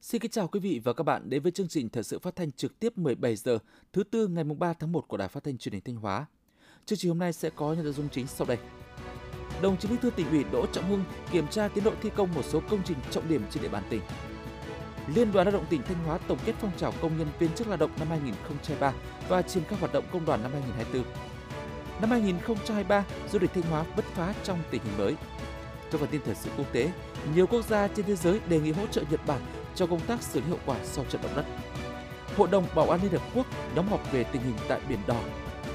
Xin 0.00 0.20
kính 0.20 0.30
chào 0.30 0.48
quý 0.48 0.60
vị 0.60 0.80
và 0.84 0.92
các 0.92 1.04
bạn 1.04 1.30
đến 1.30 1.42
với 1.42 1.52
chương 1.52 1.68
trình 1.68 1.88
thời 1.88 2.02
sự 2.02 2.18
phát 2.18 2.36
thanh 2.36 2.52
trực 2.52 2.78
tiếp 2.78 2.98
17 2.98 3.36
giờ, 3.36 3.58
thứ 3.92 4.02
tư 4.02 4.28
ngày 4.28 4.44
3 4.44 4.72
tháng 4.72 4.92
1 4.92 5.08
của 5.08 5.16
Đài 5.16 5.28
Phát 5.28 5.44
thanh 5.44 5.58
Truyền 5.58 5.72
hình 5.72 5.82
Thanh 5.84 5.96
Hóa. 5.96 6.26
Chương 6.86 6.98
trình 6.98 7.10
hôm 7.10 7.18
nay 7.18 7.32
sẽ 7.32 7.50
có 7.50 7.72
những 7.72 7.84
nội 7.84 7.92
dung 7.92 8.08
chính 8.12 8.26
sau 8.26 8.46
đây. 8.46 8.58
Đồng 9.62 9.76
chí 9.76 9.88
Bí 9.88 9.96
thư 9.96 10.10
tỉnh 10.10 10.30
ủy 10.30 10.44
Đỗ 10.44 10.66
Trọng 10.66 10.88
Hưng 10.88 11.04
kiểm 11.32 11.48
tra 11.48 11.68
tiến 11.68 11.84
độ 11.84 11.92
thi 12.02 12.10
công 12.16 12.34
một 12.34 12.44
số 12.44 12.60
công 12.70 12.82
trình 12.84 12.98
trọng 13.10 13.28
điểm 13.28 13.42
trên 13.50 13.62
địa 13.62 13.68
bàn 13.68 13.82
tỉnh. 13.90 14.02
Liên 15.14 15.32
đoàn 15.32 15.46
Lao 15.46 15.52
động 15.52 15.66
tỉnh 15.70 15.82
Thanh 15.82 16.04
Hóa 16.04 16.18
tổng 16.18 16.38
kết 16.46 16.54
phong 16.60 16.76
trào 16.76 16.92
công 17.02 17.18
nhân 17.18 17.28
viên 17.38 17.54
chức 17.54 17.68
lao 17.68 17.76
động 17.76 17.90
năm 17.98 18.08
2023 18.08 18.92
và 19.28 19.42
triển 19.42 19.64
khai 19.64 19.78
hoạt 19.78 19.92
động 19.92 20.04
công 20.12 20.24
đoàn 20.24 20.42
năm 20.42 20.52
2024. 20.52 21.35
Năm 22.00 22.10
2023, 22.10 23.04
du 23.32 23.38
lịch 23.38 23.52
Thanh 23.54 23.62
Hóa 23.62 23.84
bứt 23.96 24.04
phá 24.04 24.34
trong 24.44 24.58
tình 24.70 24.82
hình 24.84 24.98
mới. 24.98 25.14
Trong 25.90 26.00
phần 26.00 26.10
tin 26.10 26.20
thời 26.24 26.34
sự 26.34 26.50
quốc 26.56 26.72
tế, 26.72 26.92
nhiều 27.34 27.46
quốc 27.46 27.68
gia 27.68 27.88
trên 27.88 28.06
thế 28.06 28.16
giới 28.16 28.40
đề 28.48 28.60
nghị 28.60 28.72
hỗ 28.72 28.86
trợ 28.86 29.02
Nhật 29.10 29.20
Bản 29.26 29.40
cho 29.74 29.86
công 29.86 30.00
tác 30.00 30.22
xử 30.22 30.40
lý 30.40 30.46
hậu 30.46 30.58
quả 30.66 30.76
sau 30.84 31.04
trận 31.04 31.22
động 31.22 31.32
đất. 31.36 31.44
Hội 32.36 32.48
đồng 32.48 32.66
Bảo 32.74 32.90
an 32.90 33.00
Liên 33.02 33.12
Hợp 33.12 33.22
Quốc 33.34 33.46
nhóm 33.74 33.88
họp 33.88 34.12
về 34.12 34.24
tình 34.24 34.42
hình 34.42 34.54
tại 34.68 34.80
Biển 34.88 34.98
Đỏ. 35.06 35.22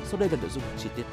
Sau 0.06 0.20
đây 0.20 0.30
là 0.30 0.38
nội 0.42 0.50
dung 0.50 0.64
chi 0.78 0.90
tiết. 0.96 1.04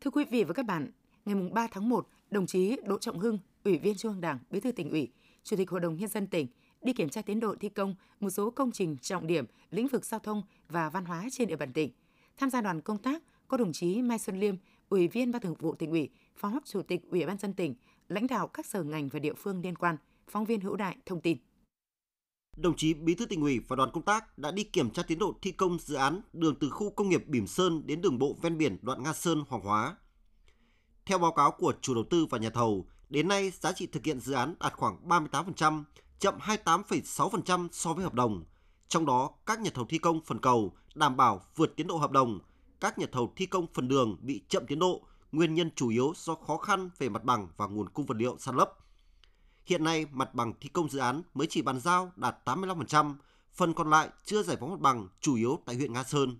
Thưa 0.00 0.10
quý 0.10 0.24
vị 0.30 0.44
và 0.44 0.54
các 0.54 0.66
bạn, 0.66 0.90
ngày 1.24 1.36
3 1.52 1.66
tháng 1.70 1.88
1, 1.88 2.06
đồng 2.30 2.46
chí 2.46 2.76
Đỗ 2.84 2.98
Trọng 2.98 3.18
Hưng, 3.18 3.38
Ủy 3.64 3.78
viên 3.78 3.94
Trung 3.94 4.12
ương 4.12 4.20
Đảng, 4.20 4.38
Bí 4.50 4.60
thư 4.60 4.72
tỉnh 4.72 4.90
ủy, 4.90 5.12
Chủ 5.44 5.56
tịch 5.56 5.70
Hội 5.70 5.80
đồng 5.80 5.96
Nhân 5.96 6.08
dân 6.08 6.26
tỉnh 6.26 6.46
đi 6.82 6.92
kiểm 6.92 7.08
tra 7.08 7.22
tiến 7.22 7.40
độ 7.40 7.54
thi 7.60 7.68
công 7.68 7.94
một 8.20 8.30
số 8.30 8.50
công 8.50 8.72
trình 8.72 8.96
trọng 8.96 9.26
điểm 9.26 9.44
lĩnh 9.70 9.88
vực 9.88 10.04
giao 10.04 10.20
thông 10.20 10.42
và 10.68 10.90
văn 10.90 11.04
hóa 11.04 11.26
trên 11.32 11.48
địa 11.48 11.56
bàn 11.56 11.72
tỉnh. 11.72 11.90
Tham 12.36 12.50
gia 12.50 12.60
đoàn 12.60 12.80
công 12.80 12.98
tác 12.98 13.22
có 13.48 13.56
đồng 13.56 13.72
chí 13.72 14.02
Mai 14.02 14.18
Xuân 14.18 14.40
Liêm, 14.40 14.54
Ủy 14.88 15.08
viên 15.08 15.32
Ban 15.32 15.42
Thường 15.42 15.54
vụ 15.54 15.74
tỉnh 15.74 15.90
ủy, 15.90 16.10
Phó 16.36 16.60
Chủ 16.64 16.82
tịch 16.82 17.00
Ủy 17.10 17.26
ban 17.26 17.38
dân 17.38 17.52
tỉnh, 17.52 17.74
lãnh 18.08 18.26
đạo 18.26 18.46
các 18.46 18.66
sở 18.66 18.82
ngành 18.82 19.08
và 19.08 19.18
địa 19.18 19.34
phương 19.34 19.60
liên 19.60 19.76
quan. 19.76 19.96
Phóng 20.28 20.44
viên 20.44 20.60
Hữu 20.60 20.76
Đại 20.76 20.96
thông 21.06 21.20
tin. 21.20 21.38
Đồng 22.56 22.76
chí 22.76 22.94
Bí 22.94 23.14
thư 23.14 23.26
tỉnh 23.26 23.40
ủy 23.40 23.58
và 23.68 23.76
đoàn 23.76 23.90
công 23.92 24.04
tác 24.04 24.38
đã 24.38 24.50
đi 24.50 24.64
kiểm 24.64 24.90
tra 24.90 25.02
tiến 25.02 25.18
độ 25.18 25.34
thi 25.42 25.52
công 25.52 25.78
dự 25.78 25.94
án 25.94 26.20
đường 26.32 26.54
từ 26.60 26.70
khu 26.70 26.90
công 26.90 27.08
nghiệp 27.08 27.24
Bỉm 27.26 27.46
Sơn 27.46 27.86
đến 27.86 28.00
đường 28.00 28.18
bộ 28.18 28.36
ven 28.42 28.58
biển 28.58 28.76
đoạn 28.82 29.02
Nga 29.02 29.12
Sơn 29.12 29.44
Hoàng 29.48 29.62
Hóa. 29.62 29.96
Theo 31.06 31.18
báo 31.18 31.32
cáo 31.32 31.50
của 31.50 31.72
chủ 31.80 31.94
đầu 31.94 32.04
tư 32.10 32.26
và 32.30 32.38
nhà 32.38 32.50
thầu, 32.50 32.86
đến 33.08 33.28
nay 33.28 33.50
giá 33.50 33.72
trị 33.72 33.86
thực 33.86 34.04
hiện 34.04 34.20
dự 34.20 34.32
án 34.32 34.54
đạt 34.60 34.72
khoảng 34.72 35.08
38%, 35.08 35.82
chậm 36.18 36.38
28,6% 36.38 37.68
so 37.72 37.92
với 37.92 38.04
hợp 38.04 38.14
đồng. 38.14 38.44
Trong 38.88 39.06
đó, 39.06 39.30
các 39.46 39.60
nhà 39.60 39.70
thầu 39.74 39.84
thi 39.84 39.98
công 39.98 40.20
phần 40.24 40.38
cầu 40.38 40.72
đảm 40.94 41.16
bảo 41.16 41.42
vượt 41.56 41.72
tiến 41.76 41.86
độ 41.86 41.96
hợp 41.96 42.10
đồng, 42.10 42.40
các 42.80 42.98
nhà 42.98 43.06
thầu 43.12 43.32
thi 43.36 43.46
công 43.46 43.66
phần 43.74 43.88
đường 43.88 44.16
bị 44.20 44.42
chậm 44.48 44.66
tiến 44.66 44.78
độ, 44.78 45.02
nguyên 45.32 45.54
nhân 45.54 45.70
chủ 45.76 45.88
yếu 45.88 46.12
do 46.16 46.34
khó 46.34 46.56
khăn 46.56 46.90
về 46.98 47.08
mặt 47.08 47.24
bằng 47.24 47.48
và 47.56 47.66
nguồn 47.66 47.88
cung 47.88 48.06
vật 48.06 48.16
liệu 48.18 48.36
san 48.38 48.56
lấp. 48.56 48.72
Hiện 49.66 49.84
nay, 49.84 50.06
mặt 50.12 50.34
bằng 50.34 50.52
thi 50.60 50.68
công 50.68 50.90
dự 50.90 50.98
án 50.98 51.22
mới 51.34 51.46
chỉ 51.50 51.62
bàn 51.62 51.80
giao 51.80 52.12
đạt 52.16 52.36
85%, 52.44 53.14
phần 53.54 53.74
còn 53.74 53.90
lại 53.90 54.08
chưa 54.24 54.42
giải 54.42 54.56
phóng 54.60 54.70
mặt 54.70 54.80
bằng 54.80 55.08
chủ 55.20 55.34
yếu 55.34 55.58
tại 55.64 55.76
huyện 55.76 55.92
Nga 55.92 56.04
Sơn. 56.04 56.38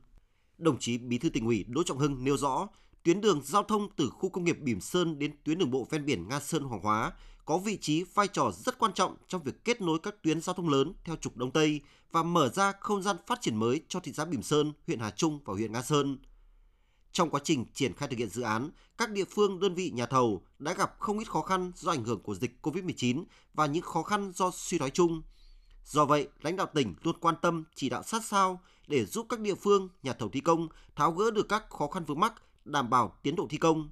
Đồng 0.58 0.78
chí 0.78 0.98
Bí 0.98 1.18
thư 1.18 1.30
tỉnh 1.30 1.46
ủy 1.46 1.64
Đỗ 1.68 1.82
Trọng 1.82 1.98
Hưng 1.98 2.24
nêu 2.24 2.36
rõ, 2.36 2.68
tuyến 3.02 3.20
đường 3.20 3.40
giao 3.44 3.62
thông 3.62 3.88
từ 3.96 4.10
khu 4.10 4.28
công 4.28 4.44
nghiệp 4.44 4.58
Bỉm 4.60 4.80
Sơn 4.80 5.18
đến 5.18 5.32
tuyến 5.44 5.58
đường 5.58 5.70
bộ 5.70 5.86
ven 5.90 6.04
biển 6.04 6.28
Nga 6.28 6.40
Sơn 6.40 6.62
Hoàng 6.62 6.82
Hóa 6.82 7.12
có 7.48 7.58
vị 7.58 7.78
trí 7.80 8.04
vai 8.14 8.28
trò 8.28 8.50
rất 8.64 8.78
quan 8.78 8.92
trọng 8.92 9.16
trong 9.28 9.42
việc 9.42 9.64
kết 9.64 9.80
nối 9.80 9.98
các 10.02 10.22
tuyến 10.22 10.41
giao 10.41 10.54
thông 10.54 10.68
lớn 10.68 10.92
theo 11.04 11.16
trục 11.16 11.36
Đông 11.36 11.50
Tây 11.50 11.80
và 12.12 12.22
mở 12.22 12.48
ra 12.48 12.72
không 12.80 13.02
gian 13.02 13.16
phát 13.27 13.40
triển 13.40 13.56
mới 13.56 13.80
cho 13.88 14.00
thị 14.00 14.12
xã 14.14 14.24
Bỉm 14.24 14.42
Sơn, 14.42 14.72
huyện 14.86 14.98
Hà 14.98 15.10
Trung 15.10 15.38
và 15.44 15.55
huyện 15.55 15.72
Nga 15.72 15.82
Sơn. 15.82 16.18
Trong 17.12 17.30
quá 17.30 17.40
trình 17.45 17.64
triển 17.74 17.95
khai 17.95 18.08
thực 18.08 18.18
hiện 18.18 18.28
dự 18.28 18.42
án, 18.42 18.70
các 18.98 19.11
địa 19.11 19.24
phương, 19.24 19.61
đơn 19.61 19.74
vị 19.74 19.90
nhà 19.90 20.06
thầu 20.06 20.42
đã 20.58 20.73
gặp 20.73 20.95
không 20.98 21.18
ít 21.18 21.30
khó 21.30 21.42
khăn 21.42 21.73
do 21.77 21.90
ảnh 21.90 22.05
hưởng 22.05 22.20
của 22.20 22.34
dịch 22.34 22.58
COVID-19 22.62 23.24
và 23.55 23.67
những 23.67 23.83
khó 23.83 24.02
khăn 24.02 24.33
do 24.34 24.50
suy 24.50 24.78
thoái 24.78 24.90
chung. 24.90 25.23
Do 25.84 26.05
vậy, 26.05 26.28
lãnh 26.42 26.56
đạo 26.56 26.67
tỉnh 26.74 26.94
luôn 27.02 27.17
quan 27.20 27.34
tâm 27.42 27.64
chỉ 27.74 27.89
đạo 27.89 28.02
sát 28.02 28.24
sao 28.24 28.61
để 28.89 29.05
giúp 29.05 29.27
các 29.28 29.40
địa 29.40 29.55
phương, 29.55 29.89
nhà 30.02 30.12
thầu 30.12 30.28
thi 30.28 30.40
công 30.40 30.68
tháo 30.96 31.12
gỡ 31.12 31.30
được 31.30 31.48
các 31.48 31.70
khó 31.70 31.86
khăn 31.86 32.05
vướng 32.05 32.20
mắc, 32.20 32.34
đảm 32.64 32.90
bảo 32.90 33.18
tiến 33.23 33.36
độ 33.36 33.46
thi 33.50 33.58
công. 33.58 33.90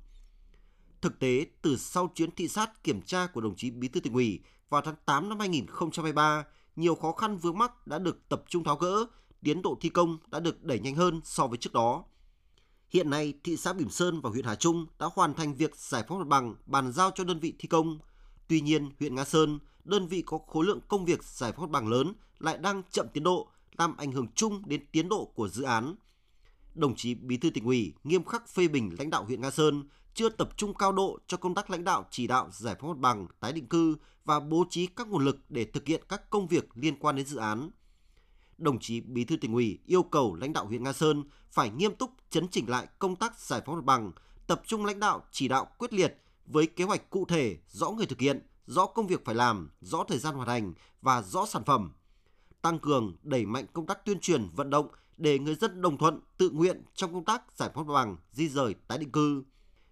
Thực 1.07 1.19
tế, 1.19 1.47
từ 1.63 1.77
sau 1.77 2.13
chuyến 2.15 2.31
thị 2.31 2.49
sát 2.49 2.85
kiểm 2.85 3.03
tra 3.03 3.27
của 3.27 3.41
đồng 3.41 3.57
chí 3.57 3.71
Bí 3.71 3.89
thư 3.89 4.01
tỉnh 4.01 4.13
ủy 4.13 4.41
vào 4.69 4.81
tháng 4.81 4.95
8 5.07 5.29
năm 5.29 5.39
2023, 5.39 6.45
nhiều 6.77 6.95
khó 6.95 7.13
khăn 7.13 7.37
vướng 7.37 7.59
mắc 7.59 7.87
đã 7.87 7.99
được 7.99 8.29
tập 8.29 8.43
trung 8.49 8.65
tháo 8.65 8.77
gỡ, 8.77 9.07
tiến 9.43 9.63
độ 9.63 9.79
thi 9.81 9.89
công 9.89 10.19
đã 10.31 10.41
được 10.41 10.65
đẩy 10.65 10.79
nhanh 10.79 10.95
hơn 10.95 11.21
so 11.25 11.47
với 11.47 11.59
trước 11.59 11.73
đó. 11.73 12.05
Hiện 12.91 13.11
nay, 13.11 13.35
thị 13.45 13.57
xã 13.57 13.73
Bỉm 13.73 13.91
Sơn 13.91 14.21
và 14.21 14.31
huyện 14.31 14.45
Hà 14.45 14.55
Trung 14.55 14.87
đã 14.99 15.07
hoàn 15.15 15.35
thành 15.35 15.55
việc 15.55 15.77
giải 15.77 16.05
phóng 16.09 16.19
mặt 16.19 16.29
bằng 16.29 16.55
bàn 16.67 16.93
giao 16.93 17.11
cho 17.15 17.25
đơn 17.25 17.41
vị 17.41 17.55
thi 17.59 17.69
công. 17.69 17.99
Tuy 18.49 18.61
nhiên, 18.61 18.91
huyện 19.01 19.15
Nga 19.15 19.25
Sơn, 19.25 19.59
đơn 19.85 20.07
vị 20.07 20.23
có 20.27 20.39
khối 20.39 20.67
lượng 20.67 20.81
công 20.89 21.05
việc 21.05 21.25
giải 21.25 21.53
phóng 21.53 21.63
mặt 21.63 21.71
bằng 21.71 21.89
lớn 21.89 22.13
lại 22.39 22.59
đang 22.59 22.83
chậm 22.91 23.07
tiến 23.13 23.23
độ, 23.23 23.49
làm 23.79 23.97
ảnh 23.97 24.13
hưởng 24.13 24.27
chung 24.35 24.63
đến 24.67 24.85
tiến 24.93 25.09
độ 25.09 25.33
của 25.35 25.49
dự 25.49 25.63
án. 25.63 25.95
Đồng 26.75 26.97
chí 26.97 27.15
Bí 27.15 27.37
thư 27.37 27.51
tỉnh 27.51 27.65
ủy 27.65 27.95
nghiêm 28.05 28.25
khắc 28.25 28.49
phê 28.49 28.69
bình 28.69 28.97
lãnh 28.99 29.11
đạo 29.11 29.25
huyện 29.25 29.41
Nga 29.41 29.51
Sơn 29.51 29.89
chưa 30.17 30.29
tập 30.29 30.49
trung 30.57 30.75
cao 30.75 30.93
độ 30.93 31.19
cho 31.27 31.37
công 31.37 31.55
tác 31.55 31.71
lãnh 31.71 31.85
đạo 31.85 32.07
chỉ 32.11 32.27
đạo 32.27 32.49
giải 32.53 32.75
phóng 32.81 32.91
mặt 32.91 32.99
bằng, 32.99 33.27
tái 33.41 33.53
định 33.53 33.67
cư 33.67 33.97
và 34.25 34.41
bố 34.41 34.65
trí 34.71 34.87
các 34.87 35.09
nguồn 35.09 35.25
lực 35.25 35.39
để 35.49 35.65
thực 35.65 35.87
hiện 35.87 36.03
các 36.09 36.31
công 36.31 36.47
việc 36.47 36.69
liên 36.75 36.97
quan 36.99 37.17
đến 37.17 37.27
dự 37.27 37.37
án 37.37 37.71
đồng 38.59 38.79
chí 38.79 39.01
Bí 39.01 39.25
thư 39.25 39.37
tỉnh 39.37 39.53
ủy 39.53 39.79
yêu 39.87 40.03
cầu 40.03 40.35
lãnh 40.35 40.53
đạo 40.53 40.67
huyện 40.67 40.85
Nga 40.85 40.93
Sơn 40.93 41.25
phải 41.51 41.71
nghiêm 41.71 41.95
túc 41.95 42.11
chấn 42.31 42.49
chỉnh 42.49 42.71
lại 42.71 42.87
công 42.99 43.17
tác 43.17 43.39
giải 43.39 43.63
phóng 43.67 43.77
mặt 43.77 43.85
bằng, 43.85 44.13
tập 44.47 44.63
trung 44.67 44.85
lãnh 44.85 45.01
đạo 45.01 45.23
chỉ 45.31 45.49
đạo 45.49 45.67
quyết 45.79 45.93
liệt 45.93 46.17
với 46.47 46.67
kế 46.67 46.85
hoạch 46.85 47.11
cụ 47.11 47.25
thể, 47.29 47.57
rõ 47.69 47.91
người 47.91 48.07
thực 48.07 48.21
hiện, 48.21 48.47
rõ 48.67 48.87
công 48.87 49.07
việc 49.07 49.25
phải 49.25 49.35
làm, 49.35 49.71
rõ 49.81 50.05
thời 50.09 50.19
gian 50.19 50.35
hoàn 50.35 50.49
thành 50.49 50.75
và 51.03 51.23
rõ 51.23 51.47
sản 51.47 51.65
phẩm. 51.65 51.93
Tăng 52.63 52.79
cường 52.79 53.17
đẩy 53.23 53.47
mạnh 53.47 53.67
công 53.73 53.87
tác 53.87 54.05
tuyên 54.05 54.21
truyền 54.21 54.49
vận 54.57 54.71
động 54.71 54.89
để 55.17 55.39
người 55.39 55.55
dân 55.55 55.83
đồng 55.83 55.99
thuận 55.99 56.21
tự 56.39 56.51
nguyện 56.51 56.83
trong 56.95 57.13
công 57.13 57.25
tác 57.25 57.43
giải 57.57 57.71
phóng 57.75 57.87
mặt 57.87 57.95
bằng, 57.95 58.17
di 58.33 58.49
rời, 58.49 58.75
tái 58.89 58.99
định 58.99 59.11
cư. 59.11 59.45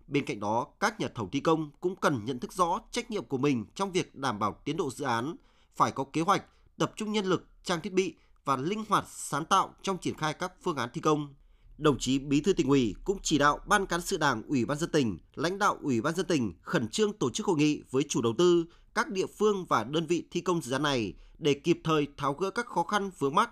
Bên 0.06 0.24
cạnh 0.24 0.40
đó, 0.40 0.66
các 0.80 1.00
nhà 1.00 1.08
thầu 1.14 1.28
thi 1.32 1.40
công 1.40 1.70
cũng 1.80 1.96
cần 1.96 2.24
nhận 2.24 2.40
thức 2.40 2.52
rõ 2.52 2.80
trách 2.90 3.10
nhiệm 3.10 3.24
của 3.24 3.38
mình 3.38 3.64
trong 3.74 3.92
việc 3.92 4.14
đảm 4.14 4.38
bảo 4.38 4.56
tiến 4.64 4.76
độ 4.76 4.90
dự 4.90 5.04
án, 5.04 5.36
phải 5.76 5.92
có 5.92 6.04
kế 6.12 6.20
hoạch, 6.20 6.44
tập 6.78 6.92
trung 6.96 7.12
nhân 7.12 7.26
lực, 7.26 7.46
trang 7.62 7.80
thiết 7.80 7.92
bị 7.92 8.14
và 8.44 8.56
linh 8.56 8.84
hoạt 8.88 9.04
sáng 9.08 9.44
tạo 9.44 9.74
trong 9.82 9.98
triển 9.98 10.14
khai 10.14 10.34
các 10.34 10.52
phương 10.62 10.76
án 10.76 10.88
thi 10.92 11.00
công. 11.00 11.34
Đồng 11.78 11.98
chí 11.98 12.18
Bí 12.18 12.40
thư 12.40 12.52
tỉnh 12.52 12.68
ủy 12.68 12.94
cũng 13.04 13.18
chỉ 13.22 13.38
đạo 13.38 13.60
Ban 13.66 13.86
cán 13.86 14.00
sự 14.00 14.16
Đảng 14.16 14.42
Ủy 14.42 14.64
ban 14.64 14.78
dân 14.78 14.90
tỉnh, 14.90 15.18
lãnh 15.34 15.58
đạo 15.58 15.78
Ủy 15.82 16.00
ban 16.00 16.14
dân 16.14 16.26
tỉnh 16.26 16.52
khẩn 16.62 16.88
trương 16.88 17.12
tổ 17.12 17.30
chức 17.30 17.46
hội 17.46 17.56
nghị 17.56 17.82
với 17.90 18.02
chủ 18.08 18.22
đầu 18.22 18.34
tư, 18.38 18.64
các 18.94 19.10
địa 19.10 19.26
phương 19.38 19.66
và 19.68 19.84
đơn 19.84 20.06
vị 20.06 20.24
thi 20.30 20.40
công 20.40 20.62
dự 20.62 20.72
án 20.72 20.82
này 20.82 21.14
để 21.38 21.54
kịp 21.54 21.80
thời 21.84 22.06
tháo 22.16 22.34
gỡ 22.34 22.50
các 22.50 22.66
khó 22.66 22.82
khăn 22.82 23.10
vướng 23.18 23.34
mắc. 23.34 23.50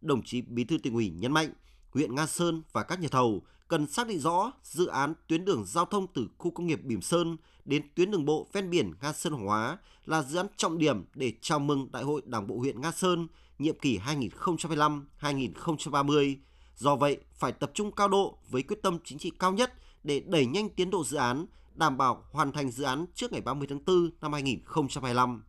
Đồng 0.00 0.22
chí 0.24 0.42
Bí 0.42 0.64
thư 0.64 0.78
tỉnh 0.78 0.94
ủy 0.94 1.10
nhấn 1.10 1.32
mạnh, 1.32 1.50
huyện 1.96 2.14
Nga 2.14 2.26
Sơn 2.26 2.62
và 2.72 2.82
các 2.82 3.00
nhà 3.00 3.08
thầu 3.08 3.42
cần 3.68 3.86
xác 3.86 4.08
định 4.08 4.18
rõ 4.18 4.52
dự 4.62 4.86
án 4.86 5.14
tuyến 5.28 5.44
đường 5.44 5.64
giao 5.66 5.84
thông 5.84 6.06
từ 6.14 6.28
khu 6.38 6.50
công 6.50 6.66
nghiệp 6.66 6.80
Bỉm 6.84 7.02
Sơn 7.02 7.36
đến 7.64 7.82
tuyến 7.94 8.10
đường 8.10 8.24
bộ 8.24 8.46
ven 8.52 8.70
biển 8.70 8.92
Nga 9.02 9.12
Sơn 9.12 9.32
Hoàng 9.32 9.46
Hóa 9.46 9.78
là 10.04 10.22
dự 10.22 10.36
án 10.36 10.46
trọng 10.56 10.78
điểm 10.78 11.04
để 11.14 11.32
chào 11.40 11.58
mừng 11.58 11.92
Đại 11.92 12.02
hội 12.02 12.22
Đảng 12.24 12.46
bộ 12.46 12.58
huyện 12.58 12.80
Nga 12.80 12.92
Sơn 12.92 13.26
nhiệm 13.58 13.78
kỳ 13.78 13.98
2025-2030. 13.98 16.36
Do 16.76 16.96
vậy, 16.96 17.18
phải 17.34 17.52
tập 17.52 17.70
trung 17.74 17.92
cao 17.92 18.08
độ 18.08 18.38
với 18.50 18.62
quyết 18.62 18.82
tâm 18.82 18.98
chính 19.04 19.18
trị 19.18 19.32
cao 19.38 19.52
nhất 19.52 19.72
để 20.04 20.20
đẩy 20.20 20.46
nhanh 20.46 20.68
tiến 20.68 20.90
độ 20.90 21.04
dự 21.04 21.16
án, 21.16 21.46
đảm 21.74 21.96
bảo 21.96 22.24
hoàn 22.32 22.52
thành 22.52 22.70
dự 22.70 22.84
án 22.84 23.06
trước 23.14 23.32
ngày 23.32 23.40
30 23.40 23.66
tháng 23.70 23.84
4 23.86 24.10
năm 24.20 24.32
2025. 24.32 25.42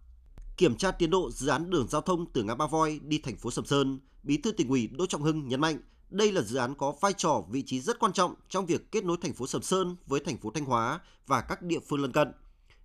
Kiểm 0.58 0.76
tra 0.76 0.92
tiến 0.92 1.10
độ 1.10 1.32
dự 1.32 1.48
án 1.48 1.70
đường 1.70 1.88
giao 1.88 2.02
thông 2.02 2.32
từ 2.32 2.44
ngã 2.44 2.56
Ba 2.56 2.68
Voi 2.68 3.00
đi 3.04 3.18
thành 3.18 3.38
phố 3.38 3.52
Sầm 3.52 3.66
Sơn, 3.66 4.00
Bí 4.24 4.38
thư 4.38 4.52
tỉnh 4.52 4.70
ủy 4.70 4.88
Đỗ 4.88 5.06
Trọng 5.06 5.22
Hưng 5.22 5.48
nhấn 5.48 5.62
mạnh 5.62 5.80
đây 6.10 6.32
là 6.32 6.42
dự 6.42 6.58
án 6.58 6.76
có 6.76 6.94
vai 7.02 7.14
trò 7.14 7.44
vị 7.50 7.62
trí 7.62 7.82
rất 7.82 8.00
quan 8.00 8.14
trọng 8.14 8.34
trong 8.50 8.66
việc 8.66 8.92
kết 8.92 9.04
nối 9.04 9.18
thành 9.22 9.34
phố 9.34 9.48
Sầm 9.48 9.62
Sơn 9.62 9.96
với 10.06 10.20
thành 10.20 10.38
phố 10.38 10.52
Thanh 10.52 10.66
Hóa 10.66 11.00
và 11.28 11.42
các 11.42 11.62
địa 11.62 11.80
phương 11.80 12.02
lân 12.02 12.12
cận. 12.12 12.32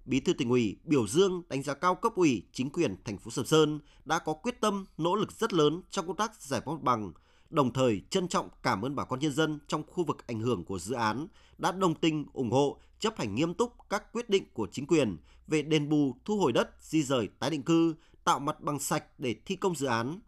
Bí 0.04 0.20
thư 0.20 0.32
tỉnh 0.32 0.50
ủy 0.50 0.76
biểu 0.84 1.06
dương 1.06 1.42
đánh 1.48 1.62
giá 1.62 1.74
cao 1.74 1.94
cấp 1.94 2.12
ủy 2.14 2.42
chính 2.52 2.70
quyền 2.70 2.96
thành 3.04 3.18
phố 3.18 3.30
Sầm 3.30 3.46
Sơn 3.46 3.80
đã 4.04 4.18
có 4.18 4.32
quyết 4.32 4.60
tâm 4.60 4.86
nỗ 4.98 5.14
lực 5.14 5.32
rất 5.32 5.52
lớn 5.52 5.82
trong 5.90 6.06
công 6.06 6.16
tác 6.16 6.42
giải 6.42 6.60
phóng 6.64 6.74
mặt 6.74 6.82
bằng, 6.82 7.12
đồng 7.50 7.72
thời 7.72 8.02
trân 8.10 8.28
trọng 8.28 8.48
cảm 8.62 8.84
ơn 8.84 8.94
bà 8.94 9.04
con 9.04 9.20
nhân 9.20 9.32
dân 9.32 9.58
trong 9.68 9.82
khu 9.86 10.04
vực 10.04 10.26
ảnh 10.26 10.40
hưởng 10.40 10.64
của 10.64 10.78
dự 10.78 10.94
án 10.94 11.26
đã 11.58 11.72
đồng 11.72 11.94
tình 11.94 12.26
ủng 12.32 12.50
hộ 12.50 12.78
chấp 12.98 13.18
hành 13.18 13.34
nghiêm 13.34 13.54
túc 13.54 13.72
các 13.90 14.12
quyết 14.12 14.30
định 14.30 14.44
của 14.52 14.68
chính 14.72 14.86
quyền 14.86 15.16
về 15.46 15.62
đền 15.62 15.88
bù 15.88 16.16
thu 16.24 16.38
hồi 16.38 16.52
đất, 16.52 16.70
di 16.80 17.02
rời 17.02 17.28
tái 17.38 17.50
định 17.50 17.62
cư, 17.62 17.94
tạo 18.24 18.38
mặt 18.38 18.60
bằng 18.60 18.78
sạch 18.78 19.04
để 19.18 19.34
thi 19.46 19.56
công 19.56 19.76
dự 19.76 19.86
án. 19.86 20.20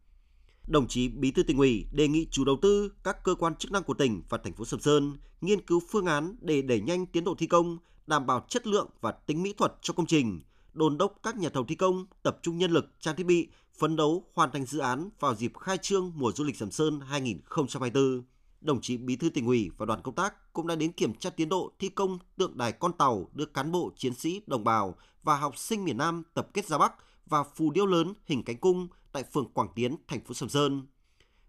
Đồng 0.67 0.89
chí 0.89 1.09
Bí 1.09 1.31
thư 1.31 1.43
tỉnh 1.43 1.59
ủy 1.59 1.87
đề 1.93 2.09
nghị 2.09 2.27
chủ 2.31 2.45
đầu 2.45 2.59
tư, 2.63 2.93
các 3.05 3.25
cơ 3.25 3.35
quan 3.35 3.55
chức 3.55 3.73
năng 3.73 3.83
của 3.83 3.95
tỉnh 3.95 4.23
và 4.29 4.39
thành 4.39 4.53
phố 4.53 4.65
Sầm 4.65 4.81
Sơn 4.81 5.17
nghiên 5.41 5.67
cứu 5.67 5.81
phương 5.91 6.07
án 6.07 6.37
để 6.41 6.63
đẩy 6.63 6.81
nhanh 6.81 7.07
tiến 7.07 7.25
độ 7.25 7.35
thi 7.39 7.47
công, 7.47 7.79
đảm 8.07 8.27
bảo 8.27 8.47
chất 8.49 8.67
lượng 8.67 8.89
và 9.01 9.13
tính 9.13 9.43
mỹ 9.43 9.55
thuật 9.59 9.73
cho 9.83 9.95
công 9.95 10.07
trình, 10.07 10.43
đôn 10.73 10.99
đốc 10.99 11.15
các 11.23 11.37
nhà 11.37 11.49
thầu 11.49 11.65
thi 11.65 11.75
công 11.75 12.07
tập 12.23 12.39
trung 12.43 12.59
nhân 12.59 12.71
lực, 12.71 12.87
trang 13.01 13.17
thiết 13.17 13.27
bị, 13.27 13.49
phấn 13.79 13.97
đấu 13.97 14.25
hoàn 14.35 14.51
thành 14.51 14.67
dự 14.67 14.79
án 14.79 15.11
vào 15.21 15.35
dịp 15.35 15.53
khai 15.59 15.79
trương 15.79 16.13
mùa 16.15 16.33
du 16.33 16.45
lịch 16.45 16.57
Sầm 16.57 16.71
Sơn 16.71 17.01
2024. 17.01 18.23
Đồng 18.61 18.81
chí 18.81 18.97
Bí 18.97 19.17
thư 19.17 19.31
tỉnh 19.31 19.47
ủy 19.47 19.71
và 19.79 19.87
đoàn 19.87 20.01
công 20.03 20.15
tác 20.15 20.53
cũng 20.53 20.67
đã 20.67 20.75
đến 20.75 20.93
kiểm 20.93 21.15
tra 21.15 21.31
tiến 21.31 21.49
độ 21.49 21.73
thi 21.79 21.89
công 21.89 22.19
tượng 22.37 22.59
đài 22.59 22.73
con 22.73 22.93
tàu 22.93 23.31
đưa 23.33 23.47
cán 23.47 23.73
bộ, 23.73 23.93
chiến 23.97 24.15
sĩ, 24.15 24.41
đồng 24.47 24.65
bào 24.65 24.97
và 25.23 25.37
học 25.37 25.59
sinh 25.59 25.85
miền 25.85 25.97
Nam 25.97 26.23
tập 26.35 26.49
kết 26.55 26.67
ra 26.67 26.79
Bắc 26.79 26.93
và 27.27 27.45
phù 27.45 27.71
điêu 27.71 27.87
lớn 27.87 28.15
hình 28.27 28.43
cánh 28.43 28.57
cung 28.57 28.89
tại 29.15 29.25
phường 29.33 29.53
Quảng 29.53 29.69
Tiến, 29.75 29.97
thành 30.09 30.25
phố 30.25 30.35
Sầm 30.35 30.49
Sơn. 30.49 30.87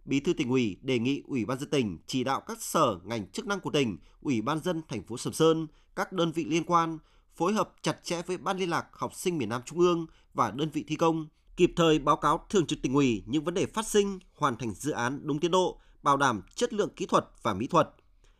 Bí 0.05 0.19
thư 0.19 0.33
tỉnh 0.33 0.49
ủy 0.49 0.77
đề 0.81 0.99
nghị 0.99 1.23
Ủy 1.27 1.45
ban 1.45 1.59
dân 1.59 1.69
tỉnh 1.69 1.97
chỉ 2.07 2.23
đạo 2.23 2.41
các 2.47 2.61
sở 2.61 2.99
ngành 3.03 3.31
chức 3.31 3.47
năng 3.47 3.59
của 3.59 3.71
tỉnh, 3.71 3.97
Ủy 4.21 4.41
ban 4.41 4.63
dân 4.63 4.81
thành 4.87 5.03
phố 5.03 5.17
Sầm 5.17 5.33
Sơn, 5.33 5.67
các 5.95 6.11
đơn 6.11 6.31
vị 6.31 6.45
liên 6.45 6.63
quan 6.63 6.97
phối 7.35 7.53
hợp 7.53 7.73
chặt 7.81 8.03
chẽ 8.03 8.21
với 8.27 8.37
Ban 8.37 8.57
liên 8.57 8.69
lạc 8.69 8.85
học 8.91 9.15
sinh 9.15 9.37
miền 9.37 9.49
Nam 9.49 9.61
Trung 9.65 9.79
ương 9.79 10.05
và 10.33 10.51
đơn 10.51 10.69
vị 10.69 10.83
thi 10.87 10.95
công, 10.95 11.27
kịp 11.57 11.71
thời 11.75 11.99
báo 11.99 12.17
cáo 12.17 12.45
thường 12.49 12.67
trực 12.67 12.81
tỉnh 12.81 12.93
ủy 12.93 13.23
những 13.25 13.43
vấn 13.43 13.53
đề 13.53 13.65
phát 13.65 13.87
sinh, 13.87 14.19
hoàn 14.35 14.57
thành 14.57 14.73
dự 14.73 14.91
án 14.91 15.19
đúng 15.23 15.39
tiến 15.39 15.51
độ, 15.51 15.79
bảo 16.03 16.17
đảm 16.17 16.41
chất 16.55 16.73
lượng 16.73 16.89
kỹ 16.95 17.05
thuật 17.05 17.25
và 17.41 17.53
mỹ 17.53 17.67
thuật. 17.67 17.89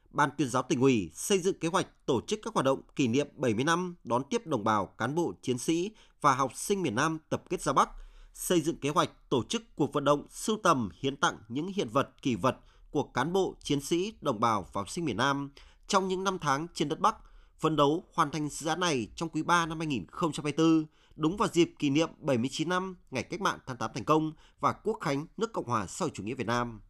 Ban 0.10 0.30
tuyên 0.38 0.50
giáo 0.50 0.64
tỉnh 0.64 0.82
ủy 0.82 1.12
xây 1.14 1.40
dựng 1.40 1.60
kế 1.60 1.68
hoạch 1.68 2.06
tổ 2.06 2.22
chức 2.22 2.40
các 2.44 2.54
hoạt 2.54 2.66
động 2.66 2.82
kỷ 2.96 3.08
niệm 3.08 3.28
70 3.36 3.64
năm 3.64 3.96
đón 4.04 4.24
tiếp 4.30 4.48
đồng 4.48 4.64
bào, 4.64 4.86
cán 4.86 5.16
bộ, 5.16 5.34
chiến 5.42 5.58
sĩ 5.58 5.92
và 6.22 6.36
học 6.36 6.52
sinh 6.56 6.82
miền 6.82 6.96
Nam 6.96 7.20
tập 7.30 7.44
kết 7.50 7.62
ra 7.62 7.74
Bắc, 7.74 7.90
xây 8.36 8.62
dựng 8.62 8.78
kế 8.78 8.90
hoạch 8.90 9.30
tổ 9.30 9.44
chức 9.44 9.76
cuộc 9.76 9.94
vận 9.94 10.04
động 10.04 10.26
sưu 10.30 10.58
tầm 10.64 10.90
hiến 11.00 11.16
tặng 11.16 11.38
những 11.48 11.68
hiện 11.68 11.90
vật, 11.90 12.10
kỳ 12.22 12.36
vật 12.36 12.58
của 12.92 13.04
cán 13.04 13.34
bộ, 13.34 13.56
chiến 13.64 13.82
sĩ, 13.82 14.14
đồng 14.22 14.40
bào 14.40 14.68
và 14.74 14.82
học 14.82 14.90
sinh 14.90 15.06
miền 15.06 15.18
Nam 15.18 15.50
trong 15.88 16.08
những 16.08 16.24
năm 16.24 16.38
tháng 16.42 16.68
trên 16.74 16.90
đất 16.90 17.00
Bắc, 17.00 17.16
phấn 17.60 17.76
đấu 17.76 18.04
hoàn 18.14 18.32
thành 18.32 18.50
dự 18.50 18.68
án 18.68 18.80
này 18.80 19.08
trong 19.16 19.30
quý 19.30 19.44
3 19.44 19.66
năm 19.66 19.80
2024, 19.80 20.86
đúng 21.16 21.38
vào 21.38 21.50
dịp 21.54 21.74
kỷ 21.80 21.90
niệm 21.90 22.10
79 22.20 22.70
năm 22.70 22.96
ngày 23.12 23.24
cách 23.24 23.42
mạng 23.42 23.60
tháng 23.66 23.78
8 23.78 23.92
thành 23.94 24.04
công 24.04 24.32
và 24.60 24.74
quốc 24.74 24.98
khánh 25.02 25.26
nước 25.38 25.54
Cộng 25.54 25.66
hòa 25.66 25.88
xã 25.88 26.06
hội 26.06 26.12
chủ 26.14 26.24
nghĩa 26.24 26.34
Việt 26.34 26.48
Nam. 26.48 26.82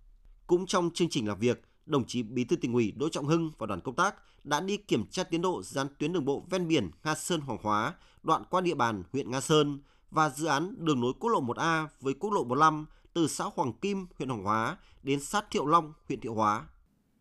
Cũng 0.47 0.65
trong 0.65 0.89
chương 0.93 1.09
trình 1.09 1.27
làm 1.27 1.39
việc, 1.39 1.61
đồng 1.85 2.05
chí 2.07 2.23
Bí 2.23 2.43
thư 2.43 2.55
tỉnh 2.55 2.73
ủy 2.73 2.91
Đỗ 2.91 3.09
Trọng 3.09 3.27
Hưng 3.27 3.51
và 3.57 3.67
đoàn 3.67 3.81
công 3.81 3.95
tác 3.95 4.15
đã 4.43 4.61
đi 4.61 4.77
kiểm 4.77 5.05
tra 5.07 5.23
tiến 5.23 5.41
độ 5.41 5.63
dự 5.63 5.79
án 5.79 5.87
tuyến 5.99 6.13
đường 6.13 6.25
bộ 6.25 6.45
ven 6.49 6.67
biển 6.67 6.91
Nga 7.03 7.15
Sơn 7.15 7.41
Hoàng 7.41 7.59
Hóa, 7.61 7.93
đoạn 8.23 8.43
qua 8.49 8.61
địa 8.61 8.75
bàn 8.75 9.03
huyện 9.13 9.31
Nga 9.31 9.41
Sơn 9.41 9.79
và 10.11 10.29
dự 10.29 10.45
án 10.45 10.85
đường 10.85 11.01
nối 11.01 11.13
quốc 11.19 11.29
lộ 11.29 11.41
1A 11.41 11.87
với 12.01 12.13
quốc 12.13 12.31
lộ 12.33 12.43
45 12.43 12.85
từ 13.13 13.27
xã 13.27 13.45
Hoàng 13.55 13.73
Kim, 13.73 14.07
huyện 14.17 14.29
Hoàng 14.29 14.43
Hóa 14.43 14.77
đến 15.03 15.19
sát 15.19 15.45
Thiệu 15.51 15.65
Long, 15.65 15.93
huyện 16.07 16.19
Thiệu 16.19 16.33
Hóa. 16.33 16.65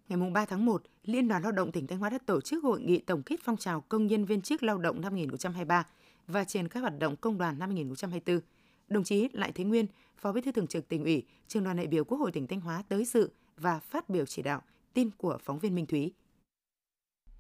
Ngày 0.09 0.31
3 0.31 0.45
tháng 0.45 0.65
1, 0.65 0.83
Liên 1.05 1.29
đoàn 1.29 1.43
Lao 1.43 1.53
động 1.53 1.73
tỉnh 1.73 1.87
Thanh 1.87 1.99
Hóa 1.99 2.11
đã 2.11 2.19
tổ 2.27 2.41
chức 2.41 2.65
hội 2.65 2.81
nghị 2.81 2.99
tổng 2.99 3.23
kết 3.23 3.41
phong 3.45 3.57
trào 3.57 3.81
công 3.81 4.07
nhân 4.07 4.25
viên 4.25 4.43
chức 4.43 4.63
lao 4.63 4.79
động 4.79 5.01
năm 5.01 5.13
2023 5.13 5.87
và 6.27 6.45
triển 6.45 6.69
khai 6.69 6.81
hoạt 6.81 6.99
động 6.99 7.17
công 7.17 7.39
đoàn 7.39 7.59
năm 7.59 7.71
2024. 7.71 8.41
Đồng 8.89 9.05
chí 9.05 9.29
Lại 9.33 9.53
Thế 9.55 9.65
Nguyên, 9.65 9.87
Phó 10.17 10.33
Bí 10.33 10.41
thư 10.41 10.53
Thường 10.53 10.67
trực 10.67 10.89
tỉnh 10.89 11.05
ủy, 11.05 11.27
Trường 11.49 11.65
đoàn 11.65 11.77
đại 11.77 11.87
biểu 11.87 12.05
Quốc 12.05 12.19
hội 12.19 12.33
tỉnh 12.33 12.47
Thanh 12.47 12.61
Hóa 12.61 12.83
tới 12.89 13.05
dự 13.05 13.31
và 13.57 13.79
phát 13.79 14.09
biểu 14.09 14.27
chỉ 14.27 14.43
đạo. 14.43 14.63
Tin 14.93 15.11
của 15.11 15.39
phóng 15.45 15.59
viên 15.59 15.75
Minh 15.75 15.87
Thúy. 15.87 16.13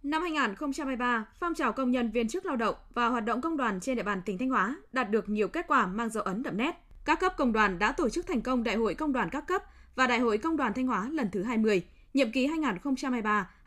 Năm 0.04 0.22
2023, 0.22 1.26
phong 1.40 1.54
trào 1.54 1.72
công 1.72 1.90
nhân 1.90 2.10
viên 2.10 2.28
chức 2.28 2.46
lao 2.46 2.56
động 2.56 2.74
và 2.94 3.06
hoạt 3.06 3.24
động 3.24 3.40
công 3.40 3.56
đoàn 3.56 3.80
trên 3.80 3.96
địa 3.96 4.02
bàn 4.02 4.22
tỉnh 4.26 4.38
Thanh 4.38 4.48
Hóa 4.48 4.76
đạt 4.92 5.10
được 5.10 5.28
nhiều 5.28 5.48
kết 5.48 5.66
quả 5.68 5.86
mang 5.86 6.08
dấu 6.08 6.22
ấn 6.22 6.42
đậm 6.42 6.56
nét. 6.56 6.74
Các 7.04 7.20
cấp 7.20 7.34
công 7.36 7.52
đoàn 7.52 7.78
đã 7.78 7.92
tổ 7.92 8.08
chức 8.08 8.26
thành 8.26 8.40
công 8.40 8.64
Đại 8.64 8.76
hội 8.76 8.94
Công 8.94 9.12
đoàn 9.12 9.28
các 9.30 9.46
cấp 9.46 9.62
và 9.94 10.06
Đại 10.06 10.18
hội 10.18 10.38
Công 10.38 10.56
đoàn 10.56 10.72
Thanh 10.74 10.86
Hóa 10.86 11.08
lần 11.12 11.30
thứ 11.32 11.42
20, 11.42 11.82
nhiệm 12.14 12.32
kỳ 12.32 12.48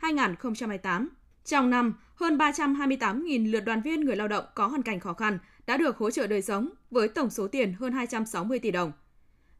2023-2028. 0.00 1.06
Trong 1.44 1.70
năm, 1.70 1.94
hơn 2.14 2.38
328.000 2.38 3.52
lượt 3.52 3.60
đoàn 3.60 3.82
viên 3.82 4.00
người 4.00 4.16
lao 4.16 4.28
động 4.28 4.44
có 4.54 4.66
hoàn 4.66 4.82
cảnh 4.82 5.00
khó 5.00 5.12
khăn 5.12 5.38
đã 5.66 5.76
được 5.76 5.98
hỗ 5.98 6.10
trợ 6.10 6.26
đời 6.26 6.42
sống 6.42 6.68
với 6.90 7.08
tổng 7.08 7.30
số 7.30 7.48
tiền 7.48 7.72
hơn 7.72 7.92
260 7.92 8.58
tỷ 8.58 8.70
đồng. 8.70 8.92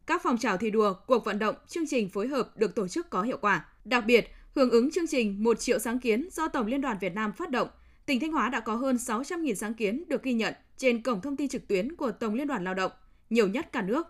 Các 0.07 0.21
phong 0.25 0.39
trào 0.39 0.57
thi 0.57 0.71
đua, 0.71 0.95
cuộc 1.07 1.25
vận 1.25 1.39
động, 1.39 1.55
chương 1.69 1.87
trình 1.87 2.09
phối 2.09 2.29
hợp 2.29 2.57
được 2.57 2.75
tổ 2.75 2.89
chức 2.89 3.11
có 3.11 3.23
hiệu 3.23 3.39
quả. 3.41 3.65
Đặc 3.85 4.05
biệt, 4.07 4.31
hưởng 4.59 4.71
ứng 4.71 4.91
chương 4.91 5.07
trình 5.07 5.37
1 5.39 5.61
triệu 5.61 5.79
sáng 5.79 5.99
kiến 5.99 6.29
do 6.33 6.49
Tổng 6.49 6.67
Liên 6.67 6.81
đoàn 6.81 6.97
Việt 7.01 7.15
Nam 7.15 7.33
phát 7.33 7.51
động, 7.51 7.69
tỉnh 8.07 8.21
Thanh 8.21 8.33
Hóa 8.33 8.49
đã 8.49 8.61
có 8.61 8.75
hơn 8.75 8.97
600.000 8.97 9.55
sáng 9.55 9.75
kiến 9.75 10.05
được 10.09 10.23
ghi 10.23 10.33
nhận 10.33 10.55
trên 10.77 11.03
cổng 11.03 11.21
thông 11.21 11.37
tin 11.37 11.49
trực 11.49 11.69
tuyến 11.69 11.97
của 11.97 12.11
Tổng 12.11 12.35
Liên 12.35 12.47
đoàn 12.47 12.65
Lao 12.65 12.75
động, 12.75 12.93
nhiều 13.31 13.49
nhất 13.49 13.73
cả 13.73 13.83
nước. 13.83 14.07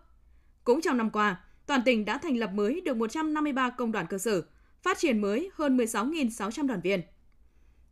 Cũng 0.64 0.80
trong 0.80 0.96
năm 0.96 1.10
qua, 1.10 1.40
toàn 1.66 1.80
tỉnh 1.84 2.04
đã 2.04 2.18
thành 2.18 2.36
lập 2.36 2.50
mới 2.54 2.80
được 2.80 2.96
153 2.96 3.70
công 3.70 3.92
đoàn 3.92 4.06
cơ 4.06 4.18
sở, 4.18 4.42
phát 4.82 4.98
triển 4.98 5.20
mới 5.20 5.50
hơn 5.54 5.76
16.600 5.76 6.66
đoàn 6.66 6.80
viên. 6.80 7.02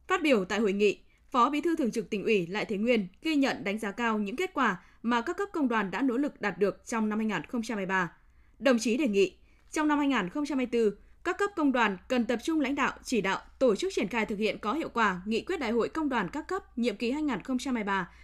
Phát 0.08 0.22
biểu 0.22 0.44
tại 0.44 0.60
hội 0.60 0.72
nghị, 0.72 1.00
Phó 1.30 1.50
Bí 1.50 1.60
thư 1.60 1.76
Thường 1.76 1.90
trực 1.90 2.10
tỉnh 2.10 2.24
ủy 2.24 2.46
Lại 2.46 2.64
Thế 2.64 2.76
Nguyên 2.76 3.06
ghi 3.22 3.36
nhận 3.36 3.64
đánh 3.64 3.78
giá 3.78 3.90
cao 3.90 4.18
những 4.18 4.36
kết 4.36 4.54
quả 4.54 4.82
mà 5.02 5.20
các 5.20 5.36
cấp 5.36 5.48
công 5.52 5.68
đoàn 5.68 5.90
đã 5.90 6.02
nỗ 6.02 6.16
lực 6.16 6.40
đạt 6.40 6.58
được 6.58 6.86
trong 6.86 7.08
năm 7.08 7.18
2023. 7.18 8.12
Đồng 8.58 8.78
chí 8.78 8.96
đề 8.96 9.08
nghị, 9.08 9.36
trong 9.70 9.88
năm 9.88 9.98
2024, 9.98 10.90
các 11.26 11.38
cấp 11.38 11.50
công 11.56 11.72
đoàn 11.72 11.96
cần 12.08 12.24
tập 12.24 12.38
trung 12.42 12.60
lãnh 12.60 12.74
đạo, 12.74 12.92
chỉ 13.04 13.20
đạo, 13.20 13.40
tổ 13.58 13.74
chức 13.76 13.92
triển 13.94 14.08
khai 14.08 14.26
thực 14.26 14.38
hiện 14.38 14.58
có 14.58 14.72
hiệu 14.72 14.88
quả 14.88 15.20
nghị 15.24 15.40
quyết 15.40 15.60
đại 15.60 15.70
hội 15.70 15.88
công 15.88 16.08
đoàn 16.08 16.28
các 16.32 16.48
cấp 16.48 16.78
nhiệm 16.78 16.96
kỳ 16.96 17.12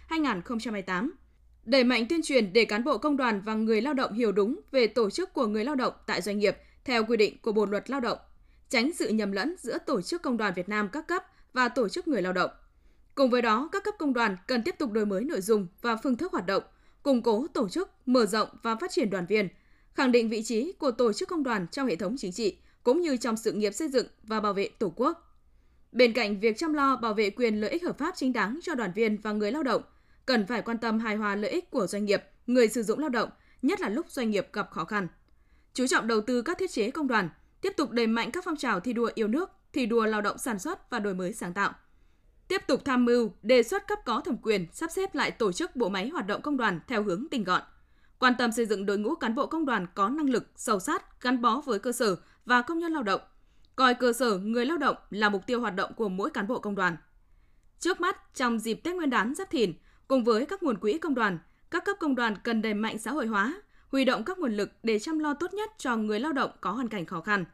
2023-2028. 0.09 1.09
Đẩy 1.65 1.83
mạnh 1.83 2.05
tuyên 2.09 2.21
truyền 2.23 2.53
để 2.53 2.65
cán 2.65 2.83
bộ 2.83 2.97
công 2.97 3.17
đoàn 3.17 3.41
và 3.45 3.53
người 3.53 3.81
lao 3.81 3.93
động 3.93 4.13
hiểu 4.13 4.31
đúng 4.31 4.59
về 4.71 4.87
tổ 4.87 5.09
chức 5.09 5.33
của 5.33 5.47
người 5.47 5.65
lao 5.65 5.75
động 5.75 5.93
tại 6.07 6.21
doanh 6.21 6.39
nghiệp 6.39 6.57
theo 6.85 7.05
quy 7.05 7.17
định 7.17 7.37
của 7.41 7.51
Bộ 7.51 7.65
luật 7.65 7.89
Lao 7.89 7.99
động, 7.99 8.17
tránh 8.69 8.91
sự 8.93 9.09
nhầm 9.09 9.31
lẫn 9.31 9.55
giữa 9.59 9.77
tổ 9.77 10.01
chức 10.01 10.21
công 10.21 10.37
đoàn 10.37 10.53
Việt 10.55 10.69
Nam 10.69 10.89
các 10.91 11.07
cấp 11.07 11.23
và 11.53 11.69
tổ 11.69 11.89
chức 11.89 12.07
người 12.07 12.21
lao 12.21 12.33
động. 12.33 12.51
Cùng 13.15 13.29
với 13.29 13.41
đó, 13.41 13.69
các 13.71 13.83
cấp 13.83 13.95
công 13.99 14.13
đoàn 14.13 14.37
cần 14.47 14.63
tiếp 14.63 14.75
tục 14.79 14.91
đổi 14.91 15.05
mới 15.05 15.23
nội 15.23 15.41
dung 15.41 15.67
và 15.81 15.95
phương 15.95 16.17
thức 16.17 16.31
hoạt 16.31 16.45
động, 16.45 16.63
củng 17.03 17.21
cố 17.21 17.47
tổ 17.53 17.69
chức, 17.69 17.89
mở 18.05 18.25
rộng 18.25 18.47
và 18.63 18.75
phát 18.75 18.91
triển 18.91 19.09
đoàn 19.09 19.25
viên, 19.25 19.47
khẳng 19.93 20.11
định 20.11 20.29
vị 20.29 20.43
trí 20.43 20.71
của 20.71 20.91
tổ 20.91 21.13
chức 21.13 21.29
công 21.29 21.43
đoàn 21.43 21.67
trong 21.71 21.87
hệ 21.87 21.95
thống 21.95 22.15
chính 22.17 22.31
trị 22.31 22.57
cũng 22.83 23.01
như 23.01 23.17
trong 23.17 23.37
sự 23.37 23.51
nghiệp 23.51 23.71
xây 23.71 23.87
dựng 23.87 24.07
và 24.23 24.39
bảo 24.39 24.53
vệ 24.53 24.69
Tổ 24.79 24.93
quốc. 24.95 25.39
Bên 25.91 26.13
cạnh 26.13 26.39
việc 26.39 26.57
chăm 26.57 26.73
lo 26.73 26.95
bảo 26.95 27.13
vệ 27.13 27.29
quyền 27.29 27.61
lợi 27.61 27.69
ích 27.69 27.83
hợp 27.83 27.97
pháp 27.97 28.15
chính 28.15 28.33
đáng 28.33 28.59
cho 28.63 28.75
đoàn 28.75 28.91
viên 28.95 29.17
và 29.17 29.31
người 29.31 29.51
lao 29.51 29.63
động, 29.63 29.81
cần 30.25 30.47
phải 30.47 30.61
quan 30.61 30.77
tâm 30.77 30.99
hài 30.99 31.15
hòa 31.15 31.35
lợi 31.35 31.51
ích 31.51 31.71
của 31.71 31.87
doanh 31.87 32.05
nghiệp, 32.05 32.23
người 32.47 32.67
sử 32.67 32.83
dụng 32.83 32.99
lao 32.99 33.09
động, 33.09 33.29
nhất 33.61 33.81
là 33.81 33.89
lúc 33.89 34.09
doanh 34.09 34.29
nghiệp 34.29 34.47
gặp 34.53 34.71
khó 34.71 34.85
khăn. 34.85 35.07
Chú 35.73 35.87
trọng 35.87 36.07
đầu 36.07 36.21
tư 36.21 36.41
các 36.41 36.57
thiết 36.57 36.71
chế 36.71 36.91
công 36.91 37.07
đoàn, 37.07 37.29
tiếp 37.61 37.73
tục 37.77 37.91
đẩy 37.91 38.07
mạnh 38.07 38.31
các 38.31 38.45
phong 38.45 38.55
trào 38.55 38.79
thi 38.79 38.93
đua 38.93 39.11
yêu 39.15 39.27
nước, 39.27 39.49
thi 39.73 39.85
đua 39.85 40.05
lao 40.05 40.21
động 40.21 40.37
sản 40.37 40.59
xuất 40.59 40.89
và 40.89 40.99
đổi 40.99 41.13
mới 41.13 41.33
sáng 41.33 41.53
tạo. 41.53 41.73
Tiếp 42.47 42.61
tục 42.67 42.85
tham 42.85 43.05
mưu, 43.05 43.31
đề 43.41 43.63
xuất 43.63 43.87
cấp 43.87 43.99
có 44.05 44.21
thẩm 44.21 44.37
quyền 44.37 44.67
sắp 44.71 44.91
xếp 44.91 45.15
lại 45.15 45.31
tổ 45.31 45.51
chức 45.51 45.75
bộ 45.75 45.89
máy 45.89 46.09
hoạt 46.09 46.27
động 46.27 46.41
công 46.41 46.57
đoàn 46.57 46.79
theo 46.87 47.03
hướng 47.03 47.25
tinh 47.31 47.43
gọn. 47.43 47.61
Quan 48.19 48.33
tâm 48.37 48.51
xây 48.51 48.65
dựng 48.65 48.85
đội 48.85 48.97
ngũ 48.97 49.15
cán 49.15 49.35
bộ 49.35 49.47
công 49.47 49.65
đoàn 49.65 49.87
có 49.95 50.09
năng 50.09 50.29
lực, 50.29 50.47
sâu 50.55 50.79
sát, 50.79 51.21
gắn 51.21 51.41
bó 51.41 51.61
với 51.65 51.79
cơ 51.79 51.91
sở 51.91 52.15
và 52.45 52.61
công 52.61 52.79
nhân 52.79 52.91
lao 52.91 53.03
động. 53.03 53.21
Coi 53.75 53.93
cơ 53.93 54.13
sở 54.13 54.37
người 54.37 54.65
lao 54.65 54.77
động 54.77 54.95
là 55.09 55.29
mục 55.29 55.47
tiêu 55.47 55.61
hoạt 55.61 55.75
động 55.75 55.93
của 55.93 56.09
mỗi 56.09 56.29
cán 56.29 56.47
bộ 56.47 56.59
công 56.59 56.75
đoàn. 56.75 56.97
Trước 57.79 58.01
mắt, 58.01 58.35
trong 58.35 58.59
dịp 58.59 58.73
Tết 58.73 58.95
Nguyên 58.95 59.09
đán 59.09 59.35
Giáp 59.35 59.49
Thìn, 59.49 59.73
cùng 60.07 60.23
với 60.23 60.45
các 60.45 60.63
nguồn 60.63 60.77
quỹ 60.77 60.97
công 60.97 61.15
đoàn, 61.15 61.39
các 61.71 61.85
cấp 61.85 61.97
công 61.99 62.15
đoàn 62.15 62.35
cần 62.43 62.61
đẩy 62.61 62.73
mạnh 62.73 62.97
xã 62.97 63.11
hội 63.11 63.27
hóa, 63.27 63.61
huy 63.87 64.05
động 64.05 64.23
các 64.23 64.39
nguồn 64.39 64.53
lực 64.53 64.71
để 64.83 64.99
chăm 64.99 65.19
lo 65.19 65.33
tốt 65.33 65.53
nhất 65.53 65.71
cho 65.77 65.95
người 65.97 66.19
lao 66.19 66.33
động 66.33 66.51
có 66.61 66.71
hoàn 66.71 66.89
cảnh 66.89 67.05
khó 67.05 67.21
khăn. 67.21 67.45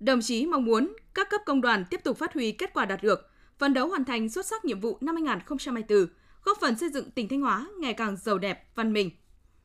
Đồng 0.00 0.22
chí 0.22 0.46
mong 0.46 0.64
muốn 0.64 0.96
các 1.14 1.30
cấp 1.30 1.40
công 1.46 1.60
đoàn 1.60 1.84
tiếp 1.90 2.00
tục 2.04 2.18
phát 2.18 2.34
huy 2.34 2.52
kết 2.52 2.70
quả 2.74 2.84
đạt 2.84 3.02
được, 3.02 3.30
phấn 3.58 3.74
đấu 3.74 3.88
hoàn 3.88 4.04
thành 4.04 4.28
xuất 4.28 4.46
sắc 4.46 4.64
nhiệm 4.64 4.80
vụ 4.80 4.98
năm 5.00 5.14
2024, 5.14 6.06
góp 6.44 6.58
phần 6.60 6.76
xây 6.76 6.88
dựng 6.88 7.10
tỉnh 7.10 7.28
Thanh 7.28 7.40
Hóa 7.40 7.66
ngày 7.78 7.94
càng 7.94 8.16
giàu 8.16 8.38
đẹp, 8.38 8.68
văn 8.74 8.92
minh. 8.92 9.10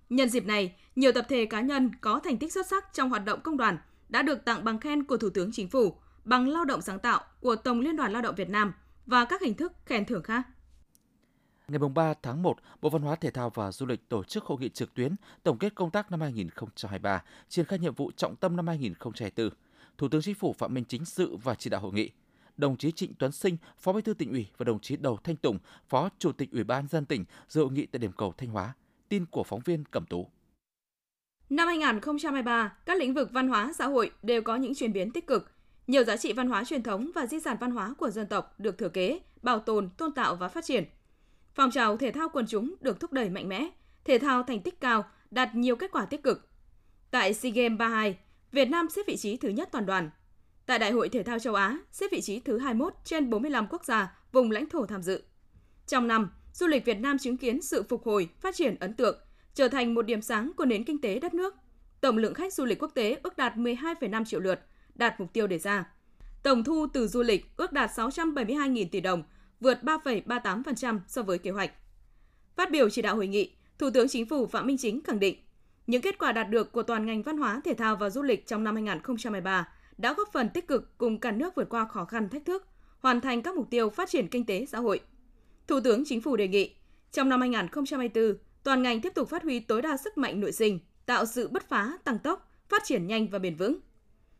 Nhân 0.09 0.29
dịp 0.29 0.45
này, 0.45 0.75
nhiều 0.95 1.11
tập 1.11 1.25
thể 1.29 1.45
cá 1.45 1.61
nhân 1.61 1.91
có 2.01 2.19
thành 2.19 2.37
tích 2.37 2.53
xuất 2.53 2.67
sắc 2.67 2.93
trong 2.93 3.09
hoạt 3.09 3.25
động 3.25 3.41
công 3.41 3.57
đoàn 3.57 3.77
đã 4.09 4.21
được 4.21 4.45
tặng 4.45 4.63
bằng 4.63 4.79
khen 4.79 5.03
của 5.03 5.17
Thủ 5.17 5.29
tướng 5.29 5.51
Chính 5.51 5.67
phủ, 5.67 5.97
bằng 6.23 6.47
lao 6.47 6.65
động 6.65 6.81
sáng 6.81 6.99
tạo 6.99 7.21
của 7.39 7.55
Tổng 7.55 7.79
Liên 7.79 7.95
đoàn 7.95 8.11
Lao 8.11 8.21
động 8.21 8.35
Việt 8.35 8.49
Nam 8.49 8.73
và 9.05 9.25
các 9.25 9.41
hình 9.41 9.53
thức 9.53 9.73
khen 9.85 10.05
thưởng 10.05 10.23
khác. 10.23 10.47
Ngày 11.67 11.79
3 11.95 12.13
tháng 12.23 12.43
1, 12.43 12.57
Bộ 12.81 12.89
Văn 12.89 13.01
hóa 13.01 13.15
Thể 13.15 13.31
thao 13.31 13.49
và 13.49 13.71
Du 13.71 13.85
lịch 13.85 14.09
tổ 14.09 14.23
chức 14.23 14.45
hội 14.45 14.57
nghị 14.61 14.69
trực 14.69 14.93
tuyến 14.93 15.15
tổng 15.43 15.57
kết 15.57 15.75
công 15.75 15.91
tác 15.91 16.11
năm 16.11 16.21
2023, 16.21 17.23
triển 17.49 17.65
khai 17.65 17.79
nhiệm 17.79 17.93
vụ 17.93 18.11
trọng 18.15 18.35
tâm 18.35 18.55
năm 18.55 18.67
2024. 18.67 19.49
Thủ 19.97 20.07
tướng 20.09 20.21
Chính 20.21 20.35
phủ 20.35 20.53
Phạm 20.53 20.73
Minh 20.73 20.85
Chính 20.87 21.05
dự 21.05 21.35
và 21.35 21.55
chỉ 21.55 21.69
đạo 21.69 21.81
hội 21.81 21.93
nghị. 21.93 22.09
Đồng 22.57 22.77
chí 22.77 22.91
Trịnh 22.91 23.13
Tuấn 23.13 23.31
Sinh, 23.31 23.57
Phó 23.77 23.93
Bí 23.93 24.01
thư 24.01 24.13
tỉnh 24.13 24.31
ủy 24.31 24.47
và 24.57 24.63
đồng 24.63 24.79
chí 24.79 24.95
Đầu 24.95 25.17
Thanh 25.23 25.35
Tùng, 25.35 25.59
Phó 25.89 26.09
Chủ 26.19 26.31
tịch 26.31 26.51
Ủy 26.51 26.63
ban 26.63 26.87
dân 26.87 27.05
tỉnh 27.05 27.25
dự 27.49 27.61
hội 27.61 27.71
nghị 27.71 27.85
tại 27.85 27.99
điểm 27.99 28.11
cầu 28.11 28.33
Thanh 28.37 28.49
Hóa. 28.49 28.73
Tin 29.09 29.25
của 29.25 29.43
phóng 29.43 29.61
viên 29.65 29.85
Cẩm 29.85 30.05
Tú. 30.05 30.29
Năm 31.49 31.67
2023, 31.67 32.73
các 32.85 32.97
lĩnh 32.97 33.13
vực 33.13 33.29
văn 33.31 33.47
hóa 33.47 33.73
xã 33.73 33.85
hội 33.87 34.11
đều 34.23 34.41
có 34.41 34.55
những 34.55 34.75
chuyển 34.75 34.93
biến 34.93 35.11
tích 35.11 35.27
cực. 35.27 35.51
Nhiều 35.87 36.03
giá 36.03 36.17
trị 36.17 36.33
văn 36.33 36.47
hóa 36.47 36.63
truyền 36.63 36.83
thống 36.83 37.11
và 37.15 37.25
di 37.25 37.39
sản 37.39 37.57
văn 37.59 37.71
hóa 37.71 37.93
của 37.97 38.09
dân 38.09 38.27
tộc 38.27 38.59
được 38.59 38.77
thừa 38.77 38.89
kế, 38.89 39.19
bảo 39.41 39.59
tồn, 39.59 39.89
tôn 39.97 40.11
tạo 40.11 40.35
và 40.35 40.47
phát 40.47 40.65
triển. 40.65 40.83
Phong 41.53 41.71
trào 41.71 41.97
thể 41.97 42.11
thao 42.11 42.29
quần 42.29 42.45
chúng 42.47 42.75
được 42.81 42.99
thúc 42.99 43.13
đẩy 43.13 43.29
mạnh 43.29 43.49
mẽ, 43.49 43.69
thể 44.05 44.19
thao 44.19 44.43
thành 44.43 44.61
tích 44.61 44.81
cao, 44.81 45.05
đạt 45.31 45.55
nhiều 45.55 45.75
kết 45.75 45.91
quả 45.91 46.05
tích 46.05 46.23
cực. 46.23 46.49
Tại 47.11 47.33
SEA 47.33 47.51
Games 47.51 47.79
32, 47.79 48.17
Việt 48.51 48.65
Nam 48.65 48.87
xếp 48.89 49.01
vị 49.07 49.17
trí 49.17 49.37
thứ 49.37 49.49
nhất 49.49 49.69
toàn 49.71 49.85
đoàn. 49.85 50.09
Tại 50.65 50.79
Đại 50.79 50.91
hội 50.91 51.09
Thể 51.09 51.23
thao 51.23 51.39
châu 51.39 51.55
Á, 51.55 51.77
xếp 51.91 52.07
vị 52.11 52.21
trí 52.21 52.39
thứ 52.39 52.57
21 52.57 52.93
trên 53.03 53.29
45 53.29 53.67
quốc 53.69 53.85
gia, 53.85 54.17
vùng 54.31 54.51
lãnh 54.51 54.69
thổ 54.69 54.85
tham 54.85 55.01
dự. 55.01 55.23
Trong 55.87 56.07
năm, 56.07 56.29
du 56.53 56.67
lịch 56.67 56.85
Việt 56.85 56.99
Nam 56.99 57.17
chứng 57.17 57.37
kiến 57.37 57.61
sự 57.61 57.83
phục 57.83 58.03
hồi, 58.03 58.29
phát 58.41 58.55
triển 58.55 58.75
ấn 58.79 58.93
tượng, 58.93 59.19
trở 59.57 59.67
thành 59.67 59.93
một 59.93 60.01
điểm 60.01 60.21
sáng 60.21 60.51
của 60.57 60.65
nền 60.65 60.83
kinh 60.83 61.01
tế 61.01 61.19
đất 61.19 61.33
nước. 61.33 61.55
Tổng 62.01 62.17
lượng 62.17 62.33
khách 62.33 62.53
du 62.53 62.65
lịch 62.65 62.83
quốc 62.83 62.91
tế 62.93 63.17
ước 63.23 63.37
đạt 63.37 63.55
12,5 63.55 64.25
triệu 64.25 64.39
lượt, 64.39 64.59
đạt 64.95 65.19
mục 65.19 65.33
tiêu 65.33 65.47
đề 65.47 65.59
ra. 65.59 65.85
Tổng 66.43 66.63
thu 66.63 66.87
từ 66.93 67.07
du 67.07 67.23
lịch 67.23 67.57
ước 67.57 67.71
đạt 67.71 67.89
672.000 67.89 68.85
tỷ 68.91 69.01
đồng, 69.01 69.23
vượt 69.59 69.79
3,38% 69.83 70.99
so 71.07 71.21
với 71.21 71.37
kế 71.37 71.51
hoạch. 71.51 71.71
Phát 72.55 72.71
biểu 72.71 72.89
chỉ 72.89 73.01
đạo 73.01 73.15
hội 73.15 73.27
nghị, 73.27 73.51
Thủ 73.79 73.89
tướng 73.89 74.07
Chính 74.07 74.25
phủ 74.25 74.47
Phạm 74.47 74.67
Minh 74.67 74.77
Chính 74.77 75.03
khẳng 75.03 75.19
định, 75.19 75.37
những 75.87 76.01
kết 76.01 76.17
quả 76.19 76.31
đạt 76.31 76.49
được 76.49 76.71
của 76.71 76.83
toàn 76.83 77.05
ngành 77.05 77.23
văn 77.23 77.37
hóa, 77.37 77.61
thể 77.65 77.73
thao 77.73 77.95
và 77.95 78.09
du 78.09 78.21
lịch 78.21 78.47
trong 78.47 78.63
năm 78.63 78.75
2023 78.75 79.69
đã 79.97 80.13
góp 80.13 80.29
phần 80.33 80.49
tích 80.49 80.67
cực 80.67 80.97
cùng 80.97 81.19
cả 81.19 81.31
nước 81.31 81.55
vượt 81.55 81.69
qua 81.69 81.85
khó 81.85 82.05
khăn 82.05 82.29
thách 82.29 82.45
thức, 82.45 82.67
hoàn 82.99 83.21
thành 83.21 83.41
các 83.41 83.55
mục 83.55 83.69
tiêu 83.69 83.89
phát 83.89 84.09
triển 84.09 84.27
kinh 84.27 84.45
tế 84.45 84.65
xã 84.65 84.77
hội. 84.77 84.99
Thủ 85.67 85.79
tướng 85.79 86.03
Chính 86.05 86.21
phủ 86.21 86.35
đề 86.35 86.47
nghị, 86.47 86.75
trong 87.11 87.29
năm 87.29 87.39
2024, 87.39 88.37
toàn 88.67 88.81
ngành 88.81 89.01
tiếp 89.01 89.13
tục 89.15 89.29
phát 89.29 89.43
huy 89.43 89.59
tối 89.59 89.81
đa 89.81 89.97
sức 89.97 90.17
mạnh 90.17 90.39
nội 90.39 90.51
sinh, 90.51 90.79
tạo 91.05 91.25
sự 91.25 91.47
bứt 91.47 91.69
phá, 91.69 91.93
tăng 92.03 92.19
tốc, 92.19 92.51
phát 92.69 92.83
triển 92.85 93.07
nhanh 93.07 93.27
và 93.27 93.39
bền 93.39 93.55
vững. 93.55 93.79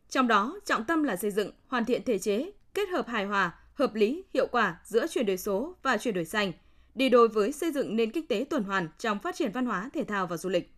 Trong 0.08 0.28
đó, 0.28 0.60
trọng 0.64 0.84
tâm 0.84 1.02
là 1.02 1.16
xây 1.16 1.30
dựng, 1.30 1.50
hoàn 1.68 1.84
thiện 1.84 2.02
thể 2.04 2.18
chế, 2.18 2.50
kết 2.74 2.88
hợp 2.88 3.08
hài 3.08 3.24
hòa, 3.24 3.54
hợp 3.74 3.94
lý, 3.94 4.24
hiệu 4.34 4.46
quả 4.46 4.80
giữa 4.84 5.06
chuyển 5.06 5.26
đổi 5.26 5.36
số 5.36 5.76
và 5.82 5.96
chuyển 5.96 6.14
đổi 6.14 6.24
xanh, 6.24 6.52
đi 6.94 7.08
đôi 7.08 7.28
với 7.28 7.52
xây 7.52 7.72
dựng 7.72 7.96
nền 7.96 8.10
kinh 8.10 8.26
tế 8.26 8.46
tuần 8.50 8.64
hoàn 8.64 8.88
trong 8.98 9.18
phát 9.18 9.34
triển 9.34 9.52
văn 9.52 9.66
hóa, 9.66 9.90
thể 9.94 10.04
thao 10.04 10.26
và 10.26 10.36
du 10.36 10.48
lịch. 10.48 10.72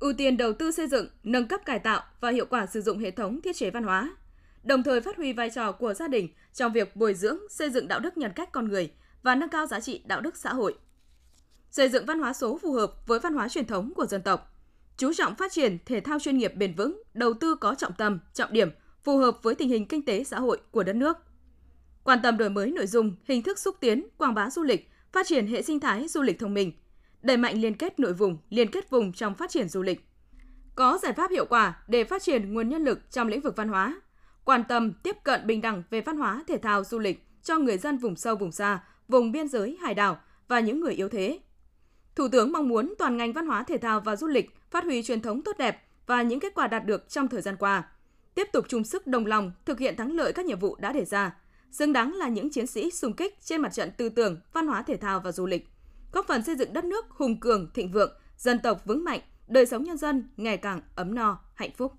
Ưu 0.00 0.12
tiên 0.12 0.36
đầu 0.36 0.52
tư 0.52 0.70
xây 0.70 0.86
dựng, 0.86 1.08
nâng 1.22 1.48
cấp 1.48 1.60
cải 1.64 1.78
tạo 1.78 2.02
và 2.20 2.30
hiệu 2.30 2.46
quả 2.50 2.66
sử 2.66 2.80
dụng 2.80 2.98
hệ 2.98 3.10
thống 3.10 3.40
thiết 3.40 3.56
chế 3.56 3.70
văn 3.70 3.84
hóa, 3.84 4.16
đồng 4.62 4.82
thời 4.82 5.00
phát 5.00 5.16
huy 5.16 5.32
vai 5.32 5.50
trò 5.50 5.72
của 5.72 5.94
gia 5.94 6.08
đình 6.08 6.28
trong 6.54 6.72
việc 6.72 6.96
bồi 6.96 7.14
dưỡng, 7.14 7.38
xây 7.50 7.70
dựng 7.70 7.88
đạo 7.88 8.00
đức 8.00 8.18
nhân 8.18 8.32
cách 8.34 8.52
con 8.52 8.68
người 8.68 8.92
và 9.22 9.34
nâng 9.34 9.48
cao 9.48 9.66
giá 9.66 9.80
trị 9.80 10.02
đạo 10.06 10.20
đức 10.20 10.36
xã 10.36 10.52
hội. 10.52 10.74
Xây 11.70 11.88
dựng 11.88 12.06
văn 12.06 12.18
hóa 12.18 12.32
số 12.32 12.58
phù 12.62 12.72
hợp 12.72 12.92
với 13.06 13.18
văn 13.18 13.34
hóa 13.34 13.48
truyền 13.48 13.66
thống 13.66 13.92
của 13.96 14.06
dân 14.06 14.22
tộc, 14.22 14.54
chú 14.96 15.12
trọng 15.12 15.34
phát 15.34 15.52
triển 15.52 15.78
thể 15.86 16.00
thao 16.00 16.18
chuyên 16.18 16.38
nghiệp 16.38 16.52
bền 16.56 16.74
vững, 16.74 17.02
đầu 17.14 17.34
tư 17.34 17.54
có 17.54 17.74
trọng 17.74 17.92
tâm, 17.98 18.18
trọng 18.34 18.52
điểm, 18.52 18.70
phù 19.02 19.18
hợp 19.18 19.42
với 19.42 19.54
tình 19.54 19.68
hình 19.68 19.86
kinh 19.86 20.04
tế 20.04 20.24
xã 20.24 20.40
hội 20.40 20.58
của 20.70 20.82
đất 20.82 20.96
nước. 20.96 21.16
Quan 22.04 22.18
tâm 22.22 22.36
đổi 22.36 22.50
mới 22.50 22.70
nội 22.70 22.86
dung, 22.86 23.16
hình 23.24 23.42
thức 23.42 23.58
xúc 23.58 23.76
tiến, 23.80 24.06
quảng 24.18 24.34
bá 24.34 24.50
du 24.50 24.62
lịch, 24.62 24.90
phát 25.12 25.26
triển 25.26 25.46
hệ 25.46 25.62
sinh 25.62 25.80
thái 25.80 26.08
du 26.08 26.22
lịch 26.22 26.38
thông 26.38 26.54
minh, 26.54 26.72
đẩy 27.22 27.36
mạnh 27.36 27.60
liên 27.60 27.74
kết 27.74 28.00
nội 28.00 28.12
vùng, 28.12 28.38
liên 28.50 28.70
kết 28.70 28.90
vùng 28.90 29.12
trong 29.12 29.34
phát 29.34 29.50
triển 29.50 29.68
du 29.68 29.82
lịch. 29.82 30.04
Có 30.74 30.98
giải 31.02 31.12
pháp 31.12 31.30
hiệu 31.30 31.46
quả 31.46 31.82
để 31.88 32.04
phát 32.04 32.22
triển 32.22 32.54
nguồn 32.54 32.68
nhân 32.68 32.84
lực 32.84 33.10
trong 33.10 33.28
lĩnh 33.28 33.40
vực 33.40 33.56
văn 33.56 33.68
hóa, 33.68 34.00
quan 34.44 34.64
tâm 34.68 34.92
tiếp 34.92 35.16
cận 35.24 35.46
bình 35.46 35.60
đẳng 35.60 35.82
về 35.90 36.00
văn 36.00 36.16
hóa, 36.16 36.44
thể 36.46 36.58
thao, 36.58 36.84
du 36.84 36.98
lịch 36.98 37.24
cho 37.42 37.58
người 37.58 37.78
dân 37.78 37.98
vùng 37.98 38.16
sâu 38.16 38.36
vùng 38.36 38.52
xa, 38.52 38.84
vùng 39.08 39.32
biên 39.32 39.48
giới, 39.48 39.78
hải 39.80 39.94
đảo 39.94 40.20
và 40.48 40.60
những 40.60 40.80
người 40.80 40.92
yếu 40.92 41.08
thế. 41.08 41.38
Thủ 42.18 42.28
tướng 42.28 42.52
mong 42.52 42.68
muốn 42.68 42.94
toàn 42.98 43.16
ngành 43.16 43.32
văn 43.32 43.46
hóa, 43.46 43.62
thể 43.62 43.78
thao 43.78 44.00
và 44.00 44.16
du 44.16 44.26
lịch 44.26 44.70
phát 44.70 44.84
huy 44.84 45.02
truyền 45.02 45.20
thống 45.20 45.42
tốt 45.42 45.58
đẹp 45.58 45.82
và 46.06 46.22
những 46.22 46.40
kết 46.40 46.54
quả 46.54 46.66
đạt 46.66 46.86
được 46.86 47.08
trong 47.08 47.28
thời 47.28 47.40
gian 47.40 47.56
qua, 47.56 47.88
tiếp 48.34 48.48
tục 48.52 48.64
chung 48.68 48.84
sức 48.84 49.06
đồng 49.06 49.26
lòng 49.26 49.52
thực 49.64 49.78
hiện 49.78 49.96
thắng 49.96 50.12
lợi 50.12 50.32
các 50.32 50.46
nhiệm 50.46 50.58
vụ 50.58 50.76
đã 50.80 50.92
đề 50.92 51.04
ra, 51.04 51.36
xứng 51.70 51.92
đáng 51.92 52.14
là 52.14 52.28
những 52.28 52.50
chiến 52.50 52.66
sĩ 52.66 52.90
xung 52.90 53.12
kích 53.12 53.38
trên 53.44 53.60
mặt 53.60 53.72
trận 53.72 53.90
tư 53.96 54.08
tưởng, 54.08 54.40
văn 54.52 54.66
hóa 54.66 54.82
thể 54.82 54.96
thao 54.96 55.20
và 55.20 55.32
du 55.32 55.46
lịch, 55.46 55.68
góp 56.12 56.26
phần 56.26 56.42
xây 56.42 56.56
dựng 56.56 56.72
đất 56.72 56.84
nước 56.84 57.10
hùng 57.10 57.40
cường, 57.40 57.70
thịnh 57.74 57.92
vượng, 57.92 58.12
dân 58.36 58.58
tộc 58.62 58.82
vững 58.84 59.04
mạnh, 59.04 59.20
đời 59.48 59.66
sống 59.66 59.82
nhân 59.82 59.96
dân 59.96 60.28
ngày 60.36 60.56
càng 60.56 60.80
ấm 60.94 61.14
no, 61.14 61.40
hạnh 61.54 61.72
phúc. 61.76 61.92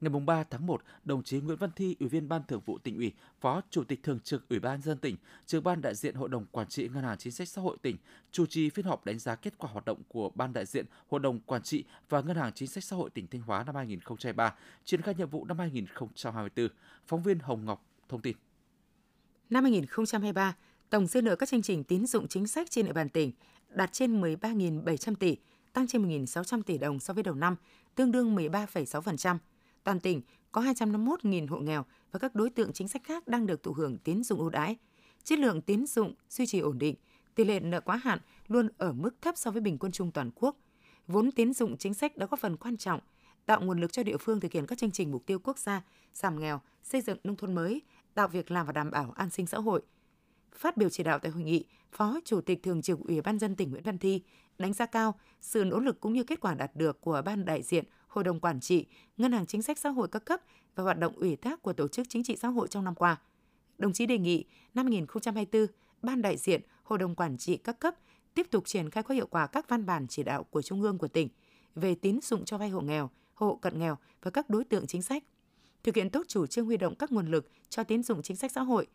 Ngày 0.00 0.20
3 0.26 0.44
tháng 0.44 0.66
1, 0.66 0.82
đồng 1.04 1.22
chí 1.22 1.40
Nguyễn 1.40 1.56
Văn 1.56 1.70
Thi, 1.76 1.96
Ủy 2.00 2.08
viên 2.08 2.28
Ban 2.28 2.42
Thường 2.48 2.60
vụ 2.66 2.78
tỉnh 2.78 2.96
ủy, 2.96 3.12
Phó 3.40 3.60
Chủ 3.70 3.84
tịch 3.84 4.02
Thường 4.02 4.20
trực 4.20 4.48
Ủy 4.48 4.58
ban 4.58 4.82
dân 4.82 4.98
tỉnh, 4.98 5.16
trưởng 5.46 5.64
ban 5.64 5.82
đại 5.82 5.94
diện 5.94 6.14
Hội 6.14 6.28
đồng 6.28 6.46
Quản 6.46 6.68
trị 6.68 6.88
Ngân 6.88 7.04
hàng 7.04 7.18
Chính 7.18 7.32
sách 7.32 7.48
Xã 7.48 7.62
hội 7.62 7.76
tỉnh, 7.82 7.96
chủ 8.32 8.46
trì 8.46 8.70
phiên 8.70 8.86
họp 8.86 9.04
đánh 9.04 9.18
giá 9.18 9.34
kết 9.34 9.58
quả 9.58 9.70
hoạt 9.72 9.84
động 9.84 10.02
của 10.08 10.30
Ban 10.34 10.52
đại 10.52 10.66
diện 10.66 10.86
Hội 11.10 11.20
đồng 11.20 11.40
Quản 11.40 11.62
trị 11.62 11.84
và 12.08 12.20
Ngân 12.20 12.36
hàng 12.36 12.52
Chính 12.54 12.68
sách 12.68 12.84
Xã 12.84 12.96
hội 12.96 13.10
tỉnh 13.10 13.26
Thanh 13.26 13.40
Hóa 13.40 13.64
năm 13.64 13.74
2023, 13.74 14.54
triển 14.84 15.02
khai 15.02 15.14
nhiệm 15.14 15.28
vụ 15.28 15.44
năm 15.44 15.58
2024. 15.58 16.68
Phóng 17.06 17.22
viên 17.22 17.38
Hồng 17.38 17.64
Ngọc 17.64 17.86
thông 18.08 18.20
tin. 18.20 18.36
Năm 19.50 19.64
2023, 19.64 20.56
tổng 20.90 21.06
dư 21.06 21.22
nợ 21.22 21.36
các 21.36 21.48
chương 21.48 21.62
trình 21.62 21.84
tín 21.84 22.06
dụng 22.06 22.28
chính 22.28 22.46
sách 22.46 22.70
trên 22.70 22.86
địa 22.86 22.92
bàn 22.92 23.08
tỉnh 23.08 23.32
đạt 23.68 23.92
trên 23.92 24.20
13.700 24.20 25.14
tỷ, 25.14 25.36
tăng 25.72 25.86
trên 25.86 26.08
1.600 26.08 26.62
tỷ 26.62 26.78
đồng 26.78 27.00
so 27.00 27.14
với 27.14 27.22
đầu 27.22 27.34
năm, 27.34 27.56
tương 27.94 28.12
đương 28.12 28.36
13,6%. 28.36 29.38
Toàn 29.84 30.00
tỉnh 30.00 30.22
có 30.52 30.60
251.000 30.62 31.48
hộ 31.48 31.58
nghèo 31.58 31.84
và 32.12 32.18
các 32.18 32.34
đối 32.34 32.50
tượng 32.50 32.72
chính 32.72 32.88
sách 32.88 33.02
khác 33.04 33.28
đang 33.28 33.46
được 33.46 33.62
thụ 33.62 33.72
hưởng 33.72 33.98
tín 33.98 34.22
dụng 34.24 34.38
ưu 34.38 34.50
đãi. 34.50 34.76
Chất 35.24 35.38
lượng 35.38 35.62
tín 35.62 35.86
dụng 35.86 36.14
duy 36.28 36.46
trì 36.46 36.60
ổn 36.60 36.78
định, 36.78 36.94
tỷ 37.34 37.44
lệ 37.44 37.60
nợ 37.60 37.80
quá 37.80 37.96
hạn 37.96 38.18
luôn 38.48 38.68
ở 38.78 38.92
mức 38.92 39.22
thấp 39.22 39.36
so 39.36 39.50
với 39.50 39.60
bình 39.60 39.78
quân 39.78 39.92
chung 39.92 40.10
toàn 40.10 40.30
quốc. 40.34 40.56
Vốn 41.06 41.32
tín 41.32 41.54
dụng 41.54 41.76
chính 41.76 41.94
sách 41.94 42.16
đã 42.16 42.26
góp 42.26 42.40
phần 42.40 42.56
quan 42.56 42.76
trọng 42.76 43.00
tạo 43.46 43.60
nguồn 43.60 43.80
lực 43.80 43.92
cho 43.92 44.02
địa 44.02 44.16
phương 44.16 44.40
thực 44.40 44.52
hiện 44.52 44.66
các 44.66 44.78
chương 44.78 44.90
trình 44.90 45.10
mục 45.10 45.26
tiêu 45.26 45.38
quốc 45.38 45.58
gia, 45.58 45.82
giảm 46.14 46.40
nghèo, 46.40 46.60
xây 46.82 47.00
dựng 47.00 47.18
nông 47.24 47.36
thôn 47.36 47.54
mới, 47.54 47.82
tạo 48.14 48.28
việc 48.28 48.50
làm 48.50 48.66
và 48.66 48.72
đảm 48.72 48.90
bảo 48.90 49.12
an 49.16 49.30
sinh 49.30 49.46
xã 49.46 49.58
hội. 49.58 49.82
Phát 50.52 50.76
biểu 50.76 50.88
chỉ 50.88 51.02
đạo 51.02 51.18
tại 51.18 51.32
hội 51.32 51.42
nghị, 51.42 51.64
Phó 51.92 52.20
Chủ 52.24 52.40
tịch 52.40 52.62
Thường 52.62 52.82
trực 52.82 52.98
Ủy 53.00 53.20
ban 53.20 53.38
dân 53.38 53.56
tỉnh 53.56 53.70
Nguyễn 53.70 53.82
Văn 53.82 53.98
Thi 53.98 54.22
đánh 54.58 54.72
giá 54.72 54.86
cao 54.86 55.14
sự 55.40 55.64
nỗ 55.64 55.78
lực 55.80 56.00
cũng 56.00 56.12
như 56.12 56.24
kết 56.24 56.40
quả 56.40 56.54
đạt 56.54 56.76
được 56.76 57.00
của 57.00 57.22
ban 57.24 57.44
đại 57.44 57.62
diện 57.62 57.84
Hội 58.10 58.24
đồng 58.24 58.40
Quản 58.40 58.60
trị, 58.60 58.86
Ngân 59.16 59.32
hàng 59.32 59.46
Chính 59.46 59.62
sách 59.62 59.78
Xã 59.78 59.88
hội 59.88 60.08
các 60.08 60.24
cấp 60.24 60.40
và 60.74 60.84
hoạt 60.84 60.98
động 60.98 61.12
ủy 61.16 61.36
thác 61.36 61.62
của 61.62 61.72
Tổ 61.72 61.88
chức 61.88 62.08
Chính 62.08 62.24
trị 62.24 62.36
Xã 62.36 62.48
hội 62.48 62.68
trong 62.68 62.84
năm 62.84 62.94
qua. 62.94 63.20
Đồng 63.78 63.92
chí 63.92 64.06
đề 64.06 64.18
nghị 64.18 64.44
năm 64.74 64.86
2024, 64.86 65.66
Ban 66.02 66.22
đại 66.22 66.36
diện 66.36 66.60
Hội 66.82 66.98
đồng 66.98 67.14
Quản 67.14 67.36
trị 67.38 67.56
các 67.56 67.80
cấp 67.80 67.94
tiếp 68.34 68.46
tục 68.50 68.66
triển 68.66 68.90
khai 68.90 69.02
có 69.02 69.14
hiệu 69.14 69.26
quả 69.26 69.46
các 69.46 69.68
văn 69.68 69.86
bản 69.86 70.06
chỉ 70.08 70.22
đạo 70.22 70.44
của 70.44 70.62
Trung 70.62 70.82
ương 70.82 70.98
của 70.98 71.08
tỉnh 71.08 71.28
về 71.74 71.94
tín 71.94 72.18
dụng 72.22 72.44
cho 72.44 72.58
vay 72.58 72.68
hộ 72.68 72.80
nghèo, 72.80 73.10
hộ 73.34 73.58
cận 73.62 73.78
nghèo 73.78 73.96
và 74.22 74.30
các 74.30 74.50
đối 74.50 74.64
tượng 74.64 74.86
chính 74.86 75.02
sách. 75.02 75.24
Thực 75.82 75.96
hiện 75.96 76.10
tốt 76.10 76.22
chủ 76.28 76.46
trương 76.46 76.66
huy 76.66 76.76
động 76.76 76.94
các 76.94 77.12
nguồn 77.12 77.26
lực 77.26 77.50
cho 77.68 77.84
tín 77.84 78.02
dụng 78.02 78.22
chính 78.22 78.36
sách 78.36 78.52
xã 78.52 78.60
hội, 78.60 78.86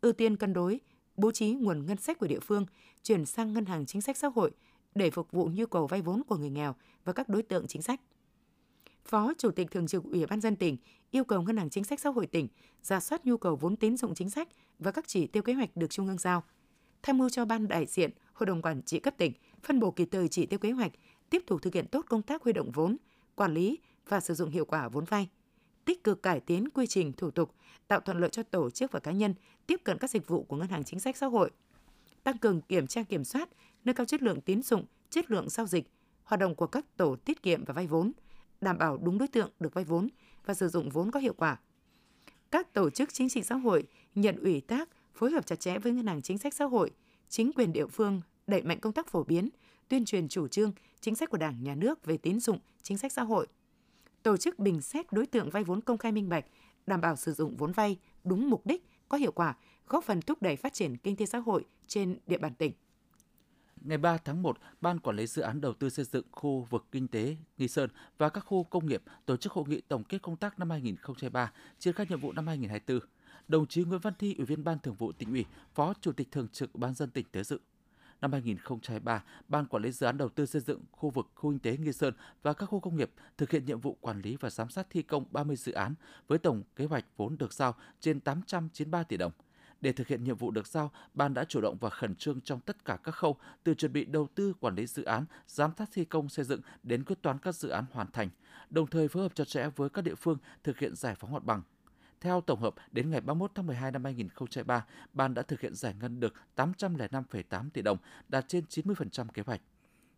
ưu 0.00 0.12
tiên 0.12 0.36
cân 0.36 0.52
đối, 0.52 0.80
bố 1.16 1.30
trí 1.30 1.52
nguồn 1.52 1.86
ngân 1.86 1.96
sách 1.96 2.18
của 2.18 2.26
địa 2.26 2.40
phương 2.40 2.66
chuyển 3.02 3.26
sang 3.26 3.52
ngân 3.52 3.64
hàng 3.64 3.86
chính 3.86 4.02
sách 4.02 4.16
xã 4.16 4.28
hội 4.28 4.50
để 4.94 5.10
phục 5.10 5.32
vụ 5.32 5.50
nhu 5.54 5.66
cầu 5.66 5.86
vay 5.86 6.02
vốn 6.02 6.22
của 6.26 6.36
người 6.36 6.50
nghèo 6.50 6.74
và 7.04 7.12
các 7.12 7.28
đối 7.28 7.42
tượng 7.42 7.66
chính 7.66 7.82
sách. 7.82 8.00
Phó 9.04 9.32
Chủ 9.38 9.50
tịch 9.50 9.70
Thường 9.70 9.86
trực 9.86 10.04
Ủy 10.04 10.26
ban 10.26 10.40
dân 10.40 10.56
tỉnh 10.56 10.76
yêu 11.10 11.24
cầu 11.24 11.42
Ngân 11.42 11.56
hàng 11.56 11.70
Chính 11.70 11.84
sách 11.84 12.00
Xã 12.00 12.10
hội 12.10 12.26
tỉnh 12.26 12.48
ra 12.82 13.00
soát 13.00 13.26
nhu 13.26 13.36
cầu 13.36 13.56
vốn 13.56 13.76
tín 13.76 13.96
dụng 13.96 14.14
chính 14.14 14.30
sách 14.30 14.48
và 14.78 14.90
các 14.90 15.08
chỉ 15.08 15.26
tiêu 15.26 15.42
kế 15.42 15.52
hoạch 15.52 15.76
được 15.76 15.90
Trung 15.90 16.08
ương 16.08 16.18
giao. 16.18 16.42
Tham 17.02 17.18
mưu 17.18 17.28
cho 17.28 17.44
Ban 17.44 17.68
đại 17.68 17.86
diện 17.86 18.10
Hội 18.32 18.46
đồng 18.46 18.62
Quản 18.62 18.82
trị 18.82 19.00
cấp 19.00 19.14
tỉnh 19.18 19.32
phân 19.62 19.80
bổ 19.80 19.90
kịp 19.90 20.08
thời 20.10 20.28
chỉ 20.28 20.46
tiêu 20.46 20.58
kế 20.58 20.70
hoạch, 20.70 20.92
tiếp 21.30 21.42
tục 21.46 21.62
thực 21.62 21.74
hiện 21.74 21.86
tốt 21.86 22.04
công 22.08 22.22
tác 22.22 22.42
huy 22.42 22.52
động 22.52 22.70
vốn, 22.70 22.96
quản 23.34 23.54
lý 23.54 23.78
và 24.08 24.20
sử 24.20 24.34
dụng 24.34 24.50
hiệu 24.50 24.64
quả 24.64 24.88
vốn 24.88 25.04
vay 25.04 25.28
tích 25.84 26.04
cực 26.04 26.22
cải 26.22 26.40
tiến 26.40 26.68
quy 26.68 26.86
trình 26.86 27.12
thủ 27.12 27.30
tục, 27.30 27.54
tạo 27.88 28.00
thuận 28.00 28.20
lợi 28.20 28.30
cho 28.30 28.42
tổ 28.42 28.70
chức 28.70 28.92
và 28.92 29.00
cá 29.00 29.12
nhân 29.12 29.34
tiếp 29.66 29.80
cận 29.84 29.98
các 29.98 30.10
dịch 30.10 30.28
vụ 30.28 30.42
của 30.42 30.56
ngân 30.56 30.68
hàng 30.68 30.84
chính 30.84 31.00
sách 31.00 31.16
xã 31.16 31.26
hội, 31.26 31.50
tăng 32.22 32.38
cường 32.38 32.60
kiểm 32.60 32.86
tra 32.86 33.02
kiểm 33.02 33.24
soát, 33.24 33.48
nâng 33.84 33.94
cao 33.94 34.06
chất 34.06 34.22
lượng 34.22 34.40
tín 34.40 34.62
dụng, 34.62 34.84
chất 35.10 35.30
lượng 35.30 35.48
giao 35.48 35.66
dịch, 35.66 35.90
hoạt 36.24 36.40
động 36.40 36.54
của 36.54 36.66
các 36.66 36.96
tổ 36.96 37.16
tiết 37.16 37.42
kiệm 37.42 37.64
và 37.64 37.74
vay 37.74 37.86
vốn, 37.86 38.12
đảm 38.62 38.78
bảo 38.78 38.96
đúng 38.96 39.18
đối 39.18 39.28
tượng 39.28 39.50
được 39.60 39.74
vay 39.74 39.84
vốn 39.84 40.08
và 40.46 40.54
sử 40.54 40.68
dụng 40.68 40.90
vốn 40.90 41.10
có 41.10 41.20
hiệu 41.20 41.34
quả. 41.36 41.60
Các 42.50 42.72
tổ 42.72 42.90
chức 42.90 43.12
chính 43.12 43.28
trị 43.28 43.42
xã 43.42 43.54
hội 43.54 43.84
nhận 44.14 44.36
ủy 44.36 44.60
thác 44.60 44.88
phối 45.14 45.30
hợp 45.30 45.46
chặt 45.46 45.60
chẽ 45.60 45.78
với 45.78 45.92
ngân 45.92 46.06
hàng 46.06 46.22
chính 46.22 46.38
sách 46.38 46.54
xã 46.54 46.64
hội, 46.64 46.90
chính 47.28 47.52
quyền 47.52 47.72
địa 47.72 47.86
phương 47.86 48.20
đẩy 48.46 48.62
mạnh 48.62 48.80
công 48.80 48.92
tác 48.92 49.08
phổ 49.08 49.24
biến, 49.24 49.48
tuyên 49.88 50.04
truyền 50.04 50.28
chủ 50.28 50.48
trương, 50.48 50.72
chính 51.00 51.14
sách 51.14 51.30
của 51.30 51.38
Đảng, 51.38 51.62
Nhà 51.62 51.74
nước 51.74 52.04
về 52.04 52.16
tín 52.16 52.40
dụng, 52.40 52.58
chính 52.82 52.98
sách 52.98 53.12
xã 53.12 53.22
hội. 53.22 53.46
Tổ 54.22 54.36
chức 54.36 54.58
bình 54.58 54.80
xét 54.80 55.12
đối 55.12 55.26
tượng 55.26 55.50
vay 55.50 55.64
vốn 55.64 55.80
công 55.80 55.98
khai 55.98 56.12
minh 56.12 56.28
bạch, 56.28 56.44
đảm 56.86 57.00
bảo 57.00 57.16
sử 57.16 57.32
dụng 57.32 57.56
vốn 57.56 57.72
vay 57.72 57.98
đúng 58.24 58.50
mục 58.50 58.66
đích, 58.66 58.84
có 59.08 59.18
hiệu 59.18 59.32
quả, 59.32 59.56
góp 59.88 60.04
phần 60.04 60.22
thúc 60.22 60.42
đẩy 60.42 60.56
phát 60.56 60.72
triển 60.72 60.96
kinh 60.96 61.16
tế 61.16 61.26
xã 61.26 61.38
hội 61.38 61.64
trên 61.86 62.18
địa 62.26 62.38
bàn 62.38 62.54
tỉnh. 62.54 62.72
Ngày 63.84 63.98
3 63.98 64.16
tháng 64.16 64.42
1, 64.42 64.58
Ban 64.80 64.98
Quản 65.00 65.16
lý 65.16 65.26
Dự 65.26 65.42
án 65.42 65.60
Đầu 65.60 65.72
tư 65.72 65.90
xây 65.90 66.04
dựng 66.04 66.26
khu 66.30 66.66
vực 66.70 66.84
kinh 66.92 67.08
tế 67.08 67.36
Nghi 67.58 67.68
Sơn 67.68 67.90
và 68.18 68.28
các 68.28 68.40
khu 68.40 68.64
công 68.64 68.86
nghiệp 68.86 69.02
tổ 69.26 69.36
chức 69.36 69.52
hội 69.52 69.64
nghị 69.68 69.80
tổng 69.80 70.04
kết 70.04 70.22
công 70.22 70.36
tác 70.36 70.58
năm 70.58 70.70
2023, 70.70 71.52
triển 71.78 71.94
khai 71.94 72.06
nhiệm 72.10 72.20
vụ 72.20 72.32
năm 72.32 72.46
2024. 72.46 73.08
Đồng 73.48 73.66
chí 73.66 73.84
Nguyễn 73.84 74.00
Văn 74.00 74.14
Thi, 74.18 74.34
Ủy 74.38 74.46
viên 74.46 74.64
Ban 74.64 74.78
Thường 74.78 74.94
vụ 74.94 75.12
tỉnh 75.12 75.30
ủy, 75.30 75.44
Phó 75.74 75.94
Chủ 76.00 76.12
tịch 76.12 76.28
Thường 76.30 76.48
trực 76.48 76.74
Ban 76.74 76.94
dân 76.94 77.10
tỉnh 77.10 77.26
tới 77.32 77.44
dự. 77.44 77.60
Năm 78.20 78.32
2023, 78.32 79.24
Ban 79.48 79.66
Quản 79.66 79.82
lý 79.82 79.92
Dự 79.92 80.06
án 80.06 80.18
Đầu 80.18 80.28
tư 80.28 80.46
xây 80.46 80.62
dựng 80.62 80.80
khu 80.92 81.10
vực 81.10 81.26
khu 81.34 81.50
kinh 81.50 81.58
tế 81.58 81.76
Nghi 81.76 81.92
Sơn 81.92 82.14
và 82.42 82.52
các 82.52 82.66
khu 82.66 82.80
công 82.80 82.96
nghiệp 82.96 83.10
thực 83.38 83.50
hiện 83.50 83.64
nhiệm 83.64 83.80
vụ 83.80 83.96
quản 84.00 84.20
lý 84.20 84.36
và 84.36 84.50
giám 84.50 84.68
sát 84.68 84.86
thi 84.90 85.02
công 85.02 85.24
30 85.30 85.56
dự 85.56 85.72
án 85.72 85.94
với 86.28 86.38
tổng 86.38 86.62
kế 86.76 86.84
hoạch 86.84 87.04
vốn 87.16 87.38
được 87.38 87.52
giao 87.52 87.74
trên 88.00 88.20
893 88.20 89.02
tỷ 89.02 89.16
đồng– 89.16 89.32
để 89.82 89.92
thực 89.92 90.08
hiện 90.08 90.24
nhiệm 90.24 90.36
vụ 90.36 90.50
được 90.50 90.66
giao, 90.66 90.90
ban 91.14 91.34
đã 91.34 91.44
chủ 91.44 91.60
động 91.60 91.76
và 91.80 91.90
khẩn 91.90 92.14
trương 92.14 92.40
trong 92.40 92.60
tất 92.60 92.84
cả 92.84 92.98
các 93.04 93.12
khâu, 93.12 93.36
từ 93.64 93.74
chuẩn 93.74 93.92
bị 93.92 94.04
đầu 94.04 94.28
tư, 94.34 94.54
quản 94.60 94.74
lý 94.74 94.86
dự 94.86 95.04
án, 95.04 95.24
giám 95.46 95.70
sát 95.78 95.88
thi 95.92 96.04
công 96.04 96.28
xây 96.28 96.44
dựng 96.44 96.60
đến 96.82 97.04
quyết 97.04 97.22
toán 97.22 97.38
các 97.38 97.54
dự 97.54 97.68
án 97.68 97.84
hoàn 97.92 98.10
thành, 98.12 98.28
đồng 98.70 98.86
thời 98.86 99.08
phối 99.08 99.22
hợp 99.22 99.34
chặt 99.34 99.48
chẽ 99.48 99.68
với 99.76 99.88
các 99.88 100.02
địa 100.02 100.14
phương 100.14 100.38
thực 100.64 100.78
hiện 100.78 100.94
giải 100.94 101.14
phóng 101.14 101.32
mặt 101.32 101.44
bằng. 101.44 101.62
Theo 102.20 102.40
tổng 102.40 102.60
hợp, 102.60 102.74
đến 102.90 103.10
ngày 103.10 103.20
31 103.20 103.50
tháng 103.54 103.66
12 103.66 103.90
năm 103.92 104.04
2023, 104.04 104.86
ban 105.12 105.34
đã 105.34 105.42
thực 105.42 105.60
hiện 105.60 105.74
giải 105.74 105.94
ngân 106.00 106.20
được 106.20 106.34
805,8 106.56 107.70
tỷ 107.70 107.82
đồng, 107.82 107.98
đạt 108.28 108.44
trên 108.48 108.64
90% 108.68 109.26
kế 109.28 109.42
hoạch. 109.46 109.60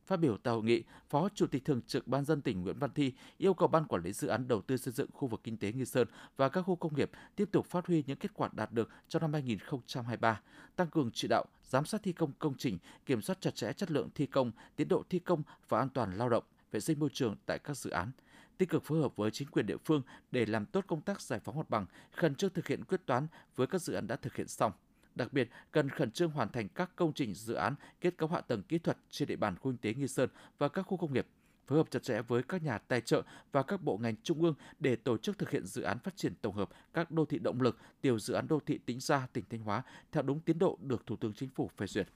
Phát 0.06 0.16
biểu 0.16 0.36
tại 0.36 0.54
hội 0.54 0.62
nghị, 0.62 0.82
Phó 1.10 1.28
Chủ 1.34 1.46
tịch 1.46 1.64
Thường 1.64 1.80
trực 1.86 2.08
Ban 2.08 2.24
dân 2.24 2.42
tỉnh 2.42 2.62
Nguyễn 2.62 2.78
Văn 2.78 2.90
Thi 2.94 3.12
yêu 3.38 3.54
cầu 3.54 3.68
Ban 3.68 3.84
Quản 3.84 4.02
lý 4.02 4.12
Dự 4.12 4.28
án 4.28 4.48
Đầu 4.48 4.60
tư 4.60 4.76
xây 4.76 4.92
dựng 4.92 5.10
khu 5.12 5.28
vực 5.28 5.40
kinh 5.44 5.56
tế 5.56 5.72
Nghi 5.72 5.84
Sơn 5.84 6.08
và 6.36 6.48
các 6.48 6.62
khu 6.62 6.76
công 6.76 6.94
nghiệp 6.94 7.10
tiếp 7.36 7.48
tục 7.52 7.66
phát 7.66 7.86
huy 7.86 8.04
những 8.06 8.16
kết 8.16 8.30
quả 8.34 8.48
đạt 8.52 8.72
được 8.72 8.90
trong 9.08 9.22
năm 9.22 9.32
2023, 9.32 10.40
tăng 10.76 10.88
cường 10.88 11.10
chỉ 11.14 11.28
đạo, 11.28 11.44
giám 11.62 11.84
sát 11.84 12.02
thi 12.02 12.12
công 12.12 12.32
công 12.38 12.54
trình, 12.58 12.78
kiểm 13.06 13.22
soát 13.22 13.40
chặt 13.40 13.54
chẽ 13.54 13.72
chất 13.72 13.90
lượng 13.90 14.08
thi 14.14 14.26
công, 14.26 14.52
tiến 14.76 14.88
độ 14.88 15.02
thi 15.10 15.18
công 15.18 15.42
và 15.68 15.78
an 15.78 15.88
toàn 15.88 16.18
lao 16.18 16.28
động, 16.28 16.44
vệ 16.70 16.80
sinh 16.80 16.98
môi 16.98 17.08
trường 17.12 17.36
tại 17.46 17.58
các 17.58 17.76
dự 17.76 17.90
án 17.90 18.10
tích 18.58 18.68
cực 18.68 18.84
phối 18.84 19.00
hợp 19.00 19.16
với 19.16 19.30
chính 19.30 19.48
quyền 19.48 19.66
địa 19.66 19.76
phương 19.84 20.02
để 20.30 20.46
làm 20.46 20.66
tốt 20.66 20.84
công 20.86 21.00
tác 21.00 21.20
giải 21.20 21.40
phóng 21.44 21.56
mặt 21.56 21.70
bằng, 21.70 21.86
khẩn 22.12 22.34
trương 22.34 22.50
thực 22.50 22.66
hiện 22.66 22.84
quyết 22.84 23.06
toán 23.06 23.26
với 23.56 23.66
các 23.66 23.82
dự 23.82 23.94
án 23.94 24.06
đã 24.06 24.16
thực 24.16 24.36
hiện 24.36 24.48
xong. 24.48 24.72
Đặc 25.14 25.32
biệt, 25.32 25.50
cần 25.72 25.88
khẩn 25.88 26.10
trương 26.10 26.30
hoàn 26.30 26.52
thành 26.52 26.68
các 26.68 26.96
công 26.96 27.12
trình 27.12 27.34
dự 27.34 27.54
án 27.54 27.74
kết 28.00 28.16
cấu 28.16 28.28
hạ 28.28 28.40
tầng 28.40 28.62
kỹ 28.62 28.78
thuật 28.78 28.98
trên 29.10 29.28
địa 29.28 29.36
bàn 29.36 29.56
khu 29.56 29.70
kinh 29.70 29.78
tế 29.78 29.94
Nghi 29.94 30.08
Sơn 30.08 30.28
và 30.58 30.68
các 30.68 30.82
khu 30.82 30.96
công 30.96 31.12
nghiệp, 31.12 31.26
phối 31.66 31.78
hợp 31.78 31.90
chặt 31.90 32.02
chẽ 32.02 32.22
với 32.22 32.42
các 32.42 32.62
nhà 32.62 32.78
tài 32.78 33.00
trợ 33.00 33.22
và 33.52 33.62
các 33.62 33.82
bộ 33.82 33.96
ngành 33.96 34.14
trung 34.22 34.42
ương 34.42 34.54
để 34.78 34.96
tổ 34.96 35.16
chức 35.16 35.38
thực 35.38 35.50
hiện 35.50 35.66
dự 35.66 35.82
án 35.82 35.98
phát 35.98 36.16
triển 36.16 36.34
tổng 36.42 36.54
hợp 36.54 36.68
các 36.94 37.10
đô 37.10 37.24
thị 37.24 37.38
động 37.38 37.60
lực, 37.60 37.78
tiểu 38.00 38.18
dự 38.18 38.34
án 38.34 38.48
đô 38.48 38.60
thị 38.66 38.78
tỉnh 38.86 39.00
Gia, 39.00 39.26
tỉnh 39.32 39.44
Thanh 39.50 39.60
Hóa 39.60 39.82
theo 40.12 40.22
đúng 40.22 40.40
tiến 40.40 40.58
độ 40.58 40.78
được 40.82 41.06
Thủ 41.06 41.16
tướng 41.16 41.34
Chính 41.34 41.48
phủ 41.48 41.70
phê 41.76 41.86
duyệt 41.86 42.08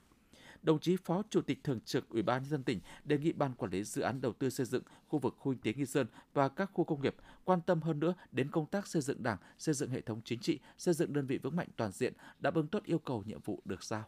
đồng 0.61 0.79
chí 0.79 0.97
Phó 1.05 1.23
Chủ 1.29 1.41
tịch 1.41 1.63
Thường 1.63 1.79
trực 1.85 2.09
Ủy 2.09 2.21
ban 2.21 2.41
nhân 2.41 2.49
dân 2.49 2.63
tỉnh 2.63 2.79
đề 3.03 3.17
nghị 3.17 3.31
Ban 3.31 3.53
quản 3.53 3.71
lý 3.71 3.83
dự 3.83 4.01
án 4.01 4.21
đầu 4.21 4.33
tư 4.33 4.49
xây 4.49 4.65
dựng 4.65 4.83
khu 5.07 5.19
vực 5.19 5.35
khu 5.39 5.51
kinh 5.53 5.61
tế 5.61 5.73
Nghi 5.79 5.85
Sơn 5.85 6.07
và 6.33 6.49
các 6.49 6.69
khu 6.73 6.83
công 6.83 7.01
nghiệp 7.01 7.15
quan 7.45 7.61
tâm 7.61 7.81
hơn 7.81 7.99
nữa 7.99 8.13
đến 8.31 8.51
công 8.51 8.65
tác 8.65 8.87
xây 8.87 9.01
dựng 9.01 9.23
Đảng, 9.23 9.37
xây 9.57 9.75
dựng 9.75 9.89
hệ 9.89 10.01
thống 10.01 10.21
chính 10.25 10.39
trị, 10.39 10.59
xây 10.77 10.93
dựng 10.93 11.13
đơn 11.13 11.27
vị 11.27 11.37
vững 11.37 11.55
mạnh 11.55 11.67
toàn 11.77 11.91
diện, 11.91 12.13
đáp 12.39 12.55
ứng 12.55 12.67
tốt 12.67 12.83
yêu 12.83 12.99
cầu 12.99 13.23
nhiệm 13.25 13.39
vụ 13.41 13.61
được 13.65 13.83
giao. 13.83 14.03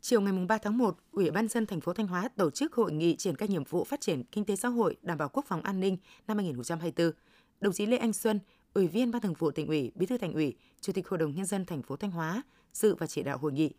Chiều 0.00 0.20
ngày 0.20 0.46
3 0.48 0.58
tháng 0.58 0.78
1, 0.78 0.98
Ủy 1.12 1.30
ban 1.30 1.48
dân 1.48 1.66
thành 1.66 1.80
phố 1.80 1.92
Thanh 1.92 2.06
Hóa 2.06 2.28
tổ 2.28 2.50
chức 2.50 2.74
hội 2.74 2.92
nghị 2.92 3.16
triển 3.16 3.36
khai 3.36 3.48
nhiệm 3.48 3.64
vụ 3.64 3.84
phát 3.84 4.00
triển 4.00 4.22
kinh 4.24 4.44
tế 4.44 4.56
xã 4.56 4.68
hội, 4.68 4.96
đảm 5.02 5.18
bảo 5.18 5.28
quốc 5.28 5.44
phòng 5.48 5.62
an 5.62 5.80
ninh 5.80 5.96
năm 6.28 6.36
2024. 6.36 7.12
Đồng 7.60 7.72
chí 7.72 7.86
Lê 7.86 7.96
Anh 7.96 8.12
Xuân, 8.12 8.40
Ủy 8.74 8.88
viên 8.88 9.10
Ban 9.10 9.22
Thường 9.22 9.34
vụ 9.38 9.50
Tỉnh 9.50 9.66
ủy, 9.66 9.92
Bí 9.94 10.06
thư 10.06 10.18
Thành 10.18 10.32
ủy, 10.32 10.56
Chủ 10.80 10.92
tịch 10.92 11.08
Hội 11.08 11.18
đồng 11.18 11.34
nhân 11.34 11.46
dân 11.46 11.66
thành 11.66 11.82
phố 11.82 11.96
Thanh 11.96 12.10
Hóa 12.10 12.42
dự 12.72 12.94
và 12.94 13.06
chỉ 13.06 13.22
đạo 13.22 13.38
hội 13.38 13.52
nghị. 13.52 13.74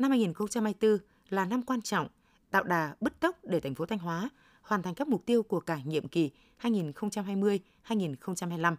Năm 0.00 0.10
2024 0.10 0.98
là 1.28 1.44
năm 1.44 1.62
quan 1.62 1.82
trọng, 1.82 2.08
tạo 2.50 2.64
đà 2.64 2.94
bứt 3.00 3.20
tốc 3.20 3.44
để 3.44 3.60
thành 3.60 3.74
phố 3.74 3.86
Thanh 3.86 3.98
Hóa 3.98 4.30
hoàn 4.62 4.82
thành 4.82 4.94
các 4.94 5.08
mục 5.08 5.26
tiêu 5.26 5.42
của 5.42 5.60
cả 5.60 5.80
nhiệm 5.84 6.08
kỳ 6.08 6.30
2020-2025. 6.62 8.76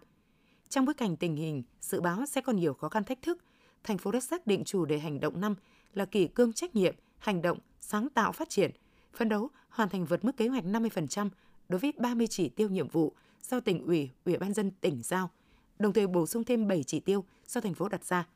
Trong 0.68 0.84
bối 0.84 0.94
cảnh 0.94 1.16
tình 1.16 1.36
hình 1.36 1.62
dự 1.80 2.00
báo 2.00 2.26
sẽ 2.26 2.40
còn 2.40 2.56
nhiều 2.56 2.74
khó 2.74 2.88
khăn 2.88 3.04
thách 3.04 3.22
thức, 3.22 3.38
thành 3.84 3.98
phố 3.98 4.10
đã 4.10 4.20
xác 4.20 4.46
định 4.46 4.64
chủ 4.64 4.84
đề 4.84 4.98
hành 4.98 5.20
động 5.20 5.40
năm 5.40 5.54
là 5.94 6.04
kỷ 6.04 6.26
cương 6.26 6.52
trách 6.52 6.76
nhiệm, 6.76 6.94
hành 7.18 7.42
động, 7.42 7.58
sáng 7.80 8.08
tạo 8.08 8.32
phát 8.32 8.48
triển, 8.48 8.70
phấn 9.14 9.28
đấu 9.28 9.48
hoàn 9.68 9.88
thành 9.88 10.04
vượt 10.04 10.24
mức 10.24 10.36
kế 10.36 10.48
hoạch 10.48 10.64
50% 10.64 11.28
đối 11.68 11.80
với 11.80 11.92
30 11.98 12.26
chỉ 12.26 12.48
tiêu 12.48 12.68
nhiệm 12.68 12.88
vụ 12.88 13.12
do 13.42 13.60
tỉnh 13.60 13.86
ủy, 13.86 14.10
ủy 14.24 14.36
ban 14.36 14.54
dân 14.54 14.70
tỉnh 14.70 15.02
giao, 15.02 15.30
đồng 15.78 15.92
thời 15.92 16.06
bổ 16.06 16.26
sung 16.26 16.44
thêm 16.44 16.68
7 16.68 16.82
chỉ 16.82 17.00
tiêu 17.00 17.24
do 17.46 17.60
thành 17.60 17.74
phố 17.74 17.88
đặt 17.88 18.04
ra. 18.04 18.26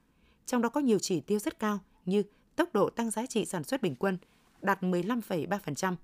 Trong 0.47 0.63
đó 0.63 0.69
có 0.69 0.81
nhiều 0.81 0.99
chỉ 0.99 1.21
tiêu 1.21 1.39
rất 1.39 1.59
cao 1.59 1.79
như 2.05 2.23
tốc 2.57 2.73
độ 2.73 2.91
tăng 2.91 3.11
giá 3.11 3.27
trị 3.27 3.45
sản 3.45 3.65
xuất 3.65 3.83
bình 3.83 3.95
quân 3.95 4.19
đạt 4.63 4.83
15,3%. 4.83 5.97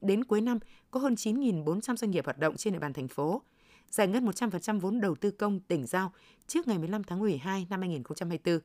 Đến 0.00 0.24
cuối 0.24 0.40
năm, 0.40 0.58
có 0.90 1.00
hơn 1.00 1.14
9.400 1.14 1.96
doanh 1.96 2.10
nghiệp 2.10 2.24
hoạt 2.24 2.38
động 2.38 2.56
trên 2.56 2.72
địa 2.72 2.78
bàn 2.78 2.92
thành 2.92 3.08
phố. 3.08 3.42
Giải 3.90 4.08
ngân 4.08 4.26
100% 4.26 4.80
vốn 4.80 5.00
đầu 5.00 5.14
tư 5.14 5.30
công 5.30 5.60
tỉnh 5.60 5.86
giao 5.86 6.12
trước 6.46 6.68
ngày 6.68 6.78
15 6.78 7.04
tháng 7.04 7.18
12 7.18 7.66
năm 7.70 7.80
2024. 7.80 8.58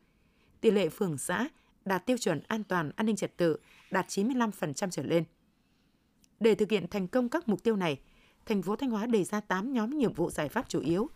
Tỷ 0.61 0.71
lệ 0.71 0.89
phường 0.89 1.17
xã 1.17 1.49
đạt 1.85 2.05
tiêu 2.05 2.17
chuẩn 2.17 2.41
an 2.47 2.63
toàn 2.63 2.91
an 2.95 3.05
ninh 3.05 3.15
trật 3.15 3.37
tự 3.37 3.57
đạt 3.91 4.07
95% 4.07 4.89
trở 4.89 5.03
lên. 5.03 5.23
Để 6.39 6.55
thực 6.55 6.71
hiện 6.71 6.87
thành 6.87 7.07
công 7.07 7.29
các 7.29 7.49
mục 7.49 7.63
tiêu 7.63 7.75
này, 7.75 7.99
thành 8.45 8.61
phố 8.61 8.75
Thanh 8.75 8.89
Hóa 8.89 9.05
đề 9.05 9.23
ra 9.23 9.39
8 9.39 9.73
nhóm 9.73 9.97
nhiệm 9.97 10.13
vụ 10.13 10.29
giải 10.29 10.49
pháp 10.49 10.69
chủ 10.69 10.79
yếu, 10.79 11.09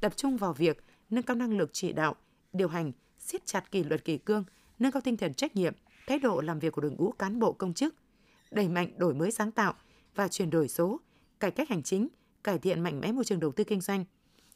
tập 0.00 0.16
trung 0.16 0.36
vào 0.36 0.52
việc 0.52 0.84
nâng 1.10 1.24
cao 1.24 1.36
năng 1.36 1.58
lực 1.58 1.70
chỉ 1.72 1.92
đạo, 1.92 2.16
điều 2.52 2.68
hành, 2.68 2.92
siết 3.18 3.46
chặt 3.46 3.70
kỷ 3.70 3.84
luật 3.84 4.04
kỷ 4.04 4.18
cương, 4.18 4.44
nâng 4.78 4.92
cao 4.92 5.00
tinh 5.00 5.16
thần 5.16 5.34
trách 5.34 5.56
nhiệm, 5.56 5.74
thái 6.06 6.18
độ 6.18 6.40
làm 6.40 6.58
việc 6.58 6.72
của 6.72 6.80
đội 6.80 6.90
ngũ 6.90 7.12
cán 7.12 7.38
bộ 7.38 7.52
công 7.52 7.74
chức, 7.74 7.94
đẩy 8.50 8.68
mạnh 8.68 8.92
đổi 8.96 9.14
mới 9.14 9.30
sáng 9.30 9.52
tạo 9.52 9.74
và 10.14 10.28
chuyển 10.28 10.50
đổi 10.50 10.68
số, 10.68 11.00
cải 11.40 11.50
cách 11.50 11.68
hành 11.68 11.82
chính, 11.82 12.08
cải 12.44 12.58
thiện 12.58 12.80
mạnh 12.80 13.00
mẽ 13.00 13.12
môi 13.12 13.24
trường 13.24 13.40
đầu 13.40 13.52
tư 13.52 13.64
kinh 13.64 13.80
doanh, 13.80 14.04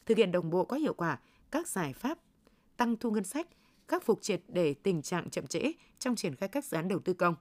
thực 0.06 0.18
hiện 0.18 0.32
đồng 0.32 0.50
bộ 0.50 0.64
có 0.64 0.76
hiệu 0.76 0.94
quả 0.94 1.18
các 1.50 1.68
giải 1.68 1.92
pháp 1.92 2.18
tăng 2.76 2.96
thu 2.96 3.10
ngân 3.10 3.24
sách, 3.24 3.46
khắc 3.88 4.04
phục 4.04 4.22
triệt 4.22 4.42
để 4.48 4.74
tình 4.74 5.02
trạng 5.02 5.30
chậm 5.30 5.46
trễ 5.46 5.72
trong 5.98 6.16
triển 6.16 6.34
khai 6.34 6.48
các 6.48 6.64
dự 6.64 6.76
án 6.76 6.88
đầu 6.88 6.98
tư 6.98 7.12
công. 7.12 7.34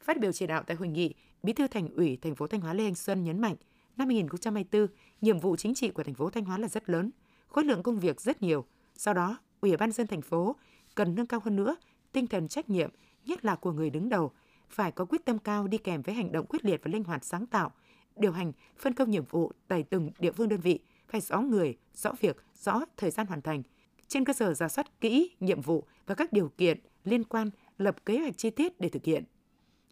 Phát 0.00 0.20
biểu 0.20 0.32
chỉ 0.32 0.46
đạo 0.46 0.62
tại 0.66 0.76
hội 0.76 0.88
nghị, 0.88 1.14
Bí 1.42 1.52
thư 1.52 1.68
Thành 1.68 1.88
ủy 1.88 2.18
thành 2.22 2.34
phố 2.34 2.46
Thanh 2.46 2.60
Hóa 2.60 2.74
Lê 2.74 2.84
Anh 2.84 2.94
Xuân 2.94 3.24
nhấn 3.24 3.40
mạnh, 3.40 3.56
năm 3.96 4.08
2024, 4.08 4.86
nhiệm 5.20 5.38
vụ 5.38 5.56
chính 5.56 5.74
trị 5.74 5.90
của 5.90 6.02
thành 6.02 6.14
phố 6.14 6.30
Thanh 6.30 6.44
Hóa 6.44 6.58
là 6.58 6.68
rất 6.68 6.90
lớn, 6.90 7.10
khối 7.48 7.64
lượng 7.64 7.82
công 7.82 7.98
việc 7.98 8.20
rất 8.20 8.42
nhiều. 8.42 8.64
Sau 8.96 9.14
đó, 9.14 9.38
Ủy 9.60 9.76
ban 9.76 9.92
dân 9.92 10.06
thành 10.06 10.22
phố 10.22 10.56
cần 10.96 11.14
nâng 11.14 11.26
cao 11.26 11.40
hơn 11.44 11.56
nữa 11.56 11.76
tinh 12.12 12.26
thần 12.26 12.48
trách 12.48 12.70
nhiệm, 12.70 12.90
nhất 13.26 13.44
là 13.44 13.54
của 13.54 13.72
người 13.72 13.90
đứng 13.90 14.08
đầu, 14.08 14.32
phải 14.68 14.92
có 14.92 15.04
quyết 15.04 15.24
tâm 15.24 15.38
cao 15.38 15.66
đi 15.66 15.78
kèm 15.78 16.02
với 16.02 16.14
hành 16.14 16.32
động 16.32 16.46
quyết 16.46 16.64
liệt 16.64 16.80
và 16.84 16.90
linh 16.90 17.04
hoạt 17.04 17.24
sáng 17.24 17.46
tạo, 17.46 17.72
điều 18.16 18.32
hành, 18.32 18.52
phân 18.78 18.94
công 18.94 19.10
nhiệm 19.10 19.24
vụ 19.24 19.52
tại 19.68 19.82
từng 19.82 20.10
địa 20.18 20.32
phương 20.32 20.48
đơn 20.48 20.60
vị, 20.60 20.80
phải 21.08 21.20
rõ 21.20 21.40
người, 21.40 21.76
rõ 21.94 22.12
việc, 22.20 22.36
rõ 22.62 22.80
thời 22.96 23.10
gian 23.10 23.26
hoàn 23.26 23.42
thành. 23.42 23.62
Trên 24.08 24.24
cơ 24.24 24.32
sở 24.32 24.54
giả 24.54 24.68
soát 24.68 25.00
kỹ 25.00 25.30
nhiệm 25.40 25.60
vụ 25.60 25.84
và 26.06 26.14
các 26.14 26.32
điều 26.32 26.48
kiện 26.48 26.80
liên 27.04 27.24
quan, 27.24 27.50
lập 27.78 27.96
kế 28.06 28.18
hoạch 28.18 28.38
chi 28.38 28.50
tiết 28.50 28.80
để 28.80 28.88
thực 28.88 29.04
hiện. 29.04 29.24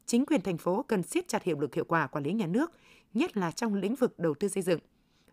Chính 0.06 0.26
quyền 0.26 0.40
thành 0.40 0.58
phố 0.58 0.82
cần 0.82 1.02
siết 1.02 1.28
chặt 1.28 1.42
hiệu 1.42 1.60
lực 1.60 1.74
hiệu 1.74 1.84
quả 1.84 2.06
quản 2.06 2.24
lý 2.24 2.32
nhà 2.32 2.46
nước, 2.46 2.72
nhất 3.14 3.36
là 3.36 3.50
trong 3.50 3.74
lĩnh 3.74 3.94
vực 3.94 4.18
đầu 4.18 4.34
tư 4.34 4.48
xây 4.48 4.62
dựng. 4.62 4.80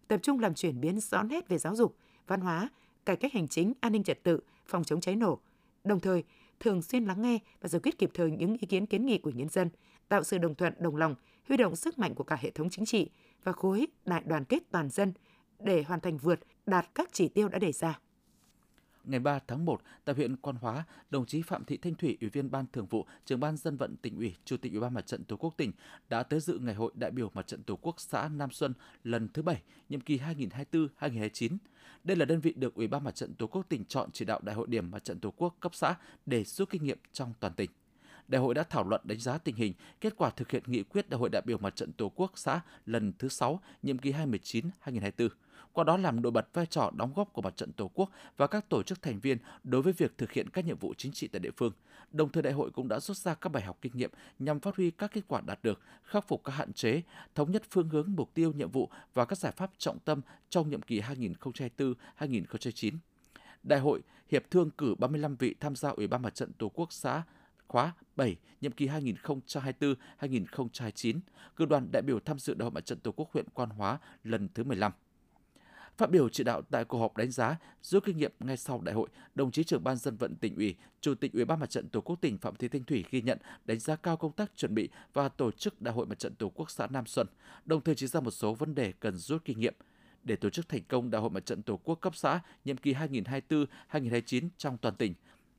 Tập 0.08 0.20
trung 0.24 0.40
làm 0.40 0.54
chuyển 0.54 0.82
biến 0.82 1.00
rõ 1.00 1.24
nét 1.24 1.48
về 1.48 1.58
giáo 1.58 1.76
dục, 1.76 1.96
văn 2.28 2.42
hóa, 2.42 2.70
cải 3.06 3.16
cách 3.16 3.34
hành 3.34 3.48
chính, 3.48 3.74
an 3.80 3.92
ninh 3.92 4.04
trật 4.04 4.24
tự, 4.24 4.40
phòng 4.66 4.84
chống 4.84 5.02
cháy 5.02 5.16
nổ, 5.16 5.40
đồng 5.84 6.00
thời 6.00 6.24
thường 6.60 6.82
xuyên 6.82 7.06
lắng 7.06 7.22
nghe 7.22 7.40
và 7.62 7.70
giải 7.70 7.80
quyết 7.84 7.98
kịp 7.98 8.10
thời 8.14 8.32
những 8.32 8.58
ý 8.58 8.68
kiến 8.68 8.86
kiến 8.86 9.06
nghị 9.06 9.18
của 9.18 9.30
nhân 9.30 9.50
dân, 9.50 9.70
tạo 10.10 10.24
sự 10.24 10.38
đồng 10.38 10.56
thuận, 10.56 10.74
đồng 10.80 10.96
lòng, 10.96 11.16
huy 11.48 11.58
động 11.58 11.76
sức 11.76 12.00
mạnh 12.00 12.16
của 12.16 12.24
cả 12.24 12.38
hệ 12.42 12.52
thống 12.52 12.70
chính 12.70 12.86
trị 12.86 13.10
và 13.44 13.52
khối 13.52 13.88
đại 14.06 14.24
đoàn 14.26 14.46
kết 14.46 14.64
toàn 14.72 14.90
dân 14.90 15.14
để 15.60 15.84
hoàn 15.84 16.00
thành 16.00 16.18
vượt 16.18 16.40
đạt 16.66 16.96
các 16.96 17.10
chỉ 17.12 17.28
tiêu 17.28 17.50
đã 17.50 17.60
đề 17.60 17.72
ra 17.72 18.00
ngày 19.04 19.20
3 19.20 19.40
tháng 19.48 19.66
1 19.66 19.82
tại 20.06 20.16
huyện 20.16 20.36
Quan 20.36 20.56
Hóa, 20.56 20.84
đồng 21.10 21.26
chí 21.26 21.42
Phạm 21.42 21.66
Thị 21.66 21.78
Thanh 21.78 21.96
Thủy, 21.96 22.18
Ủy 22.22 22.30
viên 22.30 22.52
Ban 22.52 22.66
Thường 22.74 22.86
vụ, 22.86 23.06
Trưởng 23.26 23.40
ban 23.40 23.58
Dân 23.58 23.78
vận 23.78 23.96
tỉnh 23.96 24.18
ủy, 24.18 24.36
Chủ 24.46 24.58
tịch 24.58 24.72
Ủy 24.72 24.82
ban 24.82 24.94
Mặt 24.94 25.08
trận 25.08 25.24
Tổ 25.24 25.36
quốc 25.36 25.54
tỉnh 25.58 25.72
đã 26.10 26.24
tới 26.24 26.40
dự 26.40 26.60
ngày 26.60 26.76
hội 26.76 26.92
đại 26.96 27.12
biểu 27.12 27.32
Mặt 27.34 27.48
trận 27.48 27.64
Tổ 27.64 27.76
quốc 27.82 27.96
xã 28.00 28.30
Nam 28.30 28.52
Xuân 28.52 28.74
lần 29.04 29.28
thứ 29.34 29.42
7, 29.42 29.62
nhiệm 29.90 30.02
kỳ 30.02 30.20
2024-2029. 31.00 31.58
Đây 32.04 32.18
là 32.18 32.26
đơn 32.26 32.40
vị 32.40 32.54
được 32.54 32.76
Ủy 32.76 32.88
ban 32.88 33.04
Mặt 33.04 33.16
trận 33.16 33.34
Tổ 33.34 33.48
quốc 33.48 33.66
tỉnh 33.70 33.86
chọn 33.86 34.10
chỉ 34.12 34.26
đạo 34.26 34.40
Đại 34.44 34.56
hội 34.56 34.68
điểm 34.68 34.92
Mặt 34.92 35.04
trận 35.04 35.20
Tổ 35.20 35.32
quốc 35.32 35.56
cấp 35.60 35.76
xã 35.76 35.96
để 36.26 36.44
rút 36.44 36.70
kinh 36.70 36.84
nghiệm 36.84 36.98
trong 37.14 37.34
toàn 37.40 37.54
tỉnh. 37.54 37.70
Đại 38.28 38.42
hội 38.42 38.54
đã 38.54 38.64
thảo 38.64 38.88
luận 38.90 39.02
đánh 39.04 39.20
giá 39.20 39.38
tình 39.38 39.56
hình, 39.56 39.74
kết 40.02 40.14
quả 40.18 40.30
thực 40.30 40.52
hiện 40.52 40.64
nghị 40.66 40.84
quyết 40.84 41.10
Đại 41.10 41.20
hội 41.20 41.30
đại 41.30 41.42
biểu 41.46 41.58
Mặt 41.58 41.76
trận 41.76 41.94
Tổ 41.94 42.10
quốc 42.10 42.32
xã 42.36 42.62
lần 42.86 43.14
thứ 43.20 43.30
6, 43.30 43.60
nhiệm 43.84 43.98
kỳ 43.98 44.12
2019-2024 44.12 45.30
qua 45.74 45.84
đó 45.84 45.98
làm 45.98 46.22
nổi 46.22 46.32
bật 46.32 46.54
vai 46.54 46.66
trò 46.66 46.92
đóng 46.96 47.14
góp 47.16 47.34
của 47.34 47.42
mặt 47.42 47.58
trận 47.58 47.74
Tổ 47.74 47.92
quốc 47.94 48.10
và 48.38 48.48
các 48.48 48.70
tổ 48.70 48.84
chức 48.84 49.02
thành 49.02 49.20
viên 49.20 49.38
đối 49.64 49.82
với 49.82 49.94
việc 49.94 50.18
thực 50.18 50.32
hiện 50.32 50.50
các 50.50 50.66
nhiệm 50.66 50.78
vụ 50.78 50.94
chính 50.98 51.12
trị 51.12 51.28
tại 51.28 51.40
địa 51.40 51.52
phương. 51.58 51.74
Đồng 52.12 52.30
thời 52.30 52.44
đại 52.44 52.54
hội 52.54 52.72
cũng 52.72 52.88
đã 52.88 53.00
rút 53.00 53.18
ra 53.18 53.34
các 53.34 53.50
bài 53.50 53.64
học 53.64 53.78
kinh 53.82 53.92
nghiệm 53.96 54.12
nhằm 54.40 54.60
phát 54.60 54.76
huy 54.76 54.92
các 54.92 55.12
kết 55.14 55.22
quả 55.28 55.42
đạt 55.42 55.60
được, 55.64 55.82
khắc 56.04 56.28
phục 56.28 56.44
các 56.44 56.52
hạn 56.52 56.74
chế, 56.74 57.02
thống 57.36 57.52
nhất 57.52 57.64
phương 57.72 57.90
hướng 57.90 58.16
mục 58.16 58.34
tiêu 58.34 58.52
nhiệm 58.52 58.72
vụ 58.72 58.90
và 59.14 59.26
các 59.26 59.38
giải 59.38 59.52
pháp 59.52 59.72
trọng 59.78 60.00
tâm 60.00 60.22
trong 60.50 60.70
nhiệm 60.70 60.82
kỳ 60.82 61.02
2024-2029. 62.20 62.92
Đại 63.64 63.80
hội 63.80 64.02
hiệp 64.32 64.52
thương 64.52 64.70
cử 64.70 64.96
35 64.96 65.36
vị 65.36 65.56
tham 65.60 65.76
gia 65.76 65.90
Ủy 65.90 66.08
ban 66.08 66.22
Mặt 66.22 66.36
trận 66.36 66.54
Tổ 66.54 66.70
quốc 66.70 66.94
xã 66.94 67.24
khóa 67.68 67.94
7, 68.16 68.36
nhiệm 68.62 68.72
kỳ 68.72 68.88
2024-2029, 68.88 71.20
cử 71.56 71.66
đoàn 71.66 71.92
đại 71.92 72.02
biểu 72.02 72.20
tham 72.20 72.40
dự 72.40 72.54
Đại 72.54 72.64
hội 72.64 72.72
Mặt 72.72 72.86
trận 72.86 73.00
Tổ 73.00 73.12
quốc 73.12 73.30
huyện 73.34 73.46
Quan 73.54 73.70
Hóa 73.70 74.00
lần 74.24 74.48
thứ 74.54 74.64
15. 74.64 74.92
Phát 76.02 76.10
biểu 76.10 76.30
chỉ 76.30 76.44
đạo 76.44 76.62
tại 76.62 76.86
cuộc 76.86 77.00
họp 77.00 77.18
đánh 77.18 77.32
giá, 77.32 77.58
rút 77.82 78.04
kinh 78.06 78.18
nghiệm 78.18 78.32
ngay 78.40 78.58
sau 78.58 78.82
đại 78.82 78.96
hội, 78.96 79.10
đồng 79.36 79.52
chí 79.52 79.64
trưởng 79.64 79.84
ban 79.84 79.98
dân 79.98 80.18
vận 80.18 80.36
tỉnh 80.36 80.56
ủy, 80.56 80.76
chủ 81.02 81.16
tịch 81.16 81.34
ủy 81.34 81.46
ban 81.46 81.60
mặt 81.60 81.70
trận 81.70 81.90
tổ 81.90 82.02
quốc 82.02 82.22
tỉnh 82.22 82.38
Phạm 82.38 82.56
Thị 82.56 82.68
Thanh 82.68 82.84
Thủy 82.84 83.06
ghi 83.12 83.22
nhận 83.22 83.38
đánh 83.66 83.80
giá 83.80 83.96
cao 83.96 84.18
công 84.18 84.32
tác 84.32 84.52
chuẩn 84.56 84.76
bị 84.76 84.90
và 85.14 85.30
tổ 85.30 85.52
chức 85.52 85.82
đại 85.82 85.94
hội 85.94 86.06
mặt 86.06 86.20
trận 86.20 86.36
tổ 86.36 86.50
quốc 86.50 86.72
xã 86.72 86.88
Nam 86.88 87.06
Xuân, 87.06 87.28
đồng 87.66 87.82
thời 87.82 87.96
chỉ 87.96 88.08
ra 88.08 88.20
một 88.20 88.32
số 88.32 88.54
vấn 88.54 88.76
đề 88.76 88.94
cần 89.00 89.18
rút 89.18 89.46
kinh 89.46 89.60
nghiệm 89.60 89.74
để 90.24 90.36
tổ 90.36 90.50
chức 90.50 90.70
thành 90.70 90.82
công 90.88 91.12
đại 91.12 91.22
hội 91.22 91.30
mặt 91.30 91.46
trận 91.46 91.62
tổ 91.62 91.78
quốc 91.84 91.96
cấp 91.96 92.16
xã 92.16 92.40
nhiệm 92.66 92.78
kỳ 92.78 92.94
2024-2029 92.94 94.50
trong 94.58 94.78
toàn 94.78 94.96
tỉnh. 94.96 95.14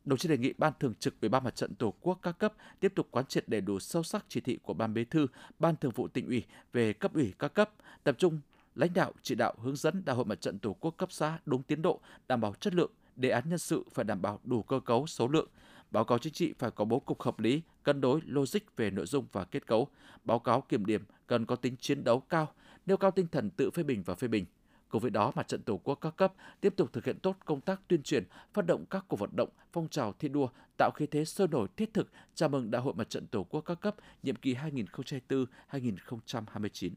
Đồng 0.05 0.19
chí 0.19 0.29
đề 0.29 0.39
nghị 0.39 0.53
Ban 0.59 0.73
Thường 0.81 0.95
trực 0.95 1.21
Ủy 1.21 1.29
ban 1.29 1.45
Mặt 1.45 1.57
trận 1.57 1.75
Tổ 1.75 1.95
quốc 2.01 2.19
các 2.23 2.39
cấp 2.39 2.55
tiếp 2.81 2.93
tục 2.95 3.09
quán 3.11 3.27
triệt 3.27 3.49
đầy 3.49 3.61
đủ 3.61 3.79
sâu 3.79 4.03
sắc 4.03 4.25
chỉ 4.29 4.41
thị 4.41 4.59
của 4.63 4.75
Ban 4.75 4.95
Bí 4.95 5.05
thư, 5.05 5.27
Ban 5.59 5.77
Thường 5.77 5.93
vụ 5.95 6.09
tỉnh 6.09 6.27
ủy 6.27 6.45
về 6.73 6.93
cấp 6.93 7.15
ủy 7.15 7.33
các 7.39 7.55
cấp, 7.55 7.71
tập 8.05 8.15
trung 8.19 8.41
lãnh 8.75 8.95
đạo 8.95 9.13
chỉ 9.23 9.35
đạo 9.35 9.55
hướng 9.63 9.77
dẫn 9.77 10.05
Đại 10.05 10.17
hội 10.17 10.25
Mặt 10.25 10.41
trận 10.41 10.59
Tổ 10.59 10.77
quốc 10.81 10.91
cấp 10.91 11.13
xã 11.13 11.39
đúng 11.47 11.63
tiến 11.63 11.83
độ, 11.83 12.01
đảm 12.29 12.41
bảo 12.41 12.55
chất 12.61 12.75
lượng, 12.75 12.91
đề 13.17 13.31
án 13.31 13.49
nhân 13.49 13.59
sự 13.59 13.85
phải 13.95 14.05
đảm 14.05 14.23
bảo 14.23 14.41
đủ 14.45 14.63
cơ 14.63 14.81
cấu, 14.81 15.07
số 15.07 15.29
lượng, 15.29 15.49
báo 15.91 16.05
cáo 16.05 16.19
chính 16.19 16.33
trị 16.33 16.53
phải 16.59 16.71
có 16.71 16.85
bố 16.85 17.01
cục 17.01 17.23
hợp 17.23 17.41
lý, 17.41 17.63
cân 17.83 18.01
đối, 18.01 18.21
logic 18.27 18.61
về 18.77 18.91
nội 18.91 19.07
dung 19.07 19.27
và 19.33 19.45
kết 19.45 19.67
cấu, 19.67 19.89
báo 20.25 20.39
cáo 20.39 20.61
kiểm 20.61 20.87
điểm 20.87 21.05
cần 21.27 21.47
có 21.47 21.57
tính 21.57 21.77
chiến 21.77 22.05
đấu 22.05 22.21
cao, 22.21 22.53
nêu 22.87 22.97
cao 22.97 23.11
tinh 23.11 23.27
thần 23.27 23.51
tự 23.51 23.71
phê 23.71 23.83
bình 23.83 24.03
và 24.03 24.15
phê 24.15 24.29
bình. 24.29 24.45
Cùng 24.89 25.03
với 25.03 25.11
đó, 25.11 25.33
Mặt 25.35 25.49
trận 25.49 25.63
Tổ 25.63 25.77
quốc 25.77 25.95
các 25.95 26.17
cấp 26.17 26.33
tiếp 26.61 26.75
tục 26.77 26.93
thực 26.93 27.05
hiện 27.05 27.19
tốt 27.19 27.37
công 27.45 27.61
tác 27.61 27.81
tuyên 27.89 28.03
truyền, 28.03 28.25
phát 28.55 28.67
động 28.67 28.85
các 28.91 29.05
cuộc 29.09 29.17
vận 29.17 29.31
động, 29.37 29.49
phong 29.73 29.89
trào 29.89 30.13
thi 30.13 30.29
đua, 30.29 30.49
tạo 30.79 30.91
khí 30.95 31.07
thế 31.07 31.25
sôi 31.25 31.49
nổi 31.49 31.69
thiết 31.77 31.95
thực 31.95 32.09
chào 32.35 32.49
mừng 32.49 32.71
Đại 32.71 32.83
hội 32.83 32.95
Mặt 32.95 33.11
trận 33.11 33.27
Tổ 33.27 33.45
quốc 33.45 33.61
các 33.61 33.81
cấp 33.81 33.97
nhiệm 34.23 34.37
kỳ 34.37 34.55
2024-2029. 34.55 36.91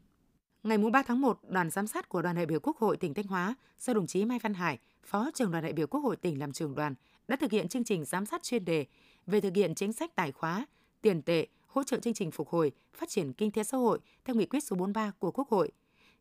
Ngày 0.66 0.78
3 0.78 1.02
tháng 1.02 1.20
1, 1.20 1.40
đoàn 1.48 1.70
giám 1.70 1.86
sát 1.86 2.08
của 2.08 2.22
đoàn 2.22 2.36
đại 2.36 2.46
biểu 2.46 2.60
Quốc 2.60 2.78
hội 2.78 2.96
tỉnh 2.96 3.14
Thanh 3.14 3.26
Hóa 3.26 3.54
do 3.80 3.92
đồng 3.92 4.06
chí 4.06 4.24
Mai 4.24 4.38
Văn 4.38 4.54
Hải, 4.54 4.78
Phó 5.04 5.30
trưởng 5.34 5.50
đoàn 5.50 5.64
đại 5.64 5.72
biểu 5.72 5.86
Quốc 5.86 6.00
hội 6.00 6.16
tỉnh 6.16 6.38
làm 6.38 6.52
trưởng 6.52 6.74
đoàn, 6.74 6.94
đã 7.28 7.36
thực 7.36 7.50
hiện 7.50 7.68
chương 7.68 7.84
trình 7.84 8.04
giám 8.04 8.26
sát 8.26 8.42
chuyên 8.42 8.64
đề 8.64 8.86
về 9.26 9.40
thực 9.40 9.56
hiện 9.56 9.74
chính 9.74 9.92
sách 9.92 10.16
tài 10.16 10.32
khóa, 10.32 10.66
tiền 11.02 11.22
tệ, 11.22 11.46
hỗ 11.66 11.82
trợ 11.82 11.98
chương 11.98 12.14
trình 12.14 12.30
phục 12.30 12.48
hồi, 12.48 12.72
phát 12.94 13.08
triển 13.08 13.32
kinh 13.32 13.50
tế 13.50 13.64
xã 13.64 13.78
hội 13.78 13.98
theo 14.24 14.36
nghị 14.36 14.46
quyết 14.46 14.60
số 14.60 14.76
43 14.76 15.10
của 15.18 15.30
Quốc 15.30 15.48
hội. 15.48 15.70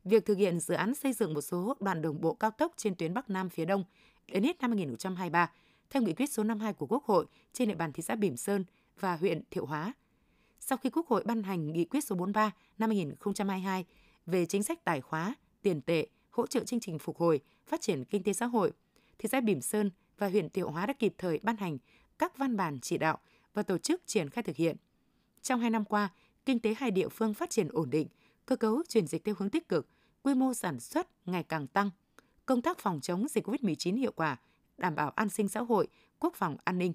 Việc 0.03 0.25
thực 0.25 0.37
hiện 0.37 0.59
dự 0.59 0.73
án 0.73 0.95
xây 0.95 1.13
dựng 1.13 1.33
một 1.33 1.41
số 1.41 1.75
đoạn 1.79 2.01
đường 2.01 2.21
bộ 2.21 2.33
cao 2.33 2.51
tốc 2.51 2.73
trên 2.77 2.95
tuyến 2.95 3.13
Bắc 3.13 3.29
Nam 3.29 3.49
phía 3.49 3.65
Đông 3.65 3.83
đến 4.27 4.43
hết 4.43 4.61
năm 4.61 4.71
2023 4.71 5.51
theo 5.89 6.01
nghị 6.01 6.13
quyết 6.13 6.31
số 6.31 6.43
52 6.43 6.73
của 6.73 6.87
Quốc 6.87 7.03
hội 7.05 7.25
trên 7.53 7.67
địa 7.67 7.75
bàn 7.75 7.93
thị 7.93 8.03
xã 8.03 8.15
Bỉm 8.15 8.37
Sơn 8.37 8.65
và 8.99 9.15
huyện 9.15 9.41
Thiệu 9.51 9.65
Hóa. 9.65 9.93
Sau 10.59 10.77
khi 10.77 10.89
Quốc 10.89 11.07
hội 11.07 11.23
ban 11.25 11.43
hành 11.43 11.73
nghị 11.73 11.85
quyết 11.85 12.01
số 12.03 12.15
43 12.15 12.51
năm 12.77 12.89
2022 12.89 13.85
về 14.25 14.45
chính 14.45 14.63
sách 14.63 14.83
tài 14.83 15.01
khóa, 15.01 15.35
tiền 15.61 15.81
tệ, 15.81 16.07
hỗ 16.29 16.47
trợ 16.47 16.63
chương 16.63 16.79
trình 16.79 16.99
phục 16.99 17.17
hồi, 17.17 17.39
phát 17.67 17.81
triển 17.81 18.03
kinh 18.05 18.23
tế 18.23 18.33
xã 18.33 18.45
hội, 18.45 18.71
thị 19.19 19.29
xã 19.31 19.41
Bỉm 19.41 19.61
Sơn 19.61 19.91
và 20.17 20.29
huyện 20.29 20.49
Thiệu 20.49 20.69
Hóa 20.69 20.85
đã 20.85 20.93
kịp 20.93 21.13
thời 21.17 21.39
ban 21.43 21.57
hành 21.57 21.77
các 22.17 22.37
văn 22.37 22.57
bản 22.57 22.79
chỉ 22.81 22.97
đạo 22.97 23.17
và 23.53 23.63
tổ 23.63 23.77
chức 23.77 24.01
triển 24.05 24.29
khai 24.29 24.43
thực 24.43 24.55
hiện. 24.55 24.75
Trong 25.41 25.59
hai 25.59 25.69
năm 25.69 25.85
qua, 25.85 26.09
kinh 26.45 26.59
tế 26.59 26.75
hai 26.77 26.91
địa 26.91 27.09
phương 27.09 27.33
phát 27.33 27.49
triển 27.49 27.67
ổn 27.71 27.89
định, 27.89 28.07
cơ 28.45 28.55
cấu 28.55 28.83
chuyển 28.89 29.07
dịch 29.07 29.23
theo 29.23 29.35
hướng 29.37 29.49
tích 29.49 29.69
cực, 29.69 29.87
quy 30.23 30.33
mô 30.33 30.53
sản 30.53 30.79
xuất 30.79 31.07
ngày 31.27 31.43
càng 31.43 31.67
tăng, 31.67 31.89
công 32.45 32.61
tác 32.61 32.79
phòng 32.79 32.99
chống 33.01 33.27
dịch 33.27 33.47
COVID-19 33.47 33.97
hiệu 33.97 34.11
quả, 34.15 34.37
đảm 34.77 34.95
bảo 34.95 35.09
an 35.09 35.29
sinh 35.29 35.47
xã 35.47 35.59
hội, 35.59 35.87
quốc 36.19 36.33
phòng 36.35 36.57
an 36.63 36.77
ninh. 36.77 36.93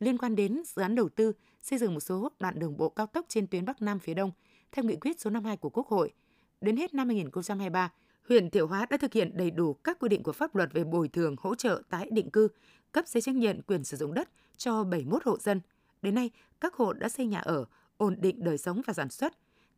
Liên 0.00 0.18
quan 0.18 0.36
đến 0.36 0.62
dự 0.66 0.82
án 0.82 0.94
đầu 0.94 1.08
tư 1.08 1.32
xây 1.62 1.78
dựng 1.78 1.94
một 1.94 2.00
số 2.00 2.28
đoạn 2.40 2.58
đường 2.58 2.76
bộ 2.76 2.88
cao 2.88 3.06
tốc 3.06 3.26
trên 3.28 3.46
tuyến 3.46 3.64
Bắc 3.64 3.82
Nam 3.82 3.98
phía 3.98 4.14
Đông, 4.14 4.30
theo 4.72 4.84
nghị 4.84 4.96
quyết 4.96 5.20
số 5.20 5.30
52 5.30 5.56
của 5.56 5.70
Quốc 5.70 5.86
hội, 5.86 6.12
đến 6.64 6.76
hết 6.76 6.94
năm 6.94 7.08
2023, 7.08 7.92
huyện 8.28 8.50
Thiệu 8.50 8.66
Hóa 8.66 8.86
đã 8.90 8.96
thực 8.96 9.12
hiện 9.12 9.36
đầy 9.36 9.50
đủ 9.50 9.74
các 9.74 9.98
quy 9.98 10.08
định 10.08 10.22
của 10.22 10.32
pháp 10.32 10.56
luật 10.56 10.72
về 10.72 10.84
bồi 10.84 11.08
thường 11.08 11.36
hỗ 11.38 11.54
trợ 11.54 11.82
tái 11.90 12.08
định 12.12 12.30
cư, 12.30 12.48
cấp 12.92 13.08
giấy 13.08 13.20
chứng 13.20 13.38
nhận 13.38 13.62
quyền 13.62 13.84
sử 13.84 13.96
dụng 13.96 14.14
đất 14.14 14.28
cho 14.56 14.84
71 14.84 15.24
hộ 15.24 15.38
dân. 15.38 15.60
Đến 16.02 16.14
nay, 16.14 16.30
các 16.60 16.74
hộ 16.74 16.92
đã 16.92 17.08
xây 17.08 17.26
nhà 17.26 17.38
ở, 17.38 17.64
ổn 17.96 18.16
định 18.20 18.44
đời 18.44 18.58
sống 18.58 18.82
và 18.86 18.92
sản 18.92 19.10
xuất. 19.10 19.32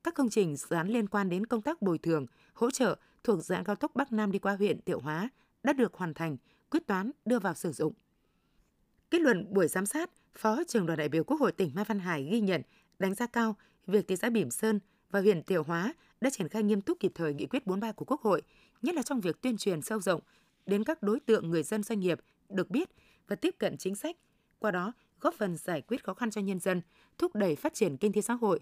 Các 0.05 0.14
công 0.14 0.31
trình 0.31 0.57
dự 0.57 0.77
án 0.77 0.88
liên 0.88 1.09
quan 1.09 1.29
đến 1.29 1.46
công 1.46 1.62
tác 1.62 1.83
bồi 1.83 1.99
thường, 1.99 2.27
hỗ 2.53 2.70
trợ 2.70 2.96
thuộc 3.25 3.44
dự 3.44 3.55
án 3.55 3.64
cao 3.64 3.77
tốc 3.77 3.94
Bắc 3.94 4.12
Nam 4.12 4.33
đi 4.33 4.38
qua 4.38 4.57
huyện 4.57 4.81
Thiệu 4.81 5.01
Hóa 5.01 5.29
đã 5.62 5.72
được 5.72 5.94
hoàn 5.94 6.14
thành, 6.14 6.37
quyết 6.70 6.87
toán 6.87 7.11
đưa 7.25 7.38
vào 7.38 7.55
sử 7.55 7.72
dụng. 7.72 7.92
Kết 9.11 9.20
luận 9.20 9.46
buổi 9.55 9.68
giám 9.68 9.87
sát, 9.87 10.11
Phó 10.37 10.64
trưởng 10.68 10.87
đoàn 10.87 10.99
đại 10.99 11.09
biểu 11.09 11.25
Quốc 11.25 11.40
hội 11.40 11.53
tỉnh 11.53 11.70
Mai 11.75 11.85
Văn 11.85 11.99
Hải 11.99 12.25
ghi 12.25 12.40
nhận, 12.40 12.62
đánh 12.99 13.14
giá 13.14 13.27
cao 13.27 13.57
việc 13.87 14.09
thị 14.09 14.16
xã 14.16 14.31
Bỉm 14.31 14.51
Sơn 14.51 14.81
và 15.11 15.20
huyện 15.20 15.42
Thiệu 15.42 15.62
Hóa 15.62 15.94
đã 16.21 16.31
triển 16.31 16.49
khai 16.49 16.63
nghiêm 16.63 16.81
túc 16.81 17.01
kịp 17.01 17.13
thời 17.15 17.35
nghị 17.35 17.47
quyết 17.47 17.67
43 17.67 17.93
của 17.93 18.05
Quốc 18.05 18.21
hội, 18.21 18.43
nhất 18.83 18.95
là 18.95 19.03
trong 19.03 19.21
việc 19.21 19.41
tuyên 19.41 19.57
truyền 19.57 19.83
sâu 19.83 20.01
rộng 20.01 20.21
đến 20.67 20.85
các 20.85 21.03
đối 21.03 21.21
tượng 21.21 21.51
người 21.51 21.63
dân 21.63 21.83
doanh 21.83 22.01
nghiệp 22.01 22.21
được 22.49 22.71
biết 22.71 22.91
và 23.29 23.37
tiếp 23.37 23.55
cận 23.59 23.77
chính 23.77 23.95
sách, 23.95 24.17
qua 24.59 24.71
đó 24.71 24.93
góp 25.21 25.35
phần 25.35 25.57
giải 25.57 25.83
quyết 25.83 26.05
khó 26.05 26.15
khăn 26.15 26.31
cho 26.31 26.41
nhân 26.41 26.61
dân, 26.61 26.81
thúc 27.19 27.35
đẩy 27.35 27.57
phát 27.57 27.75
triển 27.75 27.97
kinh 27.97 28.13
tế 28.13 28.21
xã 28.21 28.35
hội. 28.35 28.61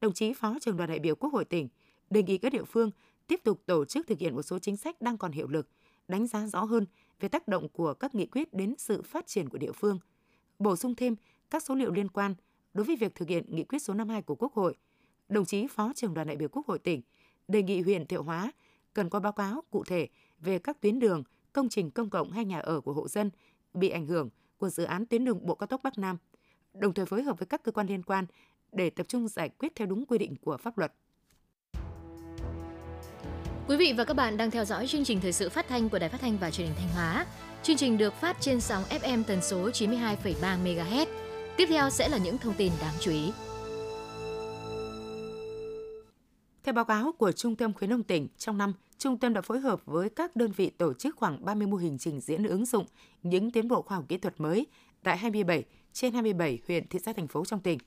Đồng 0.00 0.12
chí 0.12 0.32
Phó 0.32 0.56
trưởng 0.60 0.76
đoàn 0.76 0.90
đại 0.90 0.98
biểu 0.98 1.14
Quốc 1.14 1.32
hội 1.32 1.44
tỉnh 1.44 1.68
đề 2.10 2.22
nghị 2.22 2.38
các 2.38 2.52
địa 2.52 2.64
phương 2.64 2.90
tiếp 3.26 3.40
tục 3.44 3.62
tổ 3.66 3.84
chức 3.84 4.06
thực 4.06 4.18
hiện 4.18 4.34
một 4.34 4.42
số 4.42 4.58
chính 4.58 4.76
sách 4.76 5.02
đang 5.02 5.18
còn 5.18 5.32
hiệu 5.32 5.48
lực, 5.48 5.68
đánh 6.08 6.26
giá 6.26 6.46
rõ 6.46 6.64
hơn 6.64 6.86
về 7.20 7.28
tác 7.28 7.48
động 7.48 7.68
của 7.68 7.94
các 7.94 8.14
nghị 8.14 8.26
quyết 8.26 8.54
đến 8.54 8.74
sự 8.78 9.02
phát 9.02 9.26
triển 9.26 9.48
của 9.48 9.58
địa 9.58 9.72
phương, 9.72 9.98
bổ 10.58 10.76
sung 10.76 10.94
thêm 10.94 11.16
các 11.50 11.62
số 11.62 11.74
liệu 11.74 11.92
liên 11.92 12.08
quan 12.08 12.34
đối 12.74 12.84
với 12.84 12.96
việc 12.96 13.14
thực 13.14 13.28
hiện 13.28 13.44
nghị 13.48 13.64
quyết 13.64 13.78
số 13.78 13.94
52 13.94 14.22
của 14.22 14.34
Quốc 14.34 14.52
hội– 14.52 14.74
đồng 15.30 15.44
chí 15.44 15.66
Phó 15.66 15.92
trưởng 15.94 16.14
đoàn 16.14 16.26
đại 16.26 16.36
biểu 16.36 16.48
Quốc 16.48 16.66
hội 16.66 16.78
tỉnh 16.78 17.02
đề 17.48 17.62
nghị 17.62 17.80
huyện 17.80 18.06
Thiệu 18.06 18.22
Hóa 18.22 18.52
cần 18.92 19.08
có 19.08 19.20
báo 19.20 19.32
cáo 19.32 19.64
cụ 19.70 19.84
thể 19.84 20.08
về 20.38 20.58
các 20.58 20.80
tuyến 20.80 20.98
đường, 20.98 21.22
công 21.52 21.68
trình 21.68 21.90
công 21.90 22.10
cộng 22.10 22.30
hay 22.30 22.44
nhà 22.44 22.58
ở 22.58 22.80
của 22.80 22.92
hộ 22.92 23.08
dân 23.08 23.30
bị 23.74 23.88
ảnh 23.88 24.06
hưởng 24.06 24.28
của 24.58 24.68
dự 24.68 24.84
án 24.84 25.06
tuyến 25.06 25.24
đường 25.24 25.46
bộ 25.46 25.54
cao 25.54 25.66
tốc 25.66 25.80
Bắc 25.82 25.98
Nam, 25.98 26.16
đồng 26.74 26.94
thời 26.94 27.06
phối 27.06 27.22
hợp 27.22 27.38
với 27.38 27.46
các 27.46 27.62
cơ 27.62 27.72
quan 27.72 27.86
liên 27.86 28.02
quan 28.02 28.26
để 28.72 28.90
tập 28.90 29.08
trung 29.08 29.28
giải 29.28 29.48
quyết 29.48 29.72
theo 29.74 29.86
đúng 29.86 30.06
quy 30.06 30.18
định 30.18 30.36
của 30.36 30.56
pháp 30.56 30.78
luật. 30.78 30.92
Quý 33.68 33.76
vị 33.76 33.94
và 33.96 34.04
các 34.04 34.14
bạn 34.14 34.36
đang 34.36 34.50
theo 34.50 34.64
dõi 34.64 34.86
chương 34.86 35.04
trình 35.04 35.20
thời 35.20 35.32
sự 35.32 35.48
phát 35.48 35.68
thanh 35.68 35.88
của 35.88 35.98
Đài 35.98 36.08
Phát 36.08 36.20
thanh 36.20 36.38
và 36.38 36.50
Truyền 36.50 36.66
hình 36.66 36.76
Thanh 36.78 36.88
Hóa. 36.94 37.26
Chương 37.62 37.76
trình 37.76 37.98
được 37.98 38.14
phát 38.14 38.36
trên 38.40 38.60
sóng 38.60 38.82
FM 38.82 39.22
tần 39.24 39.42
số 39.42 39.68
92,3 39.68 40.64
MHz. 40.64 41.06
Tiếp 41.56 41.66
theo 41.68 41.90
sẽ 41.90 42.08
là 42.08 42.18
những 42.18 42.38
thông 42.38 42.54
tin 42.54 42.72
đáng 42.80 42.94
chú 43.00 43.10
ý. 43.10 43.32
Theo 46.62 46.72
báo 46.72 46.84
cáo 46.84 47.12
của 47.12 47.32
Trung 47.32 47.56
tâm 47.56 47.72
khuyến 47.72 47.90
nông 47.90 48.02
tỉnh, 48.02 48.28
trong 48.38 48.58
năm, 48.58 48.72
trung 48.98 49.18
tâm 49.18 49.32
đã 49.32 49.40
phối 49.40 49.60
hợp 49.60 49.86
với 49.86 50.10
các 50.10 50.36
đơn 50.36 50.52
vị 50.52 50.70
tổ 50.70 50.94
chức 50.94 51.16
khoảng 51.16 51.44
30 51.44 51.66
mô 51.66 51.76
hình 51.76 51.98
trình 51.98 52.20
diễn 52.20 52.44
ứng 52.44 52.66
dụng 52.66 52.86
những 53.22 53.50
tiến 53.50 53.68
bộ 53.68 53.82
khoa 53.82 53.96
học 53.96 54.04
kỹ 54.08 54.18
thuật 54.18 54.40
mới 54.40 54.66
tại 55.02 55.16
27 55.16 55.64
trên 55.92 56.12
27 56.12 56.58
huyện, 56.66 56.88
thị 56.88 56.98
xã, 57.04 57.12
thành 57.12 57.28
phố 57.28 57.44
trong 57.44 57.60
tỉnh. 57.60 57.78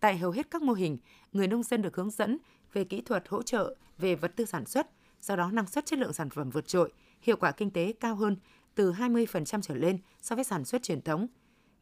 Tại 0.00 0.18
hầu 0.18 0.30
hết 0.30 0.50
các 0.50 0.62
mô 0.62 0.72
hình, 0.72 0.98
người 1.32 1.48
nông 1.48 1.62
dân 1.62 1.82
được 1.82 1.96
hướng 1.96 2.10
dẫn 2.10 2.38
về 2.72 2.84
kỹ 2.84 3.00
thuật 3.00 3.28
hỗ 3.28 3.42
trợ 3.42 3.76
về 3.98 4.14
vật 4.14 4.32
tư 4.36 4.44
sản 4.44 4.66
xuất, 4.66 4.86
do 5.20 5.36
đó 5.36 5.50
năng 5.50 5.66
suất 5.66 5.86
chất 5.86 5.98
lượng 5.98 6.12
sản 6.12 6.30
phẩm 6.30 6.50
vượt 6.50 6.66
trội, 6.66 6.92
hiệu 7.22 7.36
quả 7.36 7.52
kinh 7.52 7.70
tế 7.70 7.92
cao 8.00 8.14
hơn 8.14 8.36
từ 8.74 8.92
20% 8.92 9.60
trở 9.60 9.74
lên 9.74 9.98
so 10.22 10.36
với 10.36 10.44
sản 10.44 10.64
xuất 10.64 10.82
truyền 10.82 11.02
thống. 11.02 11.26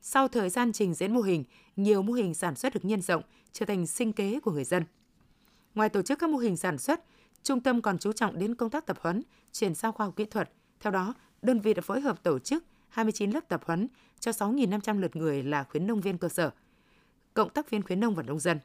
Sau 0.01 0.29
thời 0.29 0.51
gian 0.51 0.73
trình 0.73 0.95
diễn 0.95 1.15
mô 1.15 1.21
hình, 1.21 1.45
nhiều 1.77 2.03
mô 2.03 2.13
hình 2.13 2.35
sản 2.35 2.57
xuất 2.57 2.75
được 2.75 2.85
nhân 2.85 3.03
rộng, 3.03 3.23
trở 3.53 3.67
thành 3.67 3.87
sinh 3.87 4.13
kế 4.13 4.41
của 4.41 4.51
người 4.51 4.65
dân. 4.65 4.85
Ngoài 5.77 5.89
tổ 5.89 6.03
chức 6.03 6.19
các 6.19 6.31
mô 6.31 6.39
hình 6.39 6.57
sản 6.57 6.79
xuất, 6.79 7.01
trung 7.43 7.61
tâm 7.61 7.83
còn 7.83 7.99
chú 7.99 8.13
trọng 8.13 8.39
đến 8.39 8.55
công 8.55 8.71
tác 8.71 8.87
tập 8.87 8.99
huấn, 9.01 9.23
chuyển 9.53 9.75
giao 9.75 9.93
khoa 9.93 10.07
học 10.07 10.17
kỹ 10.17 10.25
thuật. 10.25 10.51
Theo 10.81 10.91
đó, 10.91 11.15
đơn 11.43 11.61
vị 11.61 11.75
đã 11.75 11.83
phối 11.83 12.01
hợp 12.01 12.23
tổ 12.23 12.39
chức 12.39 12.65
29 12.89 13.31
lớp 13.31 13.49
tập 13.49 13.63
huấn 13.65 13.89
cho 14.21 14.31
6.500 14.31 15.01
lượt 15.01 15.17
người 15.17 15.43
là 15.43 15.65
khuyến 15.65 15.87
nông 15.87 16.01
viên 16.01 16.19
cơ 16.19 16.29
sở, 16.29 16.51
cộng 17.35 17.51
tác 17.51 17.71
viên 17.71 17.83
khuyến 17.83 18.01
nông 18.01 18.15
và 18.15 18.23
nông 18.23 18.39
dân. 18.39 18.59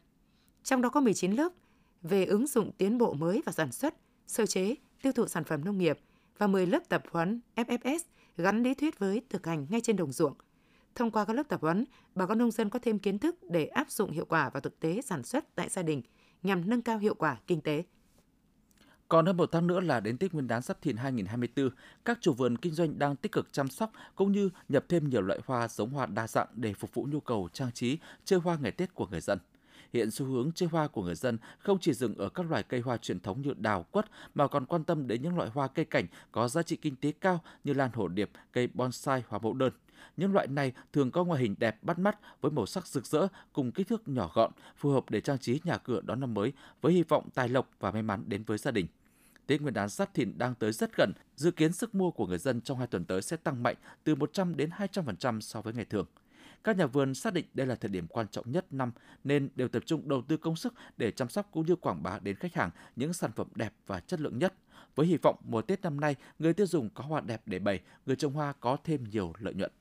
Trong 0.64 0.82
đó 0.82 0.90
có 0.90 1.00
19 1.00 1.32
lớp 1.32 1.50
về 2.02 2.26
ứng 2.26 2.48
dụng 2.48 2.72
tiến 2.78 2.98
bộ 2.98 3.14
mới 3.14 3.42
và 3.46 3.52
sản 3.52 3.72
xuất, 3.72 3.96
sơ 4.28 4.46
chế, 4.46 4.76
tiêu 5.02 5.12
thụ 5.12 5.28
sản 5.28 5.44
phẩm 5.44 5.66
nông 5.66 5.78
nghiệp 5.78 6.00
và 6.38 6.48
10 6.48 6.66
lớp 6.66 6.90
tập 6.90 7.04
huấn 7.12 7.42
FFS 7.56 8.00
gắn 8.38 8.64
lý 8.64 8.74
thuyết 8.74 9.00
với 9.00 9.22
thực 9.30 9.46
hành 9.46 9.68
ngay 9.70 9.82
trên 9.82 9.96
đồng 9.96 10.12
ruộng. 10.12 10.34
Thông 10.96 11.12
qua 11.12 11.26
các 11.26 11.34
lớp 11.34 11.44
tập 11.50 11.62
huấn, 11.62 11.86
bà 12.16 12.26
con 12.26 12.38
nông 12.38 12.52
dân 12.52 12.70
có 12.70 12.80
thêm 12.80 13.00
kiến 13.00 13.20
thức 13.20 13.36
để 13.44 13.66
áp 13.66 13.92
dụng 13.92 14.12
hiệu 14.12 14.26
quả 14.26 14.50
vào 14.50 14.62
thực 14.62 14.80
tế 14.80 15.02
sản 15.02 15.24
xuất 15.24 15.56
tại 15.56 15.70
gia 15.70 15.82
đình– 15.84 16.02
nhằm 16.44 16.70
nâng 16.70 16.82
cao 16.82 16.98
hiệu 16.98 17.16
quả 17.16 17.38
kinh 17.48 17.62
tế. 17.62 17.84
Còn 19.08 19.26
hơn 19.26 19.38
một 19.38 19.50
tháng 19.52 19.68
nữa 19.68 19.80
là 19.80 20.00
đến 20.00 20.18
Tết 20.18 20.34
Nguyên 20.34 20.48
đán 20.48 20.62
Giáp 20.62 20.82
Thìn 20.82 20.98
2024, 20.98 21.70
các 22.06 22.18
chủ 22.22 22.34
vườn 22.34 22.58
kinh 22.58 22.74
doanh 22.74 23.00
đang 23.00 23.16
tích 23.16 23.32
cực 23.32 23.48
chăm 23.52 23.68
sóc 23.68 23.92
cũng 24.16 24.32
như 24.32 24.50
nhập 24.70 24.86
thêm 24.90 25.10
nhiều 25.10 25.22
loại 25.22 25.40
hoa 25.46 25.68
giống 25.68 25.90
hoa 25.90 26.06
đa 26.06 26.28
dạng 26.28 26.48
để 26.54 26.74
phục 26.74 26.94
vụ 26.94 27.08
nhu 27.12 27.20
cầu 27.20 27.50
trang 27.54 27.72
trí, 27.72 27.98
chơi 28.26 28.40
hoa 28.40 28.58
ngày 28.62 28.72
Tết 28.72 28.96
của 28.96 29.08
người 29.08 29.22
dân. 29.22 29.40
Hiện 29.94 30.12
xu 30.12 30.26
hướng 30.26 30.52
chơi 30.56 30.70
hoa 30.70 30.88
của 30.88 31.04
người 31.04 31.16
dân 31.16 31.38
không 31.60 31.80
chỉ 31.80 31.94
dừng 31.94 32.16
ở 32.16 32.30
các 32.30 32.50
loài 32.50 32.64
cây 32.64 32.80
hoa 32.80 32.98
truyền 32.98 33.20
thống 33.20 33.42
như 33.42 33.54
đào, 33.58 33.84
quất 33.92 34.06
mà 34.36 34.48
còn 34.48 34.66
quan 34.66 34.84
tâm 34.84 35.08
đến 35.08 35.22
những 35.22 35.38
loại 35.38 35.50
hoa 35.50 35.68
cây 35.68 35.86
cảnh 35.86 36.06
có 36.32 36.48
giá 36.48 36.64
trị 36.64 36.76
kinh 36.76 36.96
tế 36.96 37.12
cao 37.22 37.40
như 37.64 37.74
lan 37.74 37.90
hổ 37.94 38.08
điệp, 38.08 38.32
cây 38.52 38.68
bonsai, 38.74 39.24
hoa 39.28 39.40
mẫu 39.40 39.54
đơn. 39.54 39.74
Những 40.18 40.34
loại 40.34 40.48
này 40.48 40.74
thường 40.94 41.12
có 41.12 41.24
ngoại 41.24 41.42
hình 41.42 41.56
đẹp 41.58 41.84
bắt 41.84 42.00
mắt 42.00 42.18
với 42.42 42.52
màu 42.52 42.66
sắc 42.66 42.88
rực 42.88 43.06
rỡ 43.06 43.28
cùng 43.54 43.72
kích 43.72 43.88
thước 43.88 44.08
nhỏ 44.08 44.32
gọn, 44.34 44.52
phù 44.76 44.90
hợp 44.90 45.10
để 45.10 45.22
trang 45.22 45.38
trí 45.38 45.60
nhà 45.64 45.78
cửa 45.78 46.02
đón 46.02 46.20
năm 46.20 46.34
mới 46.34 46.54
với 46.82 46.94
hy 46.94 47.04
vọng 47.04 47.30
tài 47.34 47.50
lộc 47.50 47.70
và 47.80 47.92
may 47.92 48.02
mắn 48.02 48.24
đến 48.28 48.44
với 48.44 48.58
gia 48.58 48.72
đình. 48.72 48.88
Tết 49.48 49.62
Nguyên 49.62 49.74
đán 49.74 49.90
Giáp 49.90 50.14
Thìn 50.14 50.38
đang 50.38 50.56
tới 50.56 50.72
rất 50.72 50.96
gần, 50.96 51.14
dự 51.36 51.52
kiến 51.52 51.74
sức 51.74 51.96
mua 51.96 52.12
của 52.12 52.28
người 52.28 52.38
dân 52.38 52.62
trong 52.62 52.78
hai 52.78 52.88
tuần 52.88 53.06
tới 53.06 53.22
sẽ 53.22 53.38
tăng 53.38 53.64
mạnh 53.64 53.76
từ 54.04 54.16
100 54.16 54.58
đến 54.58 54.70
200% 54.78 55.40
so 55.40 55.62
với 55.62 55.74
ngày 55.74 55.86
thường. 55.86 56.06
Các 56.64 56.78
nhà 56.78 56.86
vườn 56.86 57.14
xác 57.14 57.34
định 57.34 57.46
đây 57.54 57.68
là 57.68 57.76
thời 57.76 57.90
điểm 57.90 58.08
quan 58.08 58.28
trọng 58.28 58.52
nhất 58.52 58.66
năm 58.74 58.92
nên 59.24 59.50
đều 59.56 59.68
tập 59.68 59.84
trung 59.86 60.10
đầu 60.10 60.22
tư 60.28 60.38
công 60.38 60.56
sức 60.56 60.74
để 60.98 61.12
chăm 61.12 61.30
sóc 61.30 61.50
cũng 61.52 61.66
như 61.66 61.76
quảng 61.76 62.04
bá 62.04 62.20
đến 62.20 62.36
khách 62.36 62.54
hàng 62.54 62.70
những 62.96 63.14
sản 63.14 63.32
phẩm 63.36 63.48
đẹp 63.56 63.74
và 63.88 64.00
chất 64.00 64.22
lượng 64.22 64.40
nhất. 64.40 64.54
Với 64.96 65.08
hy 65.08 65.18
vọng 65.18 65.36
mùa 65.44 65.62
Tết 65.62 65.82
năm 65.82 66.00
nay, 66.00 66.16
người 66.40 66.54
tiêu 66.54 66.68
dùng 66.68 66.90
có 66.90 67.04
hoa 67.04 67.22
đẹp 67.22 67.42
để 67.46 67.60
bày, 67.60 67.80
người 68.06 68.16
trồng 68.16 68.34
hoa 68.34 68.54
có 68.60 68.78
thêm 68.84 69.04
nhiều 69.04 69.34
lợi 69.40 69.54
nhuận. 69.54 69.72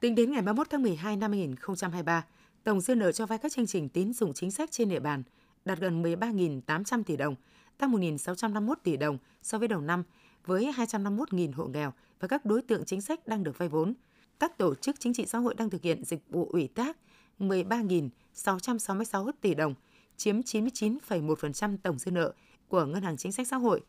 Tính 0.00 0.14
đến 0.14 0.30
ngày 0.30 0.42
31 0.42 0.70
tháng 0.70 0.82
12 0.82 1.16
năm 1.16 1.32
2023, 1.32 2.24
tổng 2.64 2.80
dư 2.80 2.94
nợ 2.94 3.12
cho 3.12 3.26
vay 3.26 3.38
các 3.38 3.52
chương 3.52 3.66
trình 3.66 3.88
tín 3.88 4.12
dụng 4.12 4.32
chính 4.32 4.50
sách 4.50 4.70
trên 4.70 4.88
địa 4.88 5.00
bàn 5.00 5.22
đạt 5.64 5.78
gần 5.78 6.02
13.800 6.02 7.02
tỷ 7.02 7.16
đồng, 7.16 7.34
tăng 7.78 7.92
1.651 7.92 8.74
tỷ 8.82 8.96
đồng 8.96 9.18
so 9.42 9.58
với 9.58 9.68
đầu 9.68 9.80
năm, 9.80 10.02
với 10.46 10.72
251.000 10.76 11.52
hộ 11.54 11.66
nghèo 11.66 11.92
và 12.20 12.28
các 12.28 12.44
đối 12.44 12.62
tượng 12.62 12.84
chính 12.84 13.00
sách 13.00 13.26
đang 13.26 13.42
được 13.42 13.58
vay 13.58 13.68
vốn. 13.68 13.94
Các 14.38 14.58
tổ 14.58 14.74
chức 14.74 15.00
chính 15.00 15.14
trị 15.14 15.26
xã 15.26 15.38
hội 15.38 15.54
đang 15.54 15.70
thực 15.70 15.82
hiện 15.82 16.04
dịch 16.04 16.22
vụ 16.30 16.48
ủy 16.52 16.68
thác 16.74 16.96
13.666 17.38 19.30
tỷ 19.40 19.54
đồng, 19.54 19.74
chiếm 20.16 20.40
99,1% 20.40 21.76
tổng 21.82 21.98
dư 21.98 22.10
nợ 22.10 22.32
của 22.68 22.84
Ngân 22.84 23.02
hàng 23.02 23.16
Chính 23.16 23.32
sách 23.32 23.48
Xã 23.48 23.56
hội. 23.56 23.80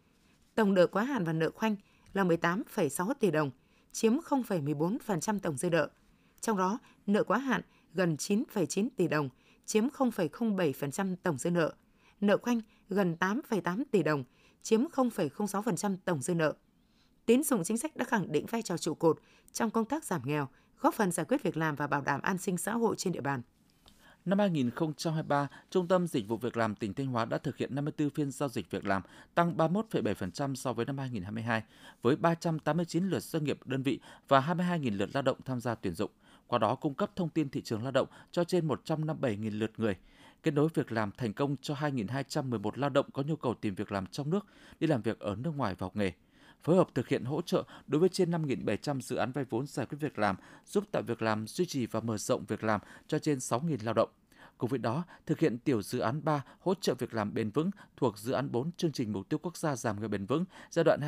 Tổng 0.55 0.73
nợ 0.73 0.87
quá 0.87 1.03
hạn 1.03 1.23
và 1.23 1.33
nợ 1.33 1.51
khoanh 1.51 1.75
là 2.13 2.23
18,6 2.23 3.13
tỷ 3.13 3.31
đồng, 3.31 3.51
chiếm 3.91 4.17
0,14% 4.17 5.39
tổng 5.39 5.57
dư 5.57 5.69
nợ. 5.69 5.89
Trong 6.41 6.57
đó, 6.57 6.79
nợ 7.07 7.23
quá 7.23 7.37
hạn 7.37 7.61
gần 7.93 8.15
9,9 8.15 8.87
tỷ 8.95 9.07
đồng, 9.07 9.29
chiếm 9.65 9.87
0,07% 9.87 11.15
tổng 11.23 11.37
dư 11.37 11.51
nợ. 11.51 11.73
Nợ 12.21 12.37
khoanh 12.37 12.61
gần 12.89 13.15
8,8 13.19 13.83
tỷ 13.91 14.03
đồng, 14.03 14.23
chiếm 14.61 14.81
0,06% 14.81 15.97
tổng 16.05 16.21
dư 16.21 16.35
nợ. 16.35 16.53
Tín 17.25 17.43
dụng 17.43 17.63
chính 17.63 17.77
sách 17.77 17.95
đã 17.95 18.05
khẳng 18.05 18.31
định 18.31 18.45
vai 18.45 18.61
trò 18.61 18.77
trụ 18.77 18.93
cột 18.93 19.19
trong 19.53 19.69
công 19.69 19.85
tác 19.85 20.03
giảm 20.03 20.21
nghèo, 20.25 20.47
góp 20.79 20.93
phần 20.93 21.11
giải 21.11 21.25
quyết 21.25 21.43
việc 21.43 21.57
làm 21.57 21.75
và 21.75 21.87
bảo 21.87 22.01
đảm 22.01 22.21
an 22.21 22.37
sinh 22.37 22.57
xã 22.57 22.73
hội 22.73 22.95
trên 22.97 23.13
địa 23.13 23.21
bàn. 23.21 23.41
Năm 24.25 24.39
2023, 24.39 25.47
Trung 25.69 25.87
tâm 25.87 26.07
Dịch 26.07 26.27
vụ 26.27 26.37
Việc 26.37 26.57
làm 26.57 26.75
tỉnh 26.75 26.93
Thanh 26.93 27.07
Hóa 27.07 27.25
đã 27.25 27.37
thực 27.37 27.57
hiện 27.57 27.75
54 27.75 28.09
phiên 28.09 28.31
giao 28.31 28.49
dịch 28.49 28.71
việc 28.71 28.85
làm, 28.85 29.01
tăng 29.35 29.57
31,7% 29.57 30.55
so 30.55 30.73
với 30.73 30.85
năm 30.85 30.97
2022, 30.97 31.63
với 32.01 32.15
389 32.15 33.09
lượt 33.09 33.23
doanh 33.23 33.43
nghiệp 33.43 33.59
đơn 33.65 33.83
vị 33.83 33.99
và 34.27 34.39
22.000 34.39 34.97
lượt 34.97 35.09
lao 35.13 35.21
động 35.21 35.37
tham 35.45 35.59
gia 35.59 35.75
tuyển 35.75 35.93
dụng. 35.93 36.11
Qua 36.49 36.59
đó 36.59 36.75
cung 36.75 36.93
cấp 36.93 37.11
thông 37.15 37.29
tin 37.29 37.49
thị 37.49 37.61
trường 37.61 37.83
lao 37.83 37.91
động 37.91 38.07
cho 38.31 38.43
trên 38.43 38.67
157.000 38.67 39.59
lượt 39.59 39.71
người 39.77 39.95
kết 40.43 40.51
nối 40.51 40.69
việc 40.73 40.91
làm 40.91 41.11
thành 41.17 41.33
công 41.33 41.55
cho 41.61 41.73
2.211 41.73 42.71
lao 42.75 42.89
động 42.89 43.05
có 43.13 43.21
nhu 43.21 43.35
cầu 43.35 43.53
tìm 43.53 43.75
việc 43.75 43.91
làm 43.91 44.05
trong 44.05 44.29
nước, 44.29 44.45
đi 44.79 44.87
làm 44.87 45.01
việc 45.01 45.19
ở 45.19 45.35
nước 45.35 45.51
ngoài 45.57 45.75
và 45.77 45.85
học 45.85 45.95
nghề 45.95 46.11
phối 46.63 46.75
hợp 46.75 46.87
thực 46.95 47.07
hiện 47.07 47.23
hỗ 47.23 47.41
trợ 47.41 47.63
đối 47.87 47.99
với 47.99 48.09
trên 48.09 48.31
5.700 48.31 49.01
dự 49.01 49.15
án 49.15 49.31
vay 49.31 49.45
vốn 49.49 49.67
giải 49.67 49.85
quyết 49.85 49.97
việc 50.01 50.19
làm, 50.19 50.35
giúp 50.65 50.83
tạo 50.91 51.01
việc 51.01 51.21
làm, 51.21 51.47
duy 51.47 51.65
trì 51.65 51.85
và 51.85 51.99
mở 51.99 52.17
rộng 52.17 52.45
việc 52.45 52.63
làm 52.63 52.81
cho 53.07 53.19
trên 53.19 53.37
6.000 53.37 53.77
lao 53.83 53.93
động. 53.93 54.09
Cùng 54.59 54.69
với 54.69 54.79
đó, 54.79 55.03
thực 55.25 55.39
hiện 55.39 55.57
tiểu 55.57 55.81
dự 55.81 55.99
án 55.99 56.23
3 56.23 56.43
hỗ 56.59 56.73
trợ 56.73 56.93
việc 56.93 57.13
làm 57.13 57.33
bền 57.33 57.49
vững 57.49 57.71
thuộc 57.97 58.17
dự 58.17 58.31
án 58.31 58.51
4 58.51 58.71
chương 58.71 58.91
trình 58.91 59.13
mục 59.13 59.29
tiêu 59.29 59.39
quốc 59.43 59.57
gia 59.57 59.75
giảm 59.75 59.99
nghèo 59.99 60.07
bền 60.07 60.25
vững 60.25 60.45
giai 60.69 60.83
đoạn 60.83 60.99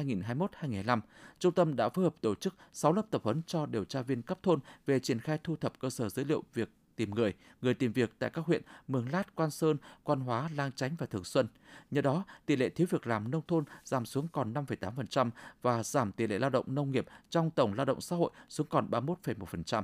2021-2025. 0.62 1.00
Trung 1.40 1.54
tâm 1.54 1.76
đã 1.76 1.90
phối 1.90 2.04
hợp 2.06 2.16
tổ 2.22 2.36
chức 2.36 2.56
6 2.74 2.94
lớp 2.94 3.02
tập 3.12 3.22
huấn 3.24 3.42
cho 3.48 3.66
điều 3.66 3.84
tra 3.84 4.02
viên 4.02 4.22
cấp 4.22 4.40
thôn 4.44 4.60
về 4.86 5.00
triển 5.00 5.20
khai 5.20 5.40
thu 5.44 5.56
thập 5.56 5.80
cơ 5.80 5.90
sở 5.90 6.10
dữ 6.10 6.24
liệu 6.24 6.44
việc 6.54 6.70
tìm 6.96 7.12
người, 7.12 7.34
người 7.62 7.74
tìm 7.74 7.92
việc 7.92 8.14
tại 8.20 8.30
các 8.30 8.46
huyện 8.46 8.62
Mường 8.88 9.12
Lát, 9.12 9.36
Quan 9.36 9.52
Sơn, 9.52 9.78
Quan 10.04 10.20
Hóa, 10.20 10.50
Lang 10.56 10.72
Chánh 10.72 10.96
và 10.98 11.06
Thường 11.06 11.24
Xuân. 11.24 11.48
Nhờ 11.92 12.02
đó, 12.02 12.24
tỷ 12.46 12.56
lệ 12.56 12.70
thiếu 12.70 12.88
việc 12.90 13.08
làm 13.08 13.32
nông 13.32 13.42
thôn 13.48 13.64
giảm 13.84 14.06
xuống 14.06 14.28
còn 14.32 14.54
5,8% 14.54 15.30
và 15.62 15.84
giảm 15.84 16.12
tỷ 16.12 16.28
lệ 16.28 16.40
lao 16.40 16.50
động 16.50 16.66
nông 16.68 16.92
nghiệp 16.92 17.06
trong 17.30 17.52
tổng 17.52 17.74
lao 17.74 17.86
động 17.86 18.02
xã 18.02 18.16
hội 18.16 18.32
xuống 18.50 18.68
còn 18.68 18.90
31,1%. 18.90 19.84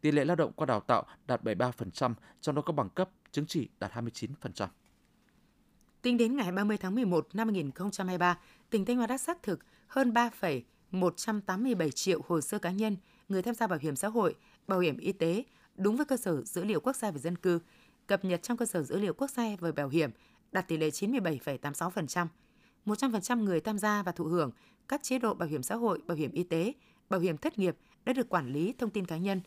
Tỷ 0.00 0.10
lệ 0.10 0.24
lao 0.24 0.36
động 0.36 0.52
qua 0.56 0.66
đào 0.66 0.80
tạo 0.80 1.06
đạt 1.26 1.44
73%, 1.44 2.14
trong 2.40 2.54
đó 2.54 2.62
có 2.62 2.72
bằng 2.72 2.88
cấp, 2.88 3.10
chứng 3.32 3.46
chỉ 3.46 3.68
đạt 3.80 3.92
29%. 3.92 4.68
Tính 6.02 6.16
đến 6.16 6.36
ngày 6.36 6.52
30 6.52 6.76
tháng 6.76 6.94
11 6.94 7.28
năm 7.32 7.48
2023, 7.48 8.38
tỉnh 8.70 8.84
Thanh 8.84 8.96
Hóa 8.96 9.06
đã 9.06 9.18
xác 9.18 9.42
thực 9.42 9.60
hơn 9.86 10.12
3,187 10.12 11.90
triệu 11.90 12.20
hồ 12.26 12.40
sơ 12.40 12.58
cá 12.58 12.70
nhân 12.70 12.96
người 13.28 13.42
tham 13.42 13.54
gia 13.54 13.66
bảo 13.66 13.78
hiểm 13.82 13.96
xã 13.96 14.08
hội, 14.08 14.34
bảo 14.66 14.78
hiểm 14.78 14.98
y 14.98 15.12
tế 15.12 15.44
đúng 15.74 15.96
với 15.96 16.06
cơ 16.06 16.16
sở 16.16 16.42
dữ 16.44 16.64
liệu 16.64 16.80
quốc 16.80 16.96
gia 16.96 17.10
về 17.10 17.18
dân 17.18 17.36
cư, 17.36 17.60
cập 18.06 18.24
nhật 18.24 18.42
trong 18.42 18.56
cơ 18.56 18.66
sở 18.66 18.82
dữ 18.82 18.98
liệu 18.98 19.14
quốc 19.14 19.30
gia 19.30 19.56
về 19.60 19.72
bảo 19.72 19.88
hiểm, 19.88 20.10
đạt 20.52 20.68
tỷ 20.68 20.76
lệ 20.76 20.90
97,86%. 20.90 22.26
100% 22.86 23.42
người 23.42 23.60
tham 23.60 23.78
gia 23.78 24.02
và 24.02 24.12
thụ 24.12 24.24
hưởng 24.24 24.50
các 24.88 25.02
chế 25.02 25.18
độ 25.18 25.34
bảo 25.34 25.48
hiểm 25.48 25.62
xã 25.62 25.74
hội, 25.74 26.00
bảo 26.06 26.16
hiểm 26.16 26.32
y 26.32 26.42
tế, 26.42 26.72
bảo 27.10 27.20
hiểm 27.20 27.36
thất 27.36 27.58
nghiệp 27.58 27.76
đã 28.04 28.12
được 28.12 28.28
quản 28.28 28.52
lý 28.52 28.74
thông 28.78 28.90
tin 28.90 29.06
cá 29.06 29.16
nhân. 29.16 29.40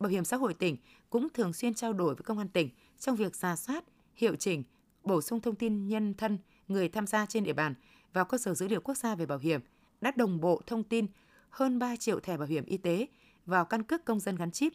Bảo 0.00 0.10
hiểm 0.10 0.24
xã 0.24 0.36
hội 0.36 0.54
tỉnh 0.54 0.76
cũng 1.10 1.28
thường 1.34 1.52
xuyên 1.52 1.74
trao 1.74 1.92
đổi 1.92 2.14
với 2.14 2.22
công 2.22 2.38
an 2.38 2.48
tỉnh 2.48 2.68
trong 2.98 3.16
việc 3.16 3.36
ra 3.36 3.56
soát, 3.56 3.84
hiệu 4.14 4.36
chỉnh, 4.36 4.64
bổ 5.04 5.20
sung 5.20 5.40
thông 5.40 5.54
tin 5.54 5.88
nhân 5.88 6.14
thân 6.14 6.38
người 6.68 6.88
tham 6.88 7.06
gia 7.06 7.26
trên 7.26 7.44
địa 7.44 7.52
bàn 7.52 7.74
vào 8.12 8.24
cơ 8.24 8.38
sở 8.38 8.54
dữ 8.54 8.68
liệu 8.68 8.80
quốc 8.80 8.96
gia 8.96 9.14
về 9.14 9.26
bảo 9.26 9.38
hiểm, 9.38 9.60
đã 10.00 10.12
đồng 10.16 10.40
bộ 10.40 10.62
thông 10.66 10.84
tin 10.84 11.06
hơn 11.50 11.78
3 11.78 11.96
triệu 11.96 12.20
thẻ 12.20 12.36
bảo 12.36 12.46
hiểm 12.46 12.64
y 12.64 12.76
tế 12.76 13.06
vào 13.46 13.64
căn 13.64 13.82
cước 13.82 14.04
công 14.04 14.20
dân 14.20 14.36
gắn 14.36 14.50
chip 14.50 14.72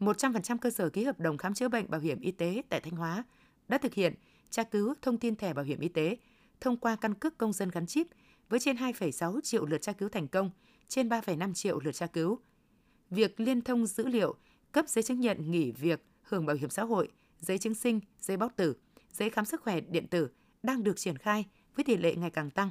100% 0.00 0.58
cơ 0.58 0.70
sở 0.70 0.88
ký 0.88 1.04
hợp 1.04 1.20
đồng 1.20 1.38
khám 1.38 1.54
chữa 1.54 1.68
bệnh 1.68 1.90
bảo 1.90 2.00
hiểm 2.00 2.20
y 2.20 2.30
tế 2.30 2.62
tại 2.68 2.80
Thanh 2.80 2.96
Hóa 2.96 3.24
đã 3.68 3.78
thực 3.78 3.94
hiện 3.94 4.14
tra 4.50 4.62
cứu 4.62 4.94
thông 5.02 5.18
tin 5.18 5.36
thẻ 5.36 5.54
bảo 5.54 5.64
hiểm 5.64 5.80
y 5.80 5.88
tế 5.88 6.16
thông 6.60 6.76
qua 6.76 6.96
căn 6.96 7.14
cước 7.14 7.38
công 7.38 7.52
dân 7.52 7.68
gắn 7.68 7.86
chip 7.86 8.06
với 8.48 8.60
trên 8.60 8.76
2,6 8.76 9.40
triệu 9.40 9.66
lượt 9.66 9.82
tra 9.82 9.92
cứu 9.92 10.08
thành 10.08 10.28
công, 10.28 10.50
trên 10.88 11.08
3,5 11.08 11.54
triệu 11.54 11.80
lượt 11.80 11.92
tra 11.92 12.06
cứu. 12.06 12.38
Việc 13.10 13.40
liên 13.40 13.62
thông 13.62 13.86
dữ 13.86 14.06
liệu, 14.06 14.34
cấp 14.72 14.88
giấy 14.88 15.02
chứng 15.02 15.20
nhận 15.20 15.50
nghỉ 15.50 15.72
việc, 15.72 16.02
hưởng 16.22 16.46
bảo 16.46 16.56
hiểm 16.56 16.70
xã 16.70 16.84
hội, 16.84 17.08
giấy 17.40 17.58
chứng 17.58 17.74
sinh, 17.74 18.00
giấy 18.20 18.36
báo 18.36 18.50
tử, 18.56 18.76
giấy 19.12 19.30
khám 19.30 19.44
sức 19.44 19.62
khỏe 19.62 19.80
điện 19.80 20.06
tử 20.06 20.30
đang 20.62 20.82
được 20.82 20.96
triển 20.96 21.18
khai 21.18 21.46
với 21.76 21.84
tỷ 21.84 21.96
lệ 21.96 22.14
ngày 22.14 22.30
càng 22.30 22.50
tăng, 22.50 22.70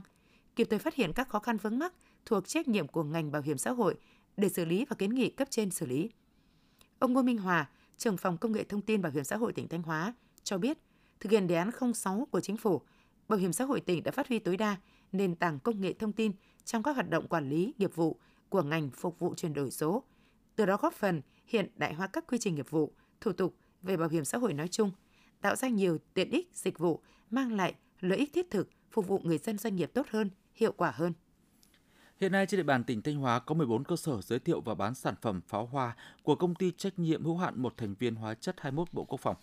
kịp 0.55 0.67
thời 0.69 0.79
phát 0.79 0.95
hiện 0.95 1.13
các 1.13 1.29
khó 1.29 1.39
khăn 1.39 1.57
vướng 1.57 1.79
mắc 1.79 1.93
thuộc 2.25 2.47
trách 2.47 2.67
nhiệm 2.67 2.87
của 2.87 3.03
ngành 3.03 3.31
bảo 3.31 3.41
hiểm 3.41 3.57
xã 3.57 3.71
hội 3.71 3.95
để 4.37 4.49
xử 4.49 4.65
lý 4.65 4.85
và 4.85 4.95
kiến 4.95 5.15
nghị 5.15 5.29
cấp 5.29 5.47
trên 5.51 5.71
xử 5.71 5.85
lý. 5.85 6.09
Ông 6.99 7.13
Ngô 7.13 7.21
Minh 7.21 7.37
Hòa, 7.37 7.69
trưởng 7.97 8.17
phòng 8.17 8.37
công 8.37 8.51
nghệ 8.51 8.63
thông 8.63 8.81
tin 8.81 9.01
bảo 9.01 9.11
hiểm 9.11 9.23
xã 9.23 9.37
hội 9.37 9.53
tỉnh 9.53 9.67
Thanh 9.67 9.83
Hóa 9.83 10.13
cho 10.43 10.57
biết, 10.57 10.77
thực 11.19 11.31
hiện 11.31 11.47
đề 11.47 11.55
án 11.55 11.71
06 11.93 12.27
của 12.31 12.41
chính 12.41 12.57
phủ, 12.57 12.81
bảo 13.27 13.39
hiểm 13.39 13.53
xã 13.53 13.65
hội 13.65 13.81
tỉnh 13.81 14.03
đã 14.03 14.11
phát 14.11 14.27
huy 14.27 14.39
tối 14.39 14.57
đa 14.57 14.77
nền 15.11 15.35
tảng 15.35 15.59
công 15.59 15.81
nghệ 15.81 15.93
thông 15.93 16.13
tin 16.13 16.31
trong 16.65 16.83
các 16.83 16.95
hoạt 16.95 17.09
động 17.09 17.27
quản 17.27 17.49
lý 17.49 17.73
nghiệp 17.77 17.95
vụ 17.95 18.19
của 18.49 18.63
ngành 18.63 18.89
phục 18.89 19.19
vụ 19.19 19.33
chuyển 19.35 19.53
đổi 19.53 19.71
số, 19.71 20.03
từ 20.59 20.65
đó 20.65 20.77
góp 20.77 20.93
phần 20.93 21.21
hiện 21.45 21.67
đại 21.75 21.93
hóa 21.93 22.07
các 22.07 22.27
quy 22.27 22.37
trình 22.37 22.55
nghiệp 22.55 22.69
vụ, 22.69 22.93
thủ 23.21 23.31
tục 23.31 23.55
về 23.81 23.97
bảo 23.97 24.09
hiểm 24.09 24.25
xã 24.25 24.37
hội 24.37 24.53
nói 24.53 24.67
chung, 24.67 24.91
tạo 25.41 25.55
ra 25.55 25.67
nhiều 25.67 25.97
tiện 26.13 26.29
ích 26.29 26.49
dịch 26.53 26.79
vụ 26.79 27.01
mang 27.29 27.55
lại 27.55 27.73
lợi 28.01 28.19
ích 28.19 28.33
thiết 28.33 28.51
thực 28.51 28.69
phục 28.91 29.07
vụ 29.07 29.19
người 29.23 29.37
dân 29.37 29.57
doanh 29.57 29.75
nghiệp 29.75 29.91
tốt 29.93 30.07
hơn, 30.09 30.29
hiệu 30.55 30.71
quả 30.71 30.91
hơn. 30.91 31.13
Hiện 32.21 32.31
nay 32.31 32.45
trên 32.45 32.57
địa 32.57 32.63
bàn 32.63 32.83
tỉnh 32.83 33.01
Thanh 33.01 33.15
Hóa 33.15 33.39
có 33.39 33.55
14 33.55 33.83
cơ 33.83 33.95
sở 33.95 34.21
giới 34.21 34.39
thiệu 34.39 34.61
và 34.61 34.75
bán 34.75 34.95
sản 34.95 35.15
phẩm 35.21 35.41
pháo 35.47 35.65
hoa 35.65 35.95
của 36.23 36.35
công 36.35 36.55
ty 36.55 36.71
trách 36.71 36.99
nhiệm 36.99 37.23
hữu 37.23 37.37
hạn 37.37 37.61
một 37.61 37.77
thành 37.77 37.95
viên 37.99 38.15
hóa 38.15 38.33
chất 38.33 38.55
21 38.59 38.93
Bộ 38.93 39.03
Quốc 39.03 39.19
phòng. 39.21 39.35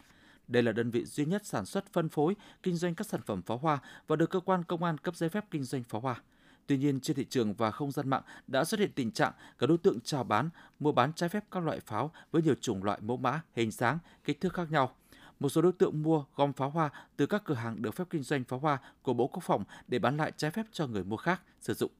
Đây 0.48 0.62
là 0.62 0.72
đơn 0.72 0.90
vị 0.90 1.04
duy 1.04 1.24
nhất 1.24 1.46
sản 1.46 1.66
xuất 1.66 1.92
phân 1.92 2.08
phối, 2.08 2.36
kinh 2.62 2.76
doanh 2.76 2.94
các 2.94 3.06
sản 3.06 3.20
phẩm 3.26 3.42
pháo 3.42 3.58
hoa 3.58 3.78
và 4.06 4.16
được 4.16 4.30
cơ 4.30 4.40
quan 4.40 4.64
công 4.64 4.82
an 4.82 4.98
cấp 4.98 5.16
giấy 5.16 5.28
phép 5.28 5.44
kinh 5.50 5.64
doanh 5.64 5.82
pháo 5.82 6.00
hoa. 6.00 6.22
Tuy 6.66 6.76
nhiên, 6.76 7.00
trên 7.00 7.16
thị 7.16 7.26
trường 7.30 7.54
và 7.54 7.70
không 7.70 7.90
gian 7.90 8.08
mạng 8.10 8.22
đã 8.46 8.64
xuất 8.64 8.80
hiện 8.80 8.90
tình 8.94 9.10
trạng 9.10 9.32
các 9.58 9.66
đối 9.66 9.78
tượng 9.78 10.00
chào 10.00 10.24
bán, 10.24 10.50
mua 10.78 10.92
bán 10.92 11.12
trái 11.12 11.28
phép 11.28 11.44
các 11.50 11.64
loại 11.64 11.80
pháo 11.80 12.10
với 12.32 12.42
nhiều 12.42 12.54
chủng 12.60 12.84
loại 12.84 12.98
mẫu 13.02 13.16
mã, 13.16 13.40
hình 13.54 13.70
dáng, 13.70 13.98
kích 14.24 14.40
thước 14.40 14.54
khác 14.54 14.70
nhau. 14.70 14.94
Một 15.40 15.48
số 15.48 15.62
đối 15.62 15.72
tượng 15.72 16.02
mua 16.02 16.24
gom 16.36 16.52
pháo 16.52 16.70
hoa 16.70 16.90
từ 17.16 17.26
các 17.26 17.42
cửa 17.44 17.54
hàng 17.54 17.82
được 17.82 17.94
phép 17.94 18.04
kinh 18.10 18.22
doanh 18.22 18.44
pháo 18.44 18.58
hoa 18.58 18.78
của 19.02 19.14
Bộ 19.14 19.26
Quốc 19.26 19.42
phòng 19.42 19.64
để 19.88 19.98
bán 19.98 20.16
lại 20.16 20.32
trái 20.36 20.50
phép 20.50 20.66
cho 20.72 20.86
người 20.86 21.04
mua 21.04 21.16
khác 21.16 21.42
sử 21.60 21.74
dụng 21.74 21.90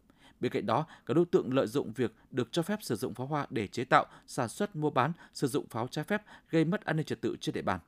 Bên 0.41 0.53
cạnh 0.53 0.67
đó, 0.67 0.87
các 1.07 1.15
đối 1.15 1.25
tượng 1.25 1.55
lợi 1.55 1.67
dụng 1.67 1.93
việc 1.93 2.15
được 2.31 2.49
cho 2.53 2.63
phép 2.63 2.79
sử 2.83 2.97
dụng 2.97 3.15
pháo 3.15 3.27
hoa 3.27 3.47
để 3.51 3.67
chế 3.67 3.85
tạo, 3.85 4.07
sản 4.27 4.49
xuất, 4.49 4.77
mua 4.77 4.91
bán, 4.91 5.13
sử 5.35 5.47
dụng 5.47 5.67
pháo 5.69 5.89
trái 5.89 6.05
phép 6.05 6.23
gây 6.51 6.65
mất 6.65 6.85
an 6.85 6.97
ninh 6.97 7.07
trật 7.07 7.21
tự 7.21 7.37
trên 7.41 7.53
địa 7.53 7.63
bàn. 7.63 7.81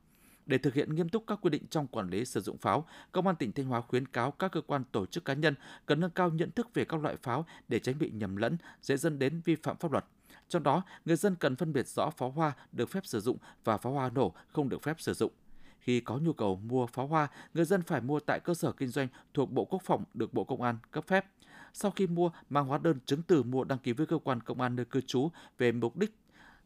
Để 0.49 0.57
thực 0.57 0.73
hiện 0.73 0.95
nghiêm 0.95 1.09
túc 1.09 1.23
các 1.27 1.39
quy 1.41 1.49
định 1.49 1.63
trong 1.69 1.87
quản 1.87 2.09
lý 2.09 2.25
sử 2.25 2.41
dụng 2.41 2.57
pháo, 2.57 2.85
Công 3.11 3.27
an 3.27 3.35
tỉnh 3.35 3.51
Thanh 3.51 3.65
Hóa 3.65 3.81
khuyến 3.81 4.07
cáo 4.07 4.31
các 4.31 4.51
cơ 4.51 4.61
quan 4.61 4.83
tổ 4.91 5.05
chức 5.05 5.25
cá 5.25 5.33
nhân 5.33 5.55
cần 5.85 5.99
nâng 5.99 6.11
cao 6.11 6.29
nhận 6.29 6.51
thức 6.51 6.73
về 6.73 6.85
các 6.85 7.01
loại 7.01 7.17
pháo 7.17 7.45
để 7.67 7.79
tránh 7.79 7.99
bị 7.99 8.11
nhầm 8.11 8.35
lẫn, 8.35 8.57
dễ 8.81 8.97
dẫn 8.97 9.19
đến 9.19 9.41
vi 9.45 9.55
phạm 9.55 9.77
pháp 9.77 9.91
luật. 9.91 10.05
Trong 10.49 10.63
đó, 10.63 10.83
người 11.05 11.15
dân 11.15 11.35
cần 11.35 11.55
phân 11.55 11.73
biệt 11.73 11.87
rõ 11.87 12.09
pháo 12.09 12.31
hoa 12.31 12.53
được 12.71 12.89
phép 12.89 13.05
sử 13.05 13.19
dụng 13.19 13.37
và 13.63 13.77
pháo 13.77 13.93
hoa 13.93 14.09
nổ 14.09 14.33
không 14.47 14.69
được 14.69 14.83
phép 14.83 15.01
sử 15.01 15.13
dụng. 15.13 15.31
Khi 15.79 15.99
có 15.99 16.17
nhu 16.17 16.33
cầu 16.33 16.55
mua 16.55 16.85
pháo 16.85 17.07
hoa, 17.07 17.27
người 17.53 17.65
dân 17.65 17.81
phải 17.81 18.01
mua 18.01 18.19
tại 18.19 18.39
cơ 18.39 18.53
sở 18.53 18.71
kinh 18.71 18.89
doanh 18.89 19.07
thuộc 19.33 19.51
Bộ 19.51 19.65
Quốc 19.65 19.81
phòng 19.85 20.03
được 20.13 20.33
Bộ 20.33 20.43
Công 20.43 20.61
an 20.61 20.77
cấp 20.91 21.07
phép 21.07 21.25
sau 21.73 21.91
khi 21.91 22.07
mua 22.07 22.31
mang 22.49 22.65
hóa 22.65 22.77
đơn 22.77 22.99
chứng 23.05 23.21
từ 23.21 23.43
mua 23.43 23.63
đăng 23.63 23.79
ký 23.79 23.93
với 23.93 24.05
cơ 24.05 24.17
quan 24.17 24.41
công 24.41 24.61
an 24.61 24.75
nơi 24.75 24.85
cư 24.85 25.01
trú 25.01 25.29
về 25.57 25.71
mục 25.71 25.97
đích 25.97 26.15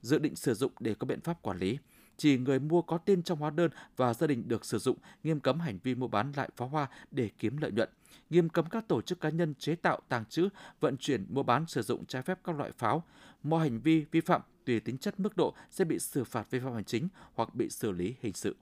dự 0.01 0.19
định 0.19 0.35
sử 0.35 0.53
dụng 0.53 0.71
để 0.79 0.95
có 0.99 1.05
biện 1.05 1.21
pháp 1.21 1.41
quản 1.41 1.57
lý. 1.57 1.77
Chỉ 2.17 2.37
người 2.37 2.59
mua 2.59 2.81
có 2.81 2.97
tên 2.97 3.23
trong 3.23 3.39
hóa 3.39 3.49
đơn 3.49 3.71
và 3.97 4.13
gia 4.13 4.27
đình 4.27 4.47
được 4.47 4.65
sử 4.65 4.77
dụng, 4.77 4.97
nghiêm 5.23 5.39
cấm 5.39 5.59
hành 5.59 5.79
vi 5.83 5.95
mua 5.95 6.07
bán 6.07 6.31
lại 6.35 6.49
pháo 6.55 6.67
hoa 6.67 6.87
để 7.11 7.29
kiếm 7.39 7.57
lợi 7.57 7.71
nhuận, 7.71 7.89
nghiêm 8.29 8.49
cấm 8.49 8.65
các 8.65 8.87
tổ 8.87 9.01
chức 9.01 9.19
cá 9.19 9.29
nhân 9.29 9.53
chế 9.59 9.75
tạo, 9.75 9.99
tàng 10.09 10.25
trữ, 10.25 10.49
vận 10.79 10.97
chuyển, 10.97 11.25
mua 11.29 11.43
bán, 11.43 11.65
sử 11.67 11.81
dụng 11.81 12.05
trái 12.05 12.21
phép 12.21 12.39
các 12.43 12.55
loại 12.55 12.71
pháo. 12.71 13.03
Mọi 13.43 13.69
hành 13.69 13.79
vi 13.79 14.05
vi 14.11 14.21
phạm 14.21 14.41
tùy 14.65 14.79
tính 14.79 14.97
chất 14.97 15.19
mức 15.19 15.37
độ 15.37 15.53
sẽ 15.71 15.85
bị 15.85 15.99
xử 15.99 16.23
phạt 16.23 16.51
vi 16.51 16.59
phạm 16.59 16.73
hành 16.73 16.83
chính 16.83 17.07
hoặc 17.33 17.55
bị 17.55 17.69
xử 17.69 17.91
lý 17.91 18.15
hình 18.21 18.33
sự. 18.33 18.55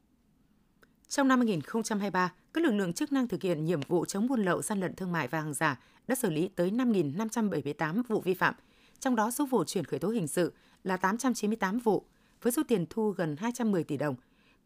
Trong 1.08 1.28
năm 1.28 1.40
2023, 1.40 2.34
các 2.54 2.64
lực 2.64 2.72
lượng 2.72 2.94
chức 2.94 3.12
năng 3.12 3.28
thực 3.28 3.42
hiện 3.42 3.66
nhiệm 3.66 3.82
vụ 3.88 4.06
chống 4.06 4.28
buôn 4.28 4.42
lậu, 4.42 4.62
gian 4.62 4.80
lận 4.80 4.96
thương 4.96 5.12
mại 5.12 5.28
và 5.28 5.42
hàng 5.42 5.54
giả 5.54 5.80
đã 6.08 6.16
xử 6.16 6.30
lý 6.30 6.48
tới 6.48 6.72
5.578 6.72 8.04
vụ 8.08 8.22
vi 8.22 8.34
phạm, 8.34 8.54
trong 9.00 9.16
đó 9.16 9.32
số 9.32 9.46
vụ 9.46 9.64
chuyển 9.64 9.86
khởi 9.86 10.00
tố 10.00 10.10
hình 10.10 10.28
sự 10.28 10.54
là 10.84 10.98
898 10.98 11.80
vụ, 11.80 12.06
với 12.42 12.52
số 12.52 12.64
tiền 12.68 12.86
thu 12.90 13.10
gần 13.10 13.36
210 13.38 13.84
tỷ 13.84 13.98
đồng. 13.98 14.16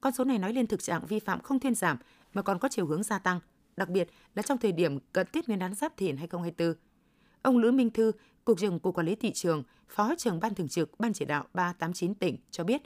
Con 0.02 0.14
số 0.14 0.24
này 0.24 0.40
nói 0.40 0.54
lên 0.54 0.68
thực 0.68 0.84
trạng 0.84 1.06
vi 1.06 1.20
phạm 1.20 1.42
không 1.42 1.60
thuyên 1.60 1.76
giảm 1.76 1.98
mà 2.34 2.42
còn 2.42 2.60
có 2.60 2.70
chiều 2.72 2.86
hướng 2.86 3.04
gia 3.04 3.20
tăng. 3.20 3.40
đặc 3.78 3.90
biệt 3.90 4.10
là 4.36 4.42
trong 4.42 4.58
thời 4.58 4.72
điểm 4.72 5.00
cận 5.00 5.28
Tết 5.32 5.48
Nguyên 5.48 5.60
đán 5.60 5.74
Giáp 5.74 5.98
Thìn 5.98 6.18
2024. 6.18 6.76
Ông 7.42 7.58
Lữ 7.58 7.72
Minh 7.72 7.90
Thư, 7.90 8.12
Cục 8.46 8.60
trưởng 8.60 8.80
Cục 8.80 8.96
Quản 8.96 9.08
lý 9.08 9.16
Thị 9.16 9.32
trường, 9.32 9.64
Phó 9.88 10.16
trưởng 10.18 10.40
Ban 10.40 10.56
Thường 10.56 10.68
trực 10.68 11.00
Ban 11.00 11.14
Chỉ 11.14 11.26
đạo 11.26 11.46
389 11.54 12.16
tỉnh 12.16 12.38
cho 12.52 12.64
biết, 12.64 12.82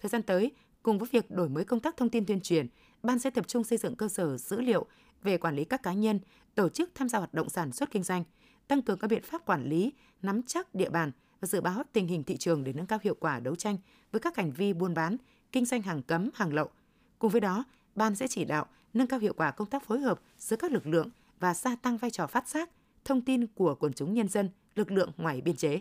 thời 0.00 0.08
gian 0.08 0.22
tới, 0.22 0.52
cùng 0.82 0.98
với 0.98 1.08
việc 1.12 1.30
đổi 1.30 1.48
mới 1.48 1.64
công 1.64 1.80
tác 1.80 1.96
thông 1.96 2.08
tin 2.08 2.26
tuyên 2.26 2.40
truyền, 2.40 2.66
Ban 3.02 3.18
sẽ 3.18 3.30
tập 3.30 3.48
trung 3.48 3.64
xây 3.64 3.78
dựng 3.78 3.96
cơ 3.96 4.08
sở 4.08 4.36
dữ 4.36 4.60
liệu 4.60 4.86
về 5.22 5.38
quản 5.38 5.56
lý 5.56 5.64
các 5.64 5.82
cá 5.82 5.92
nhân, 5.92 6.20
tổ 6.54 6.68
chức 6.68 6.90
tham 6.94 7.08
gia 7.08 7.18
hoạt 7.18 7.34
động 7.34 7.48
sản 7.48 7.72
xuất 7.72 7.90
kinh 7.90 8.02
doanh, 8.02 8.24
tăng 8.68 8.82
cường 8.82 8.98
các 8.98 9.08
biện 9.08 9.22
pháp 9.22 9.46
quản 9.46 9.64
lý, 9.64 9.92
nắm 10.22 10.42
chắc 10.42 10.74
địa 10.74 10.90
bàn 10.90 11.12
và 11.42 11.46
dự 11.46 11.60
báo 11.60 11.82
tình 11.92 12.06
hình 12.06 12.24
thị 12.24 12.36
trường 12.36 12.64
để 12.64 12.72
nâng 12.72 12.86
cao 12.86 12.98
hiệu 13.02 13.16
quả 13.20 13.40
đấu 13.40 13.56
tranh 13.56 13.76
với 14.12 14.20
các 14.20 14.36
hành 14.36 14.52
vi 14.52 14.72
buôn 14.72 14.94
bán, 14.94 15.16
kinh 15.52 15.64
doanh 15.64 15.82
hàng 15.82 16.02
cấm, 16.02 16.30
hàng 16.34 16.54
lậu. 16.54 16.70
Cùng 17.18 17.30
với 17.30 17.40
đó, 17.40 17.64
Ban 17.94 18.14
sẽ 18.14 18.28
chỉ 18.28 18.44
đạo 18.44 18.66
nâng 18.94 19.06
cao 19.06 19.20
hiệu 19.20 19.32
quả 19.36 19.50
công 19.50 19.68
tác 19.68 19.86
phối 19.86 20.00
hợp 20.00 20.20
giữa 20.38 20.56
các 20.56 20.72
lực 20.72 20.86
lượng 20.86 21.08
và 21.40 21.54
gia 21.54 21.76
tăng 21.76 21.96
vai 21.96 22.10
trò 22.10 22.26
phát 22.26 22.48
giác, 22.48 22.70
thông 23.04 23.20
tin 23.20 23.46
của 23.46 23.74
quần 23.74 23.92
chúng 23.92 24.14
nhân 24.14 24.28
dân, 24.28 24.50
lực 24.74 24.90
lượng 24.90 25.10
ngoài 25.16 25.40
biên 25.40 25.56
chế. 25.56 25.80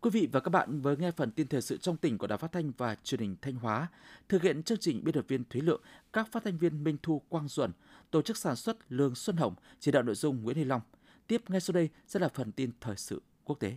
Quý 0.00 0.10
vị 0.10 0.28
và 0.32 0.40
các 0.40 0.48
bạn 0.48 0.80
vừa 0.80 0.96
nghe 0.96 1.10
phần 1.10 1.30
tin 1.30 1.48
thời 1.48 1.62
sự 1.62 1.76
trong 1.76 1.96
tỉnh 1.96 2.18
của 2.18 2.26
Đài 2.26 2.38
Phát 2.38 2.52
thanh 2.52 2.72
và 2.76 2.94
Truyền 2.94 3.20
hình 3.20 3.36
Thanh 3.42 3.54
Hóa. 3.54 3.88
Thực 4.28 4.42
hiện 4.42 4.62
chương 4.62 4.78
trình 4.78 5.04
biên 5.04 5.14
tập 5.14 5.24
viên 5.28 5.44
Thúy 5.50 5.60
Lượng, 5.60 5.82
các 6.12 6.32
phát 6.32 6.44
thanh 6.44 6.58
viên 6.58 6.84
Minh 6.84 6.96
Thu 7.02 7.22
Quang 7.28 7.48
Duẩn, 7.48 7.72
tổ 8.10 8.22
chức 8.22 8.36
sản 8.36 8.56
xuất 8.56 8.92
Lương 8.92 9.14
Xuân 9.14 9.36
Hồng, 9.36 9.54
chỉ 9.80 9.90
đạo 9.90 10.02
nội 10.02 10.14
dung 10.14 10.42
Nguyễn 10.42 10.56
Huy 10.56 10.64
Long. 10.64 10.80
Tiếp 11.26 11.50
ngay 11.50 11.60
sau 11.60 11.72
đây 11.72 11.88
sẽ 12.06 12.20
là 12.20 12.28
phần 12.28 12.52
tin 12.52 12.70
thời 12.80 12.96
sự 12.96 13.22
quốc 13.44 13.60
tế. 13.60 13.76